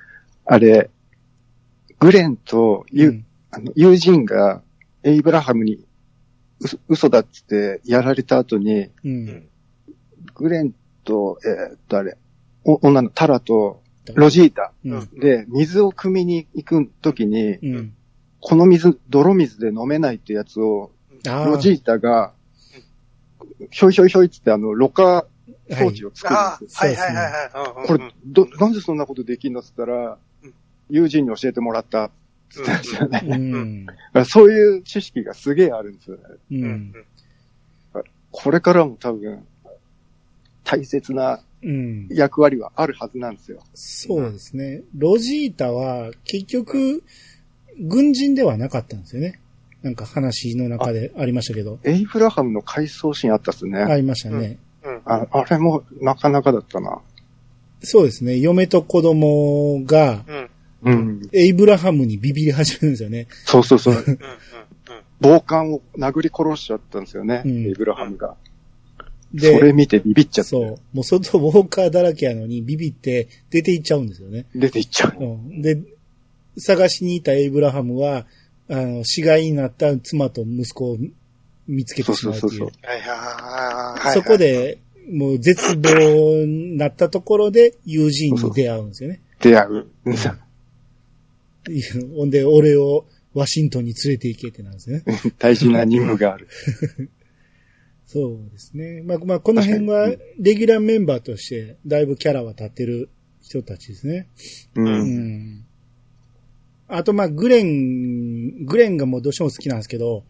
[0.45, 0.91] あれ、
[1.99, 4.63] グレンとユ、うんあの友人が
[5.03, 5.85] エイブラハムに
[6.59, 9.49] 嘘嘘だっつってやられた後に、うん。
[10.35, 10.73] グレン
[11.05, 12.17] と、えーっとあれ、
[12.65, 13.83] お女のタラと
[14.15, 15.09] ロジータうん。
[15.21, 17.95] で水を汲みに行くときに、うん。
[18.43, 20.91] この水、泥水で飲めないってやつを。
[21.25, 22.33] ロジータが、
[23.71, 25.27] ひょいひょいひょいっつってあの、ろ過
[25.71, 26.81] 装置を作るんあですよ。
[26.81, 27.87] あ、はいはいはいはい。
[27.87, 30.55] これ、ど、なんでそんなことできんのっつったらうん、
[30.91, 32.11] 友人に教えてもらったっ
[32.51, 33.23] つってんですよね。
[33.25, 33.87] うん。
[34.27, 36.23] そういう知識がすげえあるんですよね。
[36.51, 36.95] ううんん。
[38.33, 39.47] これからも多分、
[40.65, 42.09] 大切なうん。
[42.11, 43.63] 役割はあるはずなんですよ。
[43.73, 44.83] そうですね。
[44.97, 47.05] ロジータは結局、
[47.81, 49.41] 軍人ではなかったんですよね。
[49.83, 51.79] なんか話の中でありましたけど。
[51.85, 53.81] エイブラハムの回想シーンあったっすね。
[53.81, 54.59] ありましたね。
[54.85, 55.01] うん。
[55.05, 57.01] ああれもなかなかだったな。
[57.83, 58.39] そうですね。
[58.39, 60.51] 嫁と子供が、うん。
[60.85, 61.29] うん。
[61.33, 63.27] エイブラハムにビビり始めるんですよね。
[63.45, 63.95] そうそうそう。
[63.95, 64.01] うん。
[64.11, 64.19] うん。
[65.21, 67.43] 暴漢を殴り殺しちゃったんですよね。
[67.45, 68.37] うんエイブラハムが。
[69.35, 70.51] そで、れ見てビビっちゃって。
[70.51, 70.79] そう。
[70.93, 74.47] もう外ウォーカーだらけやのにビビって出て行っちゃうんですよね。
[74.55, 75.17] 出ていっちゃう。
[75.19, 75.81] うん、で、
[76.59, 78.27] 探しに行ったエイブラハムは、
[78.69, 80.97] あの、死骸になった妻と息子を
[81.67, 82.51] 見つけてしまうっていう。
[82.51, 84.15] そうそうそうはいはいはい。
[84.15, 84.79] そこ、で、
[85.11, 89.21] もう絶望になったところで友人に出会うんですよね。
[89.41, 89.87] 出会う。
[92.17, 95.03] ほんで、俺をワシントンに連れて行けってなんですね。
[95.39, 96.49] 大事な任務がある。
[98.07, 99.03] そうですね。
[99.03, 103.09] まあ、まあ、この辺は、レギュラーメンバーとして、だいぶキャラは立ってる
[103.41, 104.29] 人たちですね。
[104.75, 104.83] う。
[104.83, 105.65] うんん。
[106.95, 110.25] あと、まあ、グレン、グレンがもうどうしても好きなんですけど、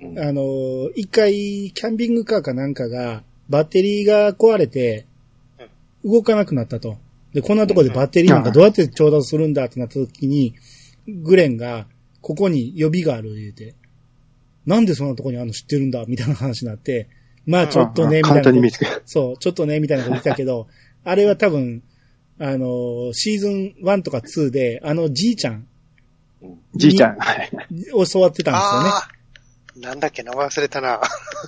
[0.00, 5.06] うんあの、一回、キャンピングカーかなんかが、バッテリーが壊れて、
[6.04, 6.98] 動かなくなったと。
[7.32, 10.54] で、こんなとこでバッテリーなんかどうやって調達するんだってなった時に、
[11.08, 11.86] グレンが、
[12.20, 13.74] ここに予備がある言うて、
[14.66, 17.08] なんでそんなとこにあるの知ってるんだみたいな話になって、
[17.46, 19.02] まあちょっとね、みたい簡なこと単に見つける。
[19.06, 20.66] そう、ちょっとね、みたいなこと言ってたけど、
[21.04, 21.82] あれは多分、
[22.38, 25.66] あの、シーズン1とか2で、あのじいちゃん
[26.74, 27.16] じいちゃん。
[27.16, 27.50] はい
[28.12, 28.90] 教わってたんですよね。
[28.90, 29.08] あ
[29.76, 31.00] なんだっけ、名前忘れたな。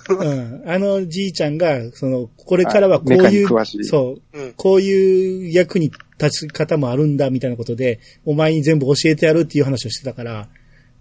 [0.09, 0.63] うん。
[0.67, 4.53] あのじいちゃんが、その、これからはこういう、そう、うん。
[4.55, 10.49] こういう役に立ち方もあるんだ、みたいなことで、お前に全部教えてやるっていう話をしてたから、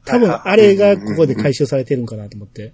[0.06, 2.74] 多分、あれがここで回収されてるんかなと思って。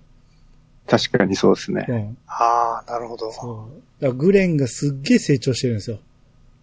[0.86, 1.94] 確かにそうですねう。
[1.94, 2.18] ん。
[2.28, 3.32] ああ、なるほど。
[3.32, 4.02] そう。
[4.02, 6.00] だからグレンがすっげえ成長してるんですよ。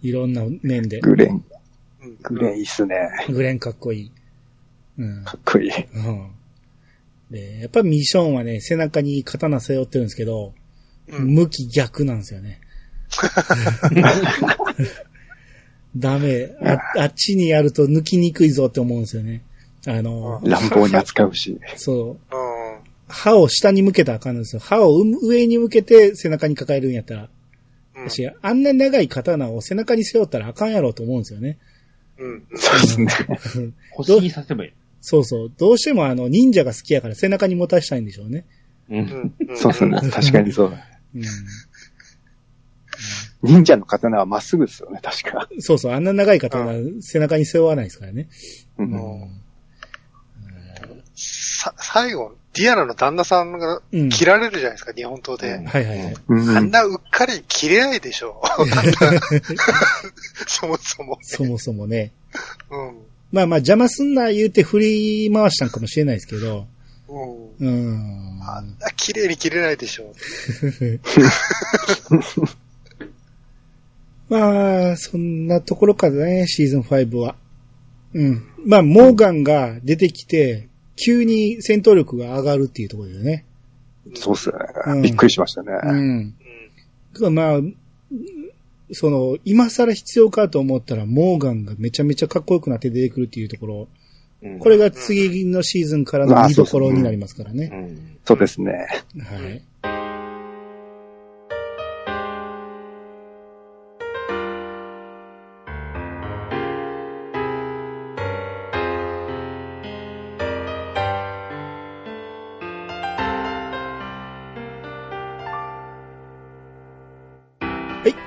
[0.02, 1.00] いろんな面で。
[1.00, 1.42] グレン、
[2.02, 3.08] うんグレンいいっすね。
[3.30, 4.12] グレンかっこいい。
[4.98, 5.24] うん。
[5.24, 5.70] かっこいい。
[5.70, 6.30] うん。
[7.30, 10.54] で、やっぱミションはね、背中に刀背負ってるんですけど、
[11.10, 12.60] うん向き逆なんですよね。
[15.96, 16.54] ダメ。
[16.62, 19.42] あ、あっちにやると抜きにくいぞって思うんですよね。
[19.86, 21.58] あの、乱暴に扱うし。
[21.76, 22.36] そう。
[22.36, 22.38] う
[22.76, 22.78] ん。
[23.08, 24.60] 歯を下に向けたらあかんんですよ。
[24.60, 27.30] 歯を上に向けて背中に抱えるんやったら。
[27.96, 28.10] うん。
[28.10, 31.56] 私、あんな長い刀を背中に背負ったらあかんやろうと思うんですよね。
[32.18, 32.44] うん。
[32.54, 32.86] そうで
[33.38, 33.70] すね。
[33.92, 34.72] 星にさせばいい。
[35.00, 35.52] そうそう。
[35.56, 38.44] どうしてもあの、忍者が好きやから背中に持たしたいんでしょうね。
[38.90, 38.96] う。
[38.96, 39.34] うんん。
[39.48, 39.72] うんそう。
[39.72, 40.72] 確かにそう。
[41.14, 41.22] うん。
[43.42, 45.48] 忍者の刀はまっすぐですよね、確か。
[45.60, 45.92] そうそう。
[45.92, 48.28] あんな長い刀、背中に背負わないですからね。
[48.78, 48.82] う。
[48.82, 49.40] うんん。
[51.14, 55.54] さ、最後、ディアナの旦那さんがうん切られるじゃないですか、日本刀で。
[55.54, 56.14] うんはいはいはい。
[56.28, 58.42] うんあんなうっかり切れないでしょ。
[60.46, 61.18] そもそも、ね。
[61.22, 62.12] そもそもね。
[62.70, 62.96] うん。
[63.30, 66.66] まあまあ邪魔すんな言うて振り回したんかもしれないですけど。
[67.08, 67.66] うん。
[67.66, 68.40] うん。
[68.42, 70.14] あんな綺麗に切れないでしょ。
[74.28, 77.36] まあ、そんなところからね、シーズン5は。
[78.14, 78.42] うん。
[78.64, 83.46] まあ、モーガンが出てきて、急に戦闘力が上がるっていうところだよね。
[84.14, 85.08] そうっすうんね。
[85.08, 85.72] びっくりしましたね。
[85.82, 86.34] うん。
[87.20, 87.34] うん。
[87.34, 87.60] まあ、
[88.92, 93.88] その、今更必要かと思ったら、モーガンがめちゃめちゃかっこよくなって出てくるっていうところ。
[94.42, 97.66] うんこれが次のシーズンからの見どころになりますからうね。
[97.66, 98.18] ん。
[98.24, 98.86] そうですね。
[99.18, 99.62] はい。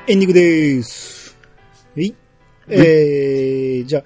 [0.07, 1.37] エンディングです。
[1.95, 2.15] はい。
[2.67, 4.03] えー、じゃあ、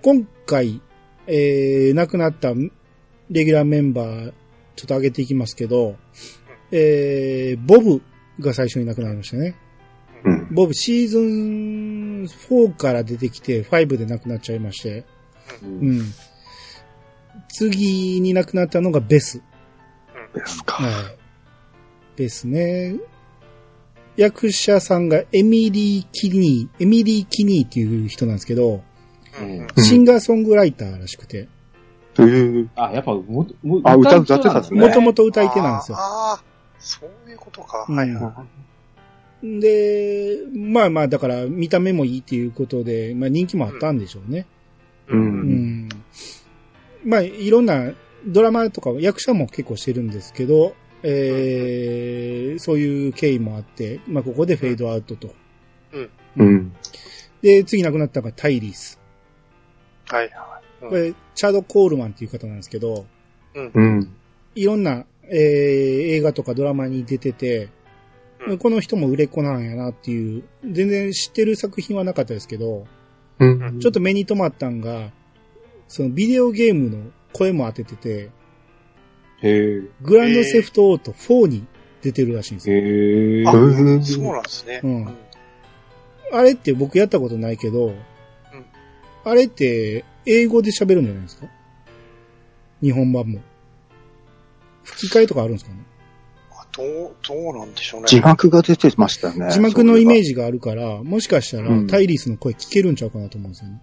[0.00, 0.80] 今回、
[1.26, 2.54] えー、亡くなった
[3.28, 4.32] レギュラーメンバー、
[4.76, 5.96] ちょっと上げていきますけど、
[6.70, 8.00] えー、ボブ
[8.38, 9.56] が最初に亡くなりましたね。
[10.24, 10.54] うん。
[10.54, 15.04] ボブシーズン4から出てきて5で亡くなっちゃいまして、
[15.64, 16.14] ううんん。
[17.48, 19.42] 次に亡くなったのがベス。
[20.32, 20.84] ですか。
[20.84, 21.18] はい。
[22.14, 22.94] ベスね。
[24.18, 28.82] 役者さんがエミリー・キニー、エミリー・キニーっていう人なんですけど、
[29.40, 29.60] うん。
[29.60, 31.48] うんシンガーソングライターらしくて、
[32.18, 35.98] へーあ、やっぱ、も、もあ歌歌ってたんですねもともと歌い手なんですよ。
[35.98, 36.42] ああ、
[36.80, 37.86] そういうことか。
[37.88, 38.44] うんはいは
[39.40, 44.46] で、まあまあ、だから見た目もいいっていうことで、まあ人気もあったんでしょうね。
[45.10, 45.12] い。
[45.12, 45.16] う。
[45.16, 45.22] うん
[45.84, 45.88] ん。
[47.04, 47.92] まあ、いろんな
[48.26, 55.34] ドラマとか役者も結構してるんですけど、えー、そういう経緯もあって、まあここでフェードアウトと。
[56.36, 56.72] うん。
[57.42, 59.00] で、次亡くなったのがタイリース。
[60.06, 60.84] はいはい。
[60.88, 63.06] これ、チャード・コールマンっていう方なんですけど、
[63.54, 64.14] うん。
[64.54, 65.36] いろんな、えー、
[66.16, 72.86] 映画とかドラマに出てて、うんこの人も売れっ子なんやなっていう、全然知ってる作品はなかったですけど、
[73.40, 73.80] うん。
[73.80, 75.10] ちょっと目に留まったんが、
[75.88, 78.30] そのビデオゲームの声も当ててて、
[79.42, 81.66] へーグランドセフトオート4に
[82.02, 82.76] 出てるらしいんですよ。
[82.76, 84.80] へあーそうなんですね。
[84.82, 85.14] うん
[86.30, 87.94] あれって僕やったことないけど、
[89.24, 91.46] あれって英語で喋るんじゃないですか？
[92.82, 93.40] 日本版も。
[94.84, 95.78] 吹き替えとかあるんですかね？
[96.50, 98.08] あどう、どうなんでしょうね。
[98.08, 99.50] 字幕が出てましたね。
[99.52, 100.24] 字幕のイメージ。
[100.28, 103.82] ジがあるから、もしかしたらうんタイリースの声聞けるんちゃうかなと思うんですよね。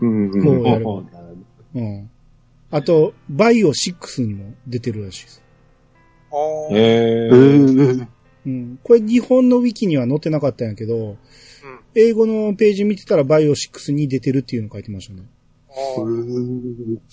[0.00, 0.42] うんうん。
[0.42, 1.06] こうやるほう
[1.74, 2.10] うん。
[2.74, 5.42] あと、バイオ6にも出てるらしいです。
[6.32, 8.00] あーへへー。
[8.00, 8.06] ー
[8.46, 8.80] うん。
[8.82, 11.18] これ日本のウィキには載ってなかったんやけど、うん
[11.96, 15.22] 英語のページ見てたらバイオ6に出てるっていうの書いてましたね。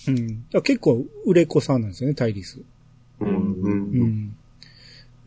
[0.08, 0.62] うん。
[0.64, 2.60] 結構売れっ子さんなんですよね、タイリース。
[3.20, 3.32] うんう。
[3.32, 4.38] うんん。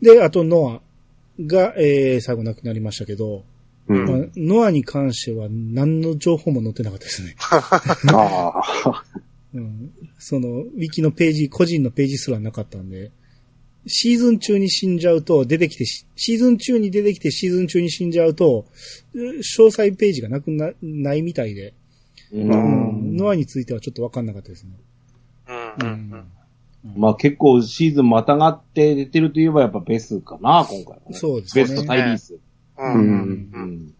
[0.01, 3.45] で、あとノアが、えー、最後亡くなりましたけど、
[3.87, 4.05] うん。
[4.05, 7.35] まあ、ノアに関しては何の情報も載ってなかったですね。
[7.39, 9.05] ああ。
[9.55, 9.91] うん。
[10.19, 13.11] その、ウィキのページ、個人のページすらなかったんで、
[13.87, 18.65] シーズン中に死んじゃうと、出てきてし、シーズン中に出てきてシーズン中に死んじゃうと、
[19.13, 19.41] う詳
[19.71, 21.73] 細ページがなくな、ないみたいで、
[22.31, 22.39] う。
[22.39, 23.15] うんん。
[23.15, 24.71] ノアについてはちょっとわかんなかったですね。
[25.47, 26.11] うんうん
[26.83, 27.01] うん。
[27.01, 31.17] まあ結構シーズンまたがって出てるといえばやっぱベスかな、今回は、ね。
[31.17, 32.37] そうですねベストタイリース。
[32.77, 32.93] うん。
[32.93, 33.01] ううん。
[33.01, 33.93] んうん。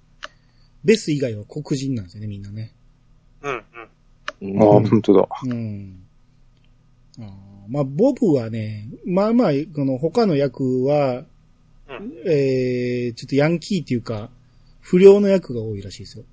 [0.84, 2.73] ベス以外は黒人なんですよね、みんなね。
[4.41, 4.52] うん。
[4.52, 5.28] うんああ、本当だ。
[5.44, 5.99] うん。
[7.20, 7.28] あー
[7.68, 11.24] まあ、ボブはね、まあまあ、この他の役は、
[11.88, 14.30] うんえー、ちょっとヤンキーっていうか、
[14.82, 16.26] 不良の役が多いらしいですよ。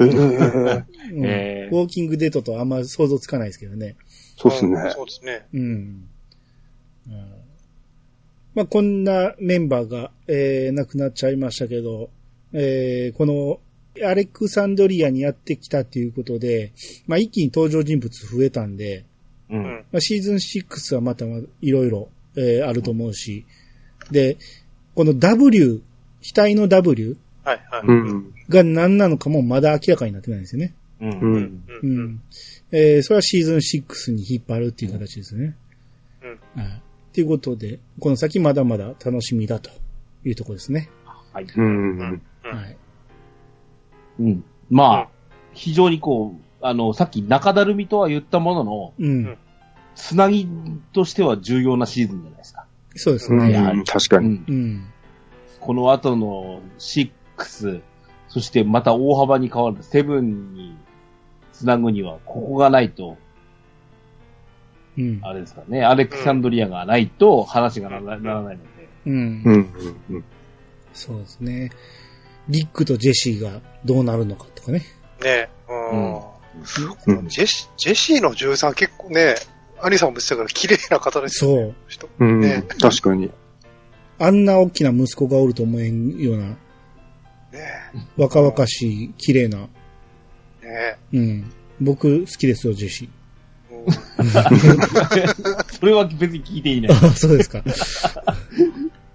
[0.00, 3.96] ええうんえーウォーキングデートとあんま想像つかないですけどね。
[4.36, 4.90] そうですね。
[4.94, 5.46] そうですね。
[5.52, 5.60] うん。
[5.60, 6.04] うん
[8.54, 12.10] まあ、こんなメンバーが、えー、亡くなっちゃいましたけど、
[12.52, 13.60] えー、この、
[14.04, 16.72] アレクサンドリアにやってきたっていうことで、
[17.06, 19.04] まあ、一気に登場人物増えたんで、
[19.50, 19.56] う。
[19.56, 19.64] うんん。
[19.92, 23.44] まあ、シーズン6はまたいろいろ、えーあると思うし、
[24.10, 24.36] で、
[24.94, 25.82] この W、
[26.22, 28.52] 額の W はい、はい。
[28.52, 30.74] が何なのかもまだ明らかになってないんですよね。
[31.00, 31.10] うん。
[31.10, 31.64] ううんん。
[31.66, 31.98] ううん。
[32.04, 32.20] ん。
[32.72, 35.56] えーそれはシーズン6に引っ張るっていう形ですね。
[36.54, 36.62] うん。
[36.62, 36.82] はい。
[37.12, 39.70] ということで、この先まだまだ楽しみだと
[40.24, 40.90] いうところですね。
[41.32, 41.46] はい。
[41.56, 41.98] うん。
[41.98, 42.76] うんはい。
[44.18, 44.44] うん。
[44.70, 45.08] まあ、
[45.52, 49.38] 非常にこう、あの、さっき中だるみとは言ったものの、うん。
[49.94, 50.48] つなぎ
[50.92, 52.66] としては重要なシーズンじゃないですか。
[52.94, 53.58] そうですうね。
[53.72, 53.84] ん。
[53.84, 54.26] 確かに。
[54.26, 54.44] うん。
[54.48, 54.84] うん。
[55.60, 57.82] この後の6、
[58.28, 60.76] そしてまた大幅に変わる7に
[61.52, 63.16] つなぐには、ここがないと、
[64.96, 65.20] うん。
[65.22, 68.88] あれですかね、アレクサンドリアがないと話がならならないので。
[69.06, 69.50] うんう。
[69.52, 70.00] ん。
[70.10, 70.24] うん。
[70.92, 71.70] そうですね。
[72.48, 74.82] リックとジェシーがどうなるのかとかね。
[75.22, 76.14] ねうんうん。
[77.06, 79.36] うんジェシ、ジェシーの13結構ね、
[79.80, 81.62] アニさんも言ってたから綺麗な方ですよね。
[81.62, 81.74] そう。
[81.88, 82.08] 人。
[82.18, 82.64] うんね。
[82.80, 83.30] 確かに。
[84.18, 86.56] あんな大きな息子がおると思えんような、ね
[88.16, 89.58] 若々しい、綺麗な。
[89.58, 89.68] ね
[91.12, 91.52] うん。
[91.80, 93.08] 僕好きですよ、ジェシー。
[93.08, 93.18] うん
[95.70, 96.92] それは別に聞いていない。
[97.02, 97.62] あ、そうですか。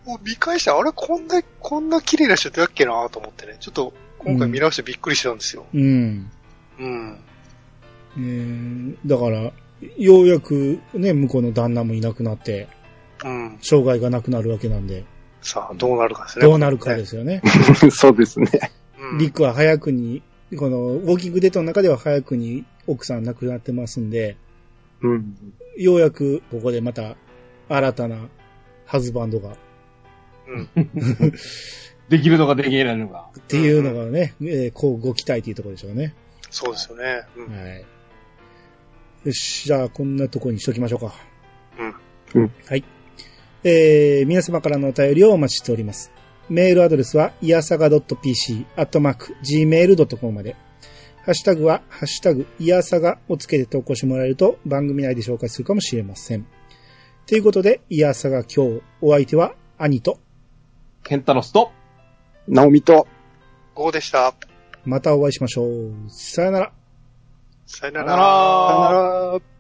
[0.06, 3.58] もう見返して、あれこんな、こんな綺麗な人だっけなと思ってね。
[3.60, 5.66] ちょっと、今回見直してびっくりしたんですよ。
[5.74, 6.32] うん。
[6.80, 7.20] うん。
[8.18, 9.52] えーだから、
[9.98, 12.68] ようやくね、向こうの旦那もいなくなって、
[13.24, 13.58] うん。
[13.62, 15.06] 障害がなくなるわけなんで、
[15.42, 16.46] さあ、どうなるかですね。
[16.46, 17.42] どうなるかですよね。
[17.92, 18.72] そうですね。
[18.98, 19.18] うん。
[19.18, 20.22] リックは早くに、
[20.58, 24.38] この、ウォーキングデートの中では早くに奥さん亡くなってますんで、
[25.02, 25.36] うん。
[25.78, 27.18] ようやくここでまた
[27.68, 28.30] 新たな
[28.86, 29.58] ハズバンドが、
[30.48, 30.70] うん。
[32.10, 33.30] できるのかできないのか。
[33.38, 36.14] っていうのがね、えーこうご期待というところでしょうね。
[36.52, 37.24] そうですよね。
[37.36, 37.56] うん。
[37.56, 37.86] はい。
[39.26, 41.14] よし、じゃあこんなところにしときましょうか。
[42.36, 42.42] うん。
[42.42, 42.84] うんはい。
[43.64, 46.12] えー、皆様からのお便りをお待ちしております。
[46.50, 50.58] メールアドレスは、いやさが .pc、アットマーク、gmail.com まで。
[51.24, 56.46] ハッシュタグは、ハッシュタグ、いやさがをつけて投稿してもらえると、番組内で紹介するかもしれません。
[57.26, 60.20] ということで、いやさが今日、お相手は、兄と、
[61.04, 61.72] ケンタロスと、
[62.48, 63.08] ナオミと、
[63.76, 64.34] 5でした。
[64.86, 65.94] またお会いしましょう。
[66.10, 66.72] さよなら。
[67.66, 68.04] さよな。
[68.04, 69.53] らさよなら。